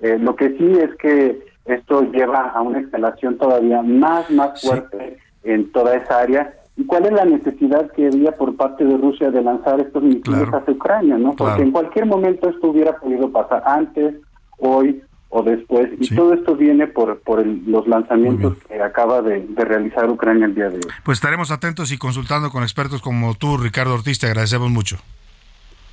[0.00, 5.18] Eh, lo que sí es que esto lleva a una escalación todavía más, más fuerte
[5.42, 6.54] en toda esa área.
[6.76, 10.48] ¿Y cuál es la necesidad que había por parte de Rusia de lanzar estos misiles
[10.52, 11.18] hacia Ucrania?
[11.18, 14.14] no Porque en cualquier momento esto hubiera podido pasar antes,
[14.58, 15.88] hoy o después.
[15.98, 20.68] Y todo esto viene por, por los lanzamientos que acaba de, realizar Ucrania el día
[20.68, 20.92] de hoy.
[21.04, 24.18] Pues estaremos atentos y consultando con expertos como tú, Ricardo Ortiz.
[24.18, 24.98] Te agradecemos mucho.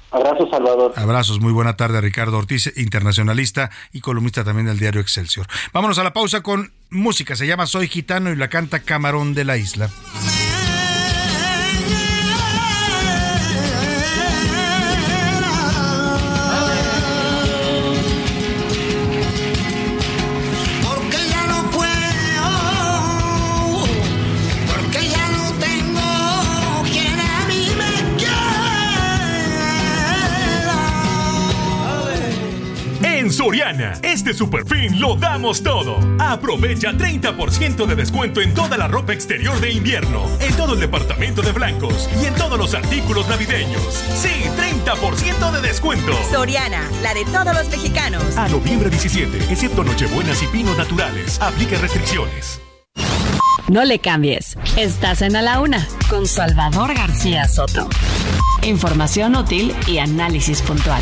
[0.09, 0.93] Abrazos, Salvador.
[0.95, 5.45] Abrazos, muy buena tarde, Ricardo Ortiz, internacionalista y columnista también del diario Excelsior.
[5.73, 7.35] Vámonos a la pausa con música.
[7.35, 9.89] Se llama Soy Gitano y la canta Camarón de la Isla.
[33.47, 35.99] Soriana, este super fin lo damos todo.
[36.19, 41.41] Aprovecha 30% de descuento en toda la ropa exterior de invierno, en todo el departamento
[41.41, 43.81] de blancos y en todos los artículos navideños.
[43.93, 44.27] Sí,
[44.83, 46.11] 30% de descuento.
[46.29, 48.35] Soriana, la de todos los mexicanos.
[48.35, 51.39] A noviembre 17, excepto Nochebuenas y Pinos Naturales.
[51.41, 52.59] Aplique restricciones.
[53.69, 54.57] No le cambies.
[54.75, 57.87] Estás en A la Una con Salvador García Soto.
[58.63, 61.01] Información útil y análisis puntual.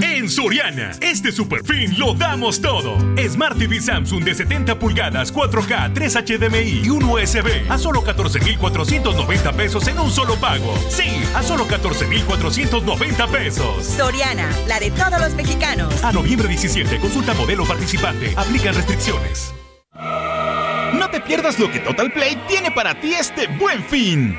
[0.00, 2.98] En Soriana, este super fin lo damos todo.
[3.28, 9.52] Smart TV Samsung de 70 pulgadas, 4K, 3 HDMI y un USB a solo 14,490
[9.52, 10.74] pesos en un solo pago.
[10.88, 13.84] Sí, a solo 14,490 pesos.
[13.84, 16.04] Soriana, la de todos los mexicanos.
[16.04, 18.34] A noviembre 17, consulta modelo participante.
[18.36, 19.54] Aplican restricciones.
[19.94, 24.38] No te pierdas lo que Total Play tiene para ti este buen fin.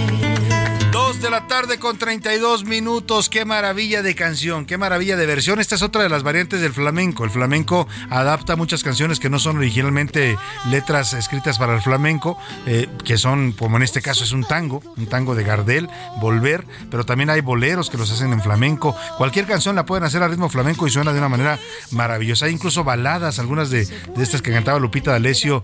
[0.91, 3.29] Dos de la tarde con 32 minutos.
[3.29, 5.61] Qué maravilla de canción, qué maravilla de versión.
[5.61, 7.23] Esta es otra de las variantes del flamenco.
[7.23, 10.37] El flamenco adapta muchas canciones que no son originalmente
[10.69, 14.81] letras escritas para el flamenco, eh, que son, como en este caso, es un tango,
[14.97, 15.87] un tango de Gardel,
[16.19, 18.93] Volver, pero también hay boleros que los hacen en flamenco.
[19.17, 21.57] Cualquier canción la pueden hacer a ritmo flamenco y suena de una manera
[21.91, 22.47] maravillosa.
[22.47, 23.87] Hay incluso baladas, algunas de,
[24.17, 25.63] estas que cantaba Lupita D'Alessio.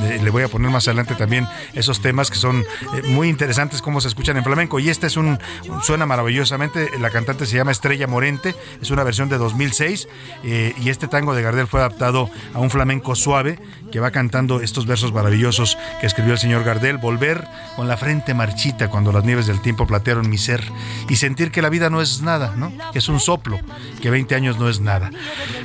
[0.00, 3.28] De- de- le voy a poner más adelante también esos temas que son eh, muy
[3.28, 4.63] interesantes cómo se escuchan en flamenco.
[4.78, 5.38] Y este es un,
[5.82, 6.90] suena maravillosamente.
[6.98, 10.08] La cantante se llama Estrella Morente, es una versión de 2006.
[10.44, 13.58] eh, y este tango de Gardel fue adaptado a un flamenco suave
[13.92, 16.98] que va cantando estos versos maravillosos que escribió el señor Gardel.
[16.98, 17.46] Volver
[17.76, 20.64] con la frente marchita cuando las nieves del tiempo platearon mi ser
[21.08, 22.72] y sentir que la vida no es nada, ¿no?
[22.92, 23.60] Que es un soplo,
[24.02, 25.10] que 20 años no es nada.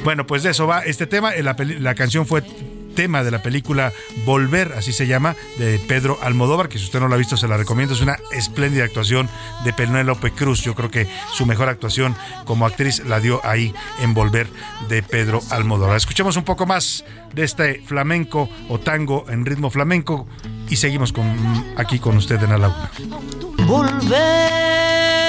[0.04, 1.32] Bueno, pues de eso va este tema.
[1.58, 2.44] Peli- la canción fue
[3.00, 3.94] tema de la película
[4.26, 7.48] Volver, así se llama, de Pedro Almodóvar, que si usted no la ha visto se
[7.48, 9.30] la recomiendo, es una espléndida actuación
[9.64, 12.14] de Penélope Cruz, yo creo que su mejor actuación
[12.44, 14.50] como actriz la dio ahí en Volver
[14.90, 15.96] de Pedro Almodóvar.
[15.96, 20.28] Escuchemos un poco más de este flamenco o tango en ritmo flamenco
[20.70, 22.92] y seguimos con, aquí con usted en la.
[23.66, 25.29] Volver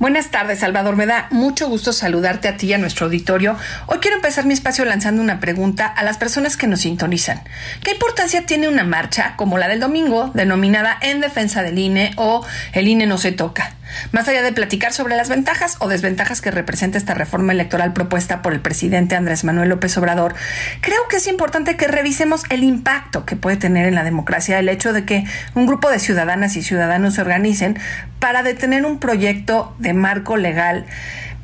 [0.00, 0.96] Buenas tardes, Salvador.
[0.96, 3.56] Me da mucho gusto saludarte a ti y a nuestro auditorio.
[3.86, 7.42] Hoy quiero empezar mi espacio lanzando una pregunta a las personas que nos sintonizan.
[7.84, 12.44] ¿Qué importancia tiene una marcha como la del domingo, denominada En Defensa del INE o
[12.72, 13.72] El INE no se toca?
[14.12, 18.42] Más allá de platicar sobre las ventajas o desventajas que representa esta reforma electoral propuesta
[18.42, 20.34] por el presidente Andrés Manuel López Obrador,
[20.80, 24.68] creo que es importante que revisemos el impacto que puede tener en la democracia el
[24.68, 27.78] hecho de que un grupo de ciudadanas y ciudadanos se organicen
[28.18, 30.86] para detener un proyecto de marco legal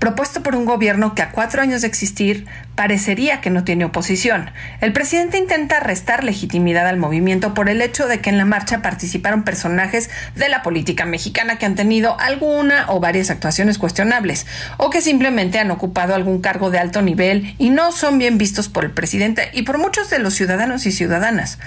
[0.00, 4.50] propuesto por un gobierno que a cuatro años de existir parecería que no tiene oposición.
[4.80, 8.80] El presidente intenta restar legitimidad al movimiento por el hecho de que en la marcha
[8.80, 14.46] participaron personajes de la política mexicana que han tenido alguna o varias actuaciones cuestionables
[14.78, 18.70] o que simplemente han ocupado algún cargo de alto nivel y no son bien vistos
[18.70, 21.58] por el presidente y por muchos de los ciudadanos y ciudadanas.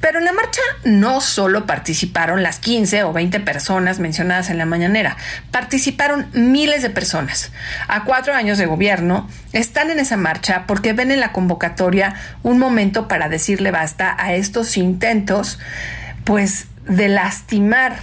[0.00, 4.66] Pero en la marcha no solo participaron las 15 o 20 personas mencionadas en la
[4.66, 5.16] mañanera,
[5.50, 7.50] participaron miles de personas.
[7.88, 12.58] A cuatro años de gobierno están en esa marcha porque ven en la convocatoria un
[12.58, 15.58] momento para decirle basta a estos intentos,
[16.24, 17.96] pues, de lastimar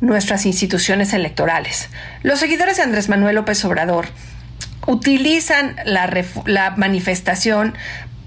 [0.00, 1.88] nuestras instituciones electorales.
[2.22, 4.06] Los seguidores de Andrés Manuel López Obrador
[4.86, 6.10] utilizan la,
[6.46, 7.74] la manifestación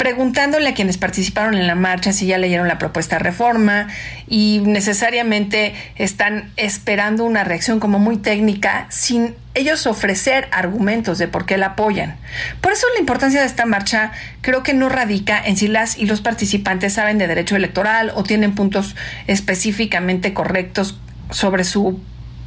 [0.03, 3.87] preguntándole a quienes participaron en la marcha si ya leyeron la propuesta de reforma
[4.27, 11.45] y necesariamente están esperando una reacción como muy técnica sin ellos ofrecer argumentos de por
[11.45, 12.17] qué la apoyan.
[12.59, 14.11] Por eso la importancia de esta marcha
[14.41, 18.23] creo que no radica en si las y los participantes saben de derecho electoral o
[18.23, 18.97] tienen puntos
[19.27, 20.99] específicamente correctos
[21.29, 22.01] sobre su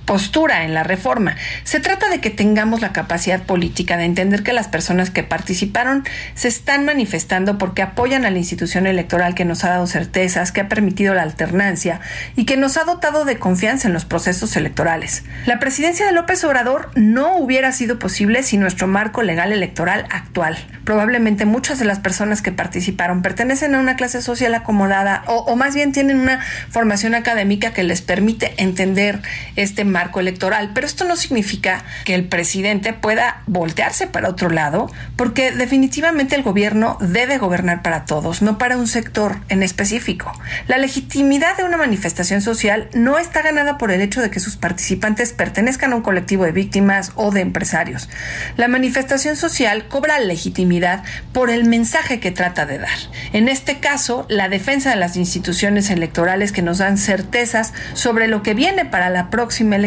[0.06, 1.36] postura en la reforma.
[1.64, 6.04] Se trata de que tengamos la capacidad política de entender que las personas que participaron
[6.34, 10.60] se están manifestando porque apoyan a la institución electoral que nos ha dado certezas, que
[10.60, 12.00] ha permitido la alternancia
[12.36, 15.24] y que nos ha dotado de confianza en los procesos electorales.
[15.44, 20.56] La presidencia de López Obrador no hubiera sido posible sin nuestro marco legal electoral actual.
[20.84, 25.74] Probablemente muchas de las personas que participaron pertenecen a una clase social acomodada o, más
[25.74, 29.20] bien tienen una formación académica que les permite entender
[29.56, 30.70] este marco electoral.
[30.74, 36.42] Pero esto no significa que el presidente pueda voltearse para otro lado, porque definitivamente el
[36.42, 40.32] gobierno debe gobernar para todos, no para un sector en específico.
[40.68, 44.56] La legitimidad de una manifestación social no está ganada por el hecho de que sus
[44.56, 48.08] participantes pertenezcan a un colectivo de víctimas o de empresarios.
[48.56, 51.02] La manifestación social cobra legitimidad
[51.32, 52.98] por el mensaje que trata de dar.
[53.32, 58.42] En este caso, la defensa de las instituciones electorales que nos dan certezas sobre lo
[58.42, 59.85] que viene para la próxima elección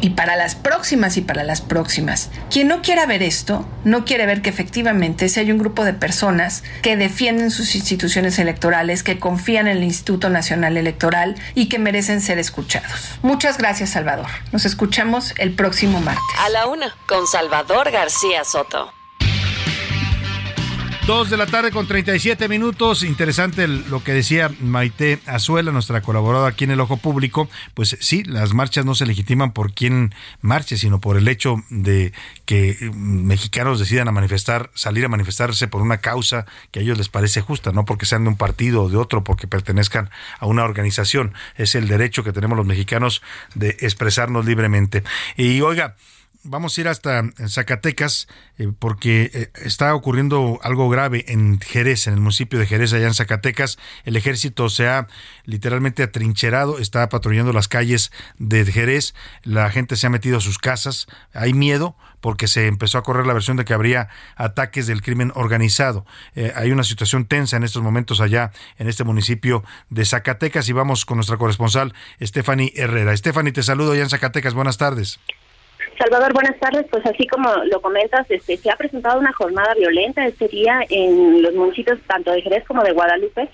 [0.00, 2.30] y para las próximas y para las próximas.
[2.50, 5.94] Quien no quiera ver esto, no quiere ver que efectivamente si hay un grupo de
[5.94, 11.78] personas que defienden sus instituciones electorales, que confían en el Instituto Nacional Electoral y que
[11.78, 13.18] merecen ser escuchados.
[13.22, 14.26] Muchas gracias, Salvador.
[14.52, 16.22] Nos escuchamos el próximo martes.
[16.38, 18.92] A la una, con Salvador García Soto.
[21.06, 23.02] Dos de la tarde con 37 minutos.
[23.02, 27.46] Interesante lo que decía Maite Azuela, nuestra colaboradora aquí en el Ojo Público.
[27.74, 32.14] Pues sí, las marchas no se legitiman por quien marche, sino por el hecho de
[32.46, 37.10] que mexicanos decidan a manifestar, salir a manifestarse por una causa que a ellos les
[37.10, 40.08] parece justa, no porque sean de un partido o de otro, porque pertenezcan
[40.38, 41.34] a una organización.
[41.56, 43.20] Es el derecho que tenemos los mexicanos
[43.54, 45.04] de expresarnos libremente.
[45.36, 45.96] Y oiga,
[46.44, 52.14] vamos a ir hasta Zacatecas eh, porque eh, está ocurriendo algo grave en Jerez, en
[52.14, 53.78] el municipio de Jerez, allá en Zacatecas.
[54.04, 55.08] El ejército se ha
[55.44, 60.58] literalmente atrincherado, está patrullando las calles de Jerez, la gente se ha metido a sus
[60.58, 65.02] casas, hay miedo porque se empezó a correr la versión de que habría ataques del
[65.02, 66.06] crimen organizado.
[66.34, 70.72] Eh, hay una situación tensa en estos momentos allá en este municipio de Zacatecas y
[70.72, 73.16] vamos con nuestra corresponsal Stephanie Herrera.
[73.16, 75.18] Stephanie, te saludo allá en Zacatecas, buenas tardes.
[75.98, 76.86] Salvador, buenas tardes.
[76.90, 81.42] Pues así como lo comentas, este, se ha presentado una jornada violenta este día en
[81.42, 83.48] los municipios tanto de Jerez como de Guadalupe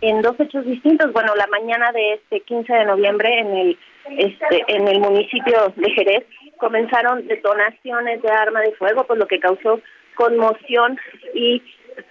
[0.00, 1.12] en dos hechos distintos.
[1.12, 3.78] Bueno, la mañana de este 15 de noviembre en el
[4.18, 6.24] este, en el municipio de Jerez
[6.58, 9.80] comenzaron detonaciones de arma de fuego, pues lo que causó
[10.14, 10.98] conmoción
[11.34, 11.62] y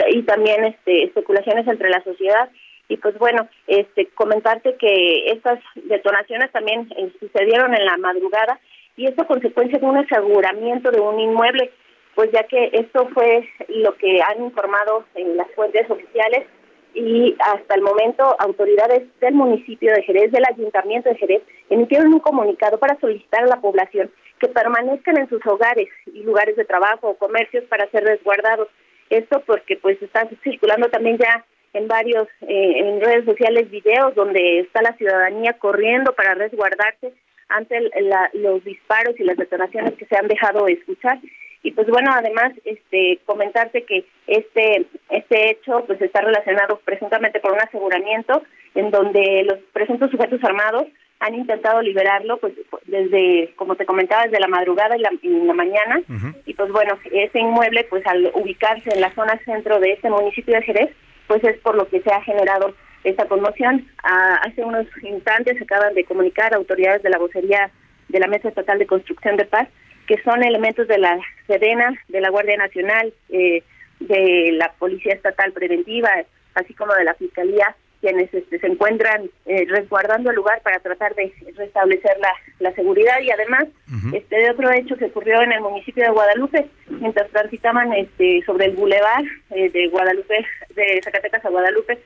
[0.10, 2.50] y también este especulaciones entre la sociedad
[2.88, 8.60] y pues bueno, este comentarte que estas detonaciones también eh, sucedieron en la madrugada
[8.98, 11.72] y esto consecuencia de un aseguramiento de un inmueble,
[12.16, 16.48] pues ya que esto fue lo que han informado en las fuentes oficiales
[16.94, 22.20] y hasta el momento autoridades del municipio de Jerez, del ayuntamiento de Jerez, emitieron un
[22.20, 24.10] comunicado para solicitar a la población
[24.40, 28.70] que permanezcan en sus hogares y lugares de trabajo o comercios para ser resguardados.
[29.10, 34.60] Esto porque pues están circulando también ya en varios eh, en redes sociales videos donde
[34.60, 37.14] está la ciudadanía corriendo para resguardarse
[37.50, 37.90] ante
[38.34, 41.20] los disparos y las detonaciones que se han dejado escuchar.
[41.64, 47.54] Y pues bueno además este comentarte que este este hecho pues está relacionado presuntamente con
[47.54, 48.44] un aseguramiento
[48.76, 50.86] en donde los presuntos sujetos armados
[51.20, 52.54] han intentado liberarlo pues
[52.86, 56.02] desde como te comentaba desde la madrugada y la, la mañana.
[56.46, 60.54] Y pues bueno ese inmueble pues al ubicarse en la zona centro de este municipio
[60.54, 60.90] de Jerez
[61.28, 63.88] pues es por lo que se ha generado esta conmoción.
[64.04, 67.72] Ah, hace unos instantes acaban de comunicar autoridades de la vocería
[68.10, 69.68] de la Mesa Estatal de Construcción de Paz
[70.08, 73.64] que son elementos de la Sedena, de la Guardia Nacional, eh,
[74.00, 76.10] de la Policía Estatal Preventiva,
[76.54, 81.16] así como de la Fiscalía, quienes este, se encuentran eh, resguardando el lugar para tratar
[81.16, 83.66] de restablecer la, la seguridad y además
[84.14, 88.66] este de otro hecho que ocurrió en el municipio de Guadalupe mientras transitaban este sobre
[88.66, 90.46] el bulevar eh, de Guadalupe
[90.76, 91.98] de Zacatecas a Guadalupe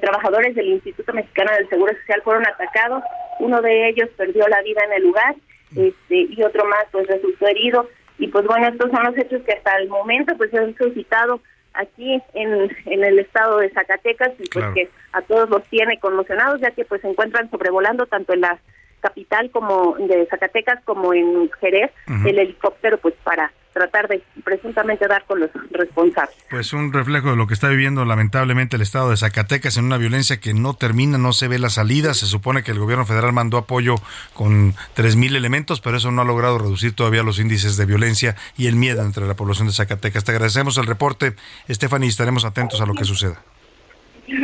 [0.00, 3.02] trabajadores del Instituto Mexicano del Seguro Social fueron atacados,
[3.40, 5.34] uno de ellos perdió la vida en el lugar
[5.74, 7.88] este, y otro más pues resultó herido.
[8.18, 11.40] Y pues bueno estos son los hechos que hasta el momento pues se han suscitado
[11.74, 16.60] aquí en, en el estado de Zacatecas y pues que a todos los tiene conmocionados
[16.60, 18.58] ya que pues se encuentran sobrevolando tanto en la
[19.00, 21.90] capital como de Zacatecas como en Jerez
[22.24, 26.36] el helicóptero pues para tratar de presuntamente dar con los responsables.
[26.50, 29.98] Pues un reflejo de lo que está viviendo lamentablemente el estado de Zacatecas en una
[29.98, 32.14] violencia que no termina, no se ve la salida.
[32.14, 33.94] Se supone que el gobierno federal mandó apoyo
[34.34, 38.66] con 3.000 elementos, pero eso no ha logrado reducir todavía los índices de violencia y
[38.66, 40.24] el miedo entre la población de Zacatecas.
[40.24, 41.34] Te agradecemos el reporte,
[41.70, 43.40] Stephanie, y estaremos atentos a lo que suceda.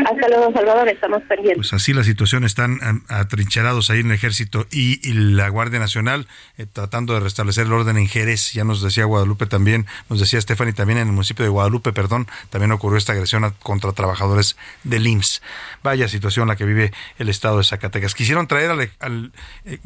[0.07, 1.57] Hasta luego, Salvador, estamos pendientes.
[1.57, 2.79] Pues así la situación, están
[3.09, 6.27] atrincherados ahí en el ejército y, la Guardia Nacional
[6.59, 10.41] eh, tratando de restablecer el orden en Jerez, ya nos decía Guadalupe también, nos decía
[10.41, 15.07] Stephanie también en el municipio de Guadalupe, perdón, también ocurrió esta agresión contra trabajadores del
[15.07, 15.43] IMSS.
[15.85, 18.15] Vaya situación la que vive el estado de Zacatecas.
[18.15, 19.33] Quisieron traer al,
[19.67, 19.79] eh,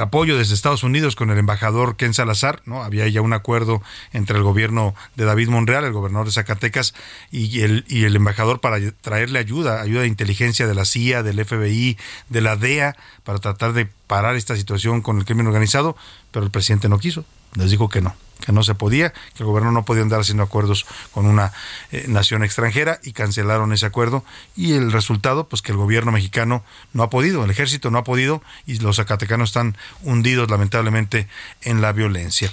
[0.00, 2.84] apoyo desde Estados Unidos con el embajador Ken Salazar, ¿no?
[2.84, 3.82] Había ya un acuerdo
[4.12, 6.94] entre el gobierno de David Monreal, el gobernador de Zacatecas,
[7.32, 11.44] y el, y el embajador para traerle ayuda, ayuda de inteligencia de la CIA, del
[11.44, 11.98] FBI,
[12.28, 15.96] de la DEA, para tratar de parar esta situación con el crimen organizado,
[16.30, 17.24] pero el presidente no quiso,
[17.56, 18.14] les dijo que no,
[18.44, 21.52] que no se podía, que el gobierno no podía andar haciendo acuerdos con una
[21.90, 24.24] eh, nación extranjera y cancelaron ese acuerdo
[24.56, 28.04] y el resultado pues que el gobierno mexicano no ha podido, el ejército no ha
[28.04, 31.28] podido y los zacatecanos están hundidos lamentablemente
[31.62, 32.52] en la violencia.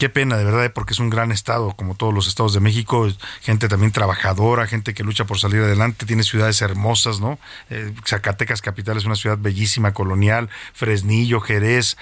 [0.00, 3.06] Qué pena, de verdad, porque es un gran estado, como todos los estados de México,
[3.42, 7.38] gente también trabajadora, gente que lucha por salir adelante, tiene ciudades hermosas, ¿no?
[7.68, 11.98] Eh, Zacatecas Capital es una ciudad bellísima, colonial, Fresnillo, Jerez.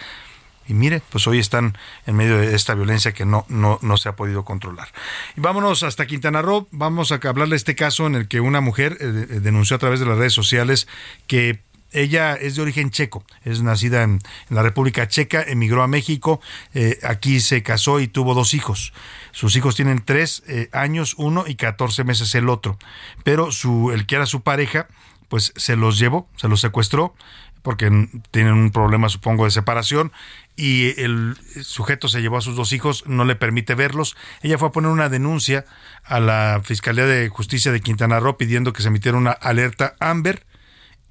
[0.68, 1.76] Y mire, pues hoy están
[2.06, 4.88] en medio de esta violencia que no, no, no se ha podido controlar.
[5.36, 8.60] Y vámonos hasta Quintana Roo, vamos a hablarle de este caso en el que una
[8.60, 10.86] mujer eh, denunció a través de las redes sociales
[11.26, 11.60] que
[11.92, 14.18] ella es de origen checo, es nacida en,
[14.50, 16.40] la República Checa, emigró a México,
[16.74, 18.92] eh, aquí se casó y tuvo dos hijos.
[19.32, 22.78] Sus hijos tienen tres eh, años uno y catorce meses el otro,
[23.24, 24.86] pero su, el que era su pareja,
[25.28, 27.14] pues se los llevó, se los secuestró,
[27.62, 30.12] porque tienen un problema, supongo, de separación,
[30.56, 34.16] y el sujeto se llevó a sus dos hijos, no le permite verlos.
[34.42, 35.64] Ella fue a poner una denuncia
[36.04, 40.44] a la Fiscalía de Justicia de Quintana Roo pidiendo que se emitiera una alerta Amber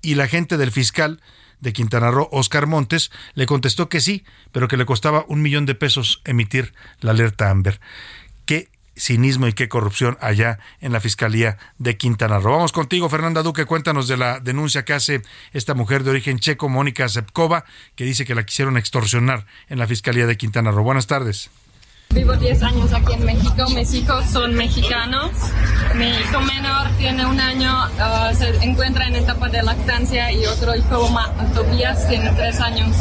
[0.02, 1.22] y la gente del fiscal
[1.60, 5.66] de Quintana Roo, Oscar Montes, le contestó que sí, pero que le costaba un millón
[5.66, 7.80] de pesos emitir la alerta Amber.
[8.46, 12.54] Qué cinismo y qué corrupción allá en la Fiscalía de Quintana Roo.
[12.54, 15.22] Vamos contigo, Fernanda Duque, cuéntanos de la denuncia que hace
[15.54, 17.66] esta mujer de origen checo, Mónica Zepkova,
[17.96, 20.84] que dice que la quisieron extorsionar en la Fiscalía de Quintana Roo.
[20.84, 21.50] Buenas tardes.
[22.10, 25.32] Vivo 10 años aquí en México, mis hijos son mexicanos.
[25.96, 30.76] Mi hijo menor tiene un año, uh, se encuentra en etapa de lactancia y otro
[30.76, 31.10] hijo,
[31.54, 32.96] Tobias, tiene 3 años.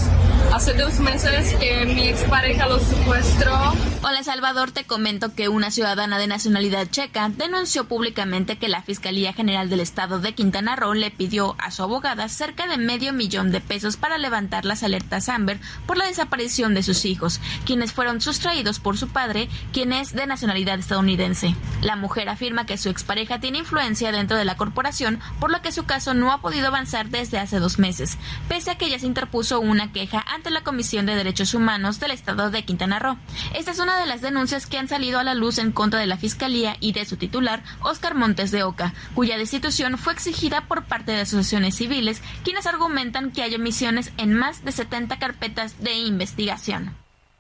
[0.52, 3.74] Hace dos meses que mi expareja lo secuestró.
[4.02, 9.32] Hola Salvador, te comento que una ciudadana de nacionalidad checa denunció públicamente que la Fiscalía
[9.32, 13.50] General del Estado de Quintana Roo le pidió a su abogada cerca de medio millón
[13.50, 18.20] de pesos para levantar las alertas Amber por la desaparición de sus hijos, quienes fueron
[18.20, 21.54] sustraídos por su padre, quien es de nacionalidad estadounidense.
[21.82, 25.72] La mujer afirma que su expareja tiene influencia dentro de la corporación, por lo que
[25.72, 28.18] su caso no ha podido avanzar desde hace dos meses,
[28.48, 32.10] pese a que ella se interpuso una queja ante la Comisión de Derechos Humanos del
[32.10, 33.16] Estado de Quintana Roo.
[33.54, 36.06] Esta es una de las denuncias que han salido a la luz en contra de
[36.06, 40.84] la Fiscalía y de su titular, Oscar Montes de Oca, cuya destitución fue exigida por
[40.84, 45.94] parte de asociaciones civiles, quienes argumentan que hay omisiones en más de 70 carpetas de
[45.94, 46.94] investigación.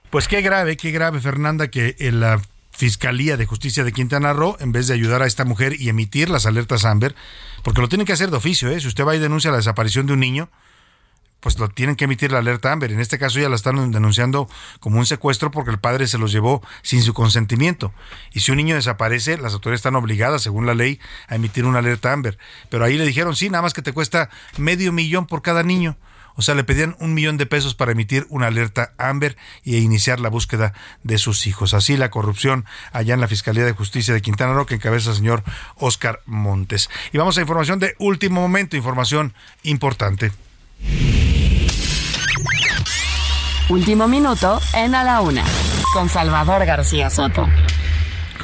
[0.08, 2.40] Pues qué grave, qué grave, Fernanda, que la
[2.70, 6.30] Fiscalía de Justicia de Quintana Roo, en vez de ayudar a esta mujer y emitir
[6.30, 7.14] las alertas Amber,
[7.62, 8.80] porque lo tienen que hacer de oficio, ¿eh?
[8.80, 10.48] Si usted va y denuncia la desaparición de un niño,
[11.46, 12.90] pues lo tienen que emitir la alerta Amber.
[12.90, 14.48] En este caso ya la están denunciando
[14.80, 17.94] como un secuestro porque el padre se los llevó sin su consentimiento.
[18.32, 20.98] Y si un niño desaparece, las autoridades están obligadas, según la ley,
[21.28, 22.36] a emitir una alerta Amber.
[22.68, 25.96] Pero ahí le dijeron, sí, nada más que te cuesta medio millón por cada niño.
[26.34, 30.18] O sea, le pedían un millón de pesos para emitir una alerta Amber e iniciar
[30.18, 30.72] la búsqueda
[31.04, 31.74] de sus hijos.
[31.74, 35.16] Así la corrupción allá en la Fiscalía de Justicia de Quintana Roo que encabeza el
[35.16, 35.44] señor
[35.76, 36.90] Oscar Montes.
[37.12, 39.32] Y vamos a información de último momento, información
[39.62, 40.32] importante.
[43.68, 45.44] Último minuto en A la Una,
[45.92, 47.48] con Salvador García Soto.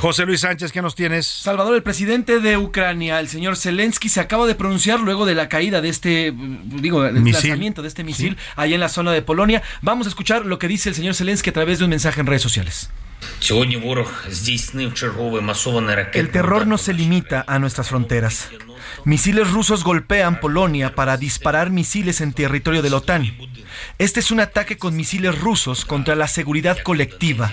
[0.03, 1.29] José Luis Sánchez, ¿qué nos tienes?
[1.29, 5.49] Salvador, el presidente de Ucrania, el señor Zelensky, se acaba de pronunciar luego de la
[5.49, 9.63] caída de este, digo, del lanzamiento de este misil ahí en la zona de Polonia.
[9.81, 12.27] Vamos a escuchar lo que dice el señor Zelensky a través de un mensaje en
[12.27, 12.91] redes sociales.
[16.15, 18.51] El terror no se limita a nuestras fronteras.
[19.05, 23.25] Misiles rusos golpean Polonia para disparar misiles en territorio de la OTAN.
[23.99, 27.53] Este es un ataque con misiles rusos contra la seguridad colectiva.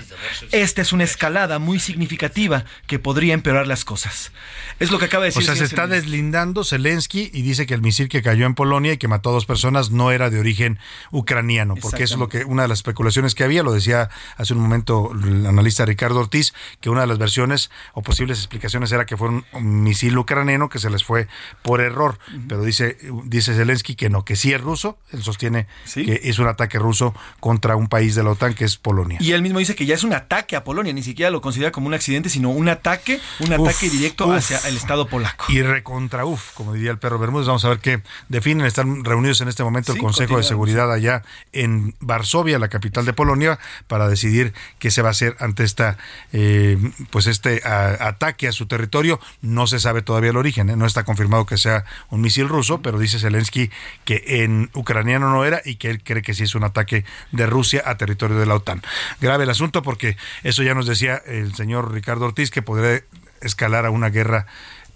[0.52, 4.32] Esta es una escalada muy significativa que podría empeorar las cosas.
[4.78, 5.42] Es lo que acaba de decir.
[5.42, 8.92] O sea, se está deslindando Zelensky y dice que el misil que cayó en Polonia
[8.92, 10.78] y que mató a dos personas no era de origen
[11.10, 14.60] ucraniano, porque es lo que una de las especulaciones que había, lo decía hace un
[14.60, 19.16] momento la analista Ricardo Ortiz, que una de las versiones o posibles explicaciones era que
[19.16, 19.44] fue un,
[19.82, 21.28] misil ucraniano que se les fue
[21.62, 22.18] por error.
[22.48, 24.98] Pero dice, dice Zelensky que no, que sí es ruso.
[25.12, 28.76] Él sostiene que es un ataque ruso contra un país de la OTAN que es
[28.76, 29.18] Polonia.
[29.20, 31.72] Y él mismo dice que ya es un ataque a Polonia, ni siquiera lo considera
[31.72, 35.46] como un accidente, sino un ataque, un ataque directo hacia el Estado polaco.
[35.48, 37.46] Y recontra uf, como diría el perro Bermúdez.
[37.46, 38.66] Vamos a ver qué definen.
[38.66, 41.22] Están reunidos en este momento el Consejo de Seguridad allá
[41.52, 45.96] en Varsovia, la capital de Polonia, para decidir qué se va a hacer ante esta,
[46.32, 46.78] eh,
[47.10, 49.20] pues este ataque a su territorio.
[49.42, 50.76] No se sabe todavía el origen, ¿eh?
[50.76, 53.70] no está confirmado que sea un misil ruso, pero dice Zelensky
[54.04, 57.46] que en ucraniano no era y que él cree que sí es un ataque de
[57.46, 58.82] Rusia a territorio de la OTAN.
[59.20, 63.02] Grave el asunto porque eso ya nos decía el señor Ricardo Ortiz que podría
[63.40, 64.46] escalar a una guerra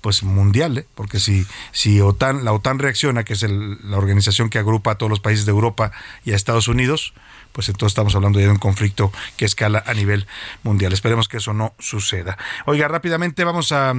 [0.01, 0.87] pues mundial, ¿eh?
[0.95, 5.09] porque si, si OTAN, la OTAN reacciona, que es la organización que agrupa a todos
[5.09, 5.93] los países de Europa
[6.27, 7.15] y a Estados Unidos,
[7.53, 10.27] pues entonces estamos hablando ya de un conflicto que escala a nivel
[10.63, 10.93] mundial.
[10.93, 12.37] Esperemos que eso no suceda.
[12.67, 13.95] Oiga, rápidamente vamos a,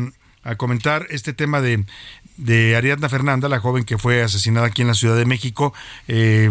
[0.54, 1.84] comentar este tema de,
[2.38, 5.74] de Ariadna Fernanda, la joven que fue asesinada aquí en la Ciudad de México.
[6.08, 6.50] Eh,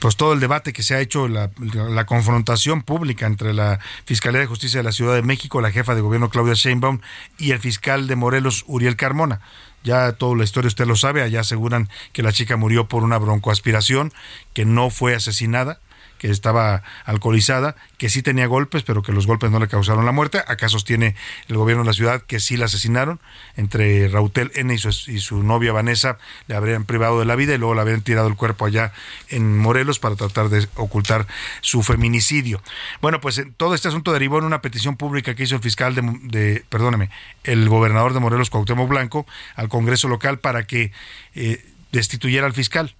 [0.00, 4.40] pues todo el debate que se ha hecho, la, la, confrontación pública entre la Fiscalía
[4.40, 7.00] de Justicia de la Ciudad de México, la jefa de gobierno Claudia Sheinbaum
[7.38, 9.40] y el fiscal de Morelos Uriel Carmona.
[9.84, 13.18] Ya toda la historia usted lo sabe, allá aseguran que la chica murió por una
[13.18, 14.12] broncoaspiración,
[14.52, 15.80] que no fue asesinada
[16.18, 20.12] que estaba alcoholizada, que sí tenía golpes, pero que los golpes no le causaron la
[20.12, 20.42] muerte.
[20.46, 21.14] Acá sostiene
[21.48, 23.20] el gobierno de la ciudad que sí la asesinaron.
[23.56, 27.74] Entre Rautel N y su, novia Vanessa le habrían privado de la vida y luego
[27.74, 28.92] le habrían tirado el cuerpo allá
[29.28, 31.26] en Morelos para tratar de ocultar
[31.60, 32.62] su feminicidio.
[33.00, 36.02] Bueno, pues todo este asunto derivó en una petición pública que hizo el fiscal de,
[36.24, 37.10] de perdóneme,
[37.44, 39.26] el gobernador de Morelos, Cuauhtémoc Blanco,
[39.56, 40.92] al Congreso local para que
[41.34, 42.94] eh, destituyera al fiscal.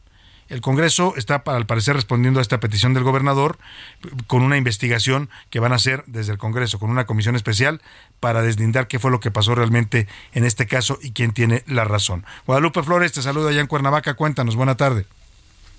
[0.49, 3.59] El Congreso está, al parecer, respondiendo a esta petición del gobernador
[4.27, 7.83] con una investigación que van a hacer desde el Congreso, con una comisión especial
[8.21, 11.85] para deslindar qué fue lo que pasó realmente en este caso y quién tiene la
[11.85, 12.25] razón.
[12.47, 14.15] Guadalupe Flores, te saludo allá en Cuernavaca.
[14.15, 15.07] Cuéntanos, buena tarde.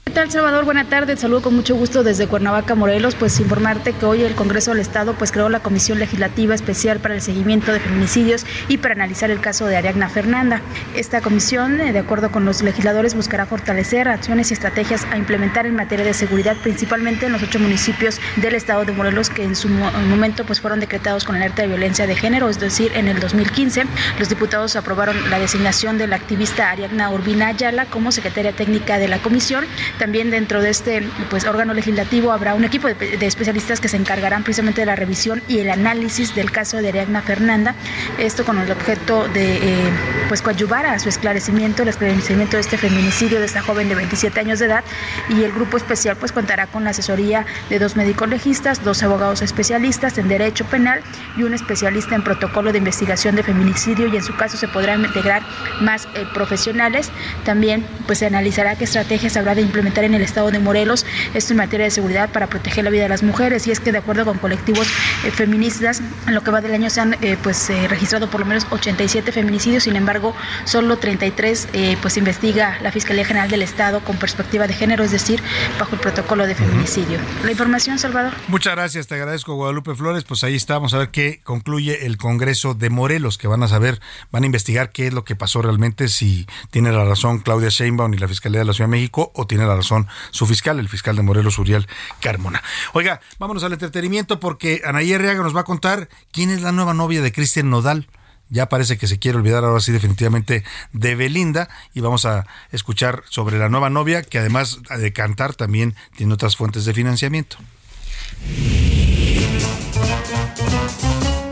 [0.09, 0.65] ¿Qué tal, Salvador?
[0.65, 1.15] Buena tarde.
[1.17, 3.13] saludo con mucho gusto desde Cuernavaca, Morelos.
[3.13, 7.13] Pues informarte que hoy el Congreso del Estado pues creó la Comisión Legislativa Especial para
[7.13, 10.63] el Seguimiento de Feminicidios y para analizar el caso de Ariadna Fernanda.
[10.95, 15.67] Esta comisión, eh, de acuerdo con los legisladores, buscará fortalecer acciones y estrategias a implementar
[15.67, 19.55] en materia de seguridad, principalmente en los ocho municipios del Estado de Morelos que en
[19.55, 23.19] su momento pues fueron decretados con alerta de violencia de género, es decir, en el
[23.19, 23.83] 2015.
[24.17, 29.07] Los diputados aprobaron la designación de la activista Ariadna Urbina Ayala como secretaria técnica de
[29.07, 29.65] la comisión
[29.97, 34.43] también dentro de este pues, órgano legislativo habrá un equipo de, especialistas que se encargarán
[34.43, 37.75] precisamente de la revisión y el análisis del caso de Ariadna Fernanda.
[38.17, 39.89] Esto con el objeto de eh,
[40.27, 44.39] pues coadyuvar a su esclarecimiento, el esclarecimiento de este feminicidio de esta joven de 27
[44.39, 44.83] años de edad.
[45.29, 49.41] Y el grupo especial pues contará con la asesoría de dos médicos legistas, dos abogados
[49.41, 51.01] especialistas en derecho penal
[51.37, 55.03] y un especialista en protocolo de investigación de feminicidio y en su caso se podrán
[55.03, 55.43] integrar
[55.81, 57.09] más eh, profesionales.
[57.45, 61.53] También pues se analizará qué estrategias habrá de implementar en el estado de Morelos, esto
[61.53, 63.65] en materia de seguridad para proteger la vida de las mujeres.
[63.67, 64.87] Y es que de acuerdo con colectivos
[65.23, 68.41] eh, feministas, en lo que va del año se han eh, pues eh, registrado por
[68.41, 70.35] lo menos 87 feminicidios, sin embargo,
[70.65, 71.67] solo 33
[72.01, 75.41] pues investiga la Fiscalía General del Estado con perspectiva de género, es decir,
[75.79, 77.19] bajo el protocolo de feminicidio.
[77.43, 78.33] La información, Salvador.
[78.47, 80.23] Muchas gracias, te agradezco Guadalupe Flores.
[80.23, 83.99] Pues ahí estamos a ver qué concluye el Congreso de Morelos, que van a saber,
[84.31, 88.13] van a investigar qué es lo que pasó realmente, si tiene la razón Claudia Sheinbaum
[88.13, 90.89] y la Fiscalía de la Ciudad de México o tiene la razón su fiscal, el
[90.89, 91.87] fiscal de Morelos, Uriel
[92.21, 92.61] Carmona.
[92.93, 96.93] Oiga, vámonos al entretenimiento porque Anaí Arriaga nos va a contar quién es la nueva
[96.93, 98.07] novia de Cristian Nodal
[98.49, 103.23] ya parece que se quiere olvidar ahora sí definitivamente de Belinda y vamos a escuchar
[103.29, 107.57] sobre la nueva novia que además de cantar también tiene otras fuentes de financiamiento.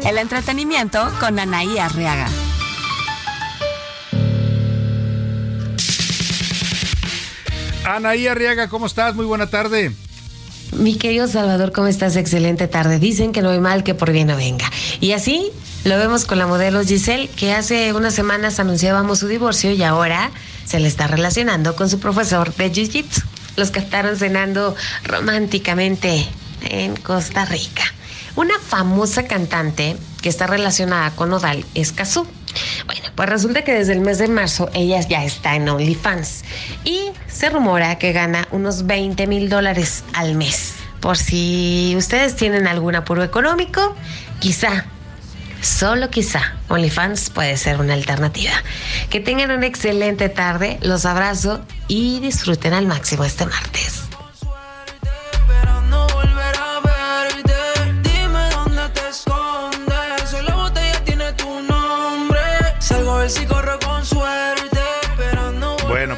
[0.06, 2.28] El entretenimiento con Anaí Arriaga.
[7.96, 9.16] Anaí Arriaga, ¿cómo estás?
[9.16, 9.94] Muy buena tarde.
[10.74, 12.18] Mi querido Salvador, ¿cómo estás?
[12.18, 13.00] Excelente tarde.
[13.00, 14.70] Dicen que no hay mal que por bien no venga.
[15.00, 15.52] Y así
[15.86, 20.32] lo vemos con la modelo Giselle, que hace unas semanas anunciábamos su divorcio y ahora
[20.66, 23.24] se le está relacionando con su profesor de Jiu-Jitsu.
[23.56, 26.28] Los captaron cenando románticamente
[26.70, 27.84] en Costa Rica.
[28.36, 32.28] Una famosa cantante que está relacionada con Odal es Kazú.
[32.86, 36.44] Bueno, pues resulta que desde el mes de marzo ella ya está en OnlyFans
[36.84, 40.74] y se rumora que gana unos 20 mil dólares al mes.
[41.00, 43.96] Por si ustedes tienen algún apuro económico,
[44.40, 44.86] quizá,
[45.62, 48.54] solo quizá, OnlyFans puede ser una alternativa.
[49.10, 54.07] Que tengan una excelente tarde, los abrazo y disfruten al máximo este martes.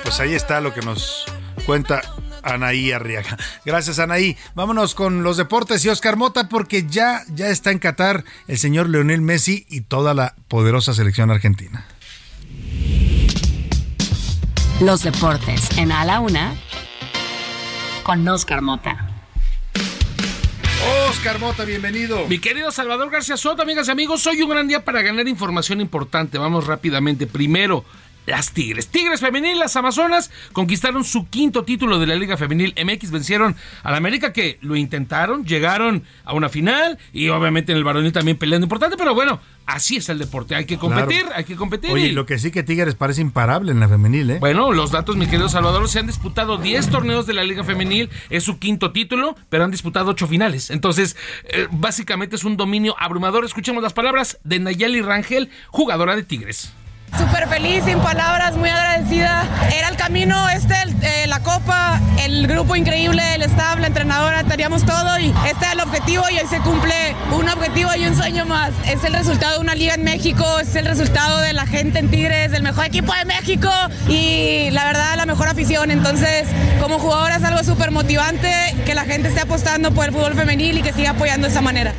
[0.09, 1.23] Pues ahí está lo que nos
[1.67, 2.01] cuenta
[2.41, 3.37] Anaí Arriaga.
[3.63, 4.35] Gracias, Anaí.
[4.55, 8.89] Vámonos con los deportes y Oscar Mota, porque ya, ya está en Qatar el señor
[8.89, 11.85] Leonel Messi y toda la poderosa selección argentina.
[14.81, 16.55] Los deportes en A la Una
[18.01, 19.11] con Oscar Mota.
[21.07, 22.25] Oscar Mota, bienvenido.
[22.27, 25.81] Mi querido Salvador García Soto, amigas y amigos, hoy un gran día para ganar información
[25.81, 26.39] importante.
[26.39, 27.27] Vamos rápidamente.
[27.27, 27.85] Primero,
[28.29, 28.87] las Tigres.
[28.87, 33.95] Tigres Femenil, las Amazonas, conquistaron su quinto título de la Liga Femenil MX, vencieron al
[33.95, 38.65] América que lo intentaron, llegaron a una final y obviamente en el varonil también peleando
[38.65, 41.35] importante, pero bueno, así es el deporte, hay que competir, Claro.
[41.35, 41.91] hay que competir.
[41.91, 44.37] Oye, y- lo que sí que Tigres parece imparable en la femenil, ¿eh?
[44.39, 48.09] Bueno, los datos, mi querido Salvador, se han disputado 10 torneos de la Liga Femenil,
[48.29, 50.69] es su quinto título, pero han disputado 8 finales.
[50.69, 51.15] Entonces,
[51.45, 53.43] eh, básicamente es un dominio abrumador.
[53.45, 56.73] Escuchemos las palabras de Nayeli Rangel, jugadora de Tigres.
[57.17, 59.43] Súper feliz, sin palabras, muy agradecida.
[59.77, 64.43] Era el camino, este, el- eh, la copa, el grupo increíble, el staff, la entrenadora,
[64.43, 68.15] teníamos todo y este es el objetivo y hoy se cumple un objetivo y un
[68.15, 68.71] sueño más.
[68.87, 72.09] Es el resultado de una liga en México, es el resultado de la gente en
[72.09, 73.69] Tigres, del mejor equipo de México
[74.07, 75.91] y la verdad la mejor afición.
[75.91, 76.47] Entonces,
[76.81, 78.49] como jugadora es algo súper motivante
[78.85, 81.61] que la gente esté apostando por el fútbol femenil y que siga apoyando de esa
[81.61, 81.93] manera.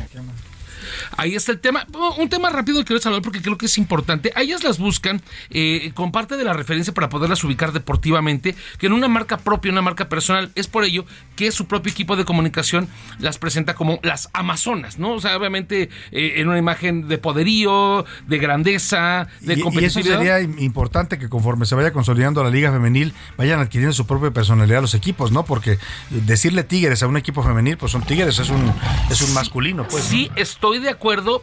[1.17, 1.85] Ahí está el tema.
[2.17, 4.31] Un tema rápido que quiero saludar porque creo que es importante.
[4.35, 8.87] A ellas las buscan eh, con parte de la referencia para poderlas ubicar deportivamente, que
[8.87, 10.51] en una marca propia, una marca personal.
[10.55, 11.05] Es por ello
[11.35, 12.87] que su propio equipo de comunicación
[13.19, 15.11] las presenta como las Amazonas, ¿no?
[15.13, 19.63] O sea, obviamente eh, en una imagen de poderío, de grandeza, de Y- y, eso
[19.65, 20.17] competitividad.
[20.17, 24.31] sería im- importante que conforme se vaya consolidando la liga femenil, vayan adquiriendo su propia
[24.31, 25.43] personalidad los equipos, ¿no?
[25.45, 25.77] Porque
[26.09, 28.71] decirle tigres a un equipo femenil, pues son tigres, es un,
[29.09, 30.03] es un masculino, pues.
[30.03, 31.00] Sí, estoy de acuerdo,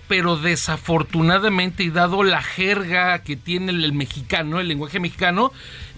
[0.09, 5.53] pero desafortunadamente y dado la jerga que tiene el, el mexicano, el lenguaje mexicano,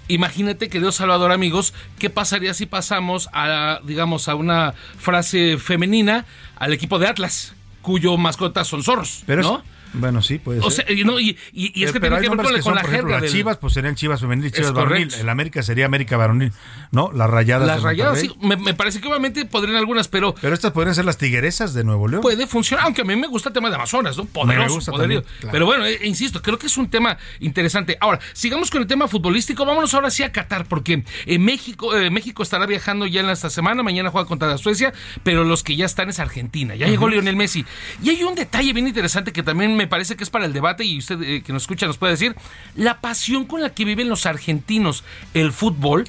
[0.08, 6.24] imagínate, querido Salvador, amigos, ¿qué pasaría si pasamos a, digamos, a una frase femenina
[6.56, 9.58] al equipo de Atlas, cuyo mascota son zorros, Pero ¿no?
[9.58, 10.86] es- bueno, sí, puede O ser.
[10.86, 12.62] sea, y, no, y, y- y es que Pero tiene que ver con, la- que
[12.62, 14.72] con son, la por ejemplo, jerga las del- Chivas, pues serían Chivas femenil y Chivas
[14.72, 15.12] varonil.
[15.14, 16.52] El América sería América varonil,
[16.92, 17.10] ¿no?
[17.12, 17.66] Las rayadas.
[17.66, 21.04] Las rayadas, sí, me, me parece que obviamente podrían algunas, pero Pero estas podrían ser
[21.04, 22.22] las tigueresas de Nuevo León.
[22.22, 24.24] puede funcionar, aunque a mí me gusta el tema de Amazonas, ¿no?
[24.26, 25.22] Poderoso, gusta poderío.
[25.22, 25.52] también, claro.
[25.52, 27.96] Pero bueno, eh, insisto, creo que es un tema interesante.
[28.00, 32.10] Ahora, sigamos con el tema futbolístico, vámonos ahora sí a Qatar, porque en México, eh,
[32.10, 34.92] México estará viajando ya en esta semana, mañana juega contra Suecia,
[35.22, 36.74] pero los que ya están es Argentina.
[36.74, 37.08] Ya llegó.
[37.10, 37.64] Lionel Messi.
[38.02, 40.84] Y hay un detalle bien interesante que también me parece que es para el debate
[40.84, 42.34] y usted eh, que nos escucha nos puede decir,
[42.74, 45.04] la pasión con la que viven los argentinos
[45.34, 46.04] el fútbol.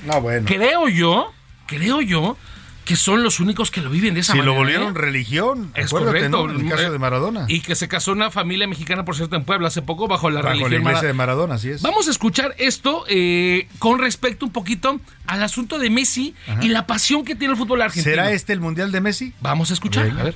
[0.46, 1.32] Creo yo,
[1.68, 2.38] creo yo
[2.86, 4.54] que son los únicos que lo viven de esa Si manera.
[4.54, 5.00] lo volvieron ¿eh?
[5.00, 6.30] religión, Es correcto.
[6.48, 6.50] ¿no?
[6.52, 7.46] En el caso de Maradona.
[7.48, 10.38] Y que se casó una familia mexicana, por cierto, en Puebla hace poco, bajo la
[10.42, 11.82] Bajo la religión iglesia Mara- de Maradona, así es.
[11.84, 16.88] Vamos a escuchar esto eh, con respecto un poquito al asunto de Messi y la
[16.88, 18.16] pasión que tiene el fútbol argentino.
[18.16, 19.32] ¿Será este el Mundial de Messi?
[19.42, 20.36] Vamos a escuchar, a ver.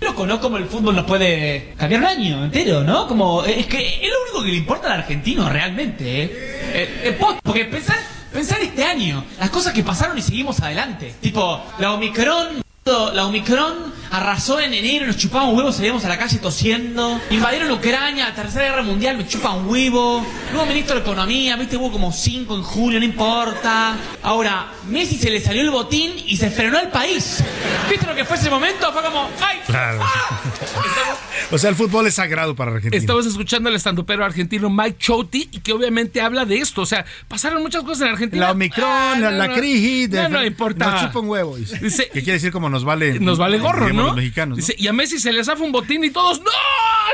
[0.00, 0.40] Loco, ¿no?
[0.40, 3.06] Como el fútbol nos puede cambiar un año entero, ¿no?
[3.06, 6.30] Como, es que es lo único que le importa al argentino realmente, ¿eh?
[6.72, 7.98] Eh, eh, po- porque pensar,
[8.32, 11.14] pensar este año, las cosas que pasaron y seguimos adelante.
[11.20, 16.38] Tipo, la Omicron, la Omicron arrasó en enero, nos chupaban huevos, salíamos a la calle
[16.38, 17.20] tosiendo.
[17.30, 20.26] Invadieron Ucrania, la tercera guerra mundial, me chupan huevo.
[20.52, 23.96] Nuevo ministro de Economía, viste, hubo como cinco en julio, no importa.
[24.22, 27.44] Ahora, Messi se le salió el botín y se frenó el país.
[27.88, 28.90] ¿Viste lo que fue ese momento?
[28.92, 29.58] Fue como, ¡ay!
[29.66, 30.00] Claro.
[31.52, 32.98] O sea, el fútbol es sagrado para Argentina.
[33.00, 36.82] Estamos escuchando al estandupero argentino Mike Chouti y que obviamente habla de esto.
[36.82, 38.46] O sea, pasaron muchas cosas en Argentina.
[38.46, 39.54] La Omicron, Ah, la, no, la no.
[39.54, 40.10] crisis.
[40.10, 40.90] No, no importa.
[40.90, 41.56] Nos chupa un huevo.
[41.56, 43.18] Dice, que quiere decir como nos vale.
[43.20, 44.06] Nos vale gorro, ¿no?
[44.06, 44.58] Los mexicanos.
[44.58, 44.64] ¿no?
[44.64, 46.50] Dice, y a Messi se le zafa un botín y todos, ¡no!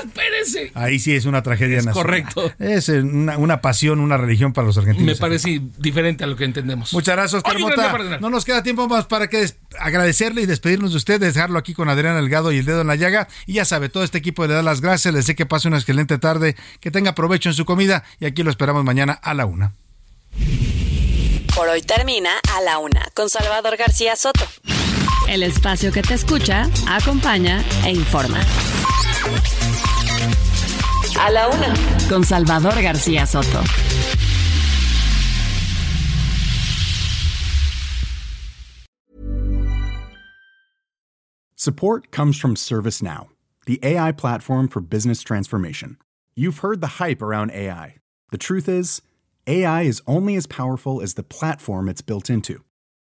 [0.05, 0.71] ¡Espérense!
[0.75, 1.95] Ahí sí es una tragedia nacional.
[1.95, 2.53] correcto.
[2.59, 5.07] Es eh, una, una pasión, una religión para los argentinos.
[5.07, 6.93] Me parece diferente a lo que entendemos.
[6.93, 7.93] Muchas gracias, Oscar Oye, un gran día Mota.
[7.93, 8.21] para cenar.
[8.21, 11.89] No nos queda tiempo más para que agradecerle y despedirnos de usted, dejarlo aquí con
[11.89, 13.29] Adrián Delgado y el dedo en la llaga.
[13.47, 15.79] Y ya sabe, todo este equipo le da las gracias, le deseo que pase una
[15.79, 19.47] excelente tarde, que tenga provecho en su comida y aquí lo esperamos mañana a la
[19.47, 19.73] una.
[21.55, 24.47] Por hoy termina A la Una con Salvador García Soto.
[25.29, 28.39] El espacio que te escucha, acompaña e informa.
[31.19, 31.75] A la Una.
[32.09, 33.65] Con Salvador García Soto.
[41.57, 43.27] Support comes from ServiceNow,
[43.67, 45.97] the AI platform for business transformation.
[46.37, 47.97] You've heard the hype around AI.
[48.31, 49.03] The truth is,
[49.49, 52.66] AI is only as powerful as the platform it's built into.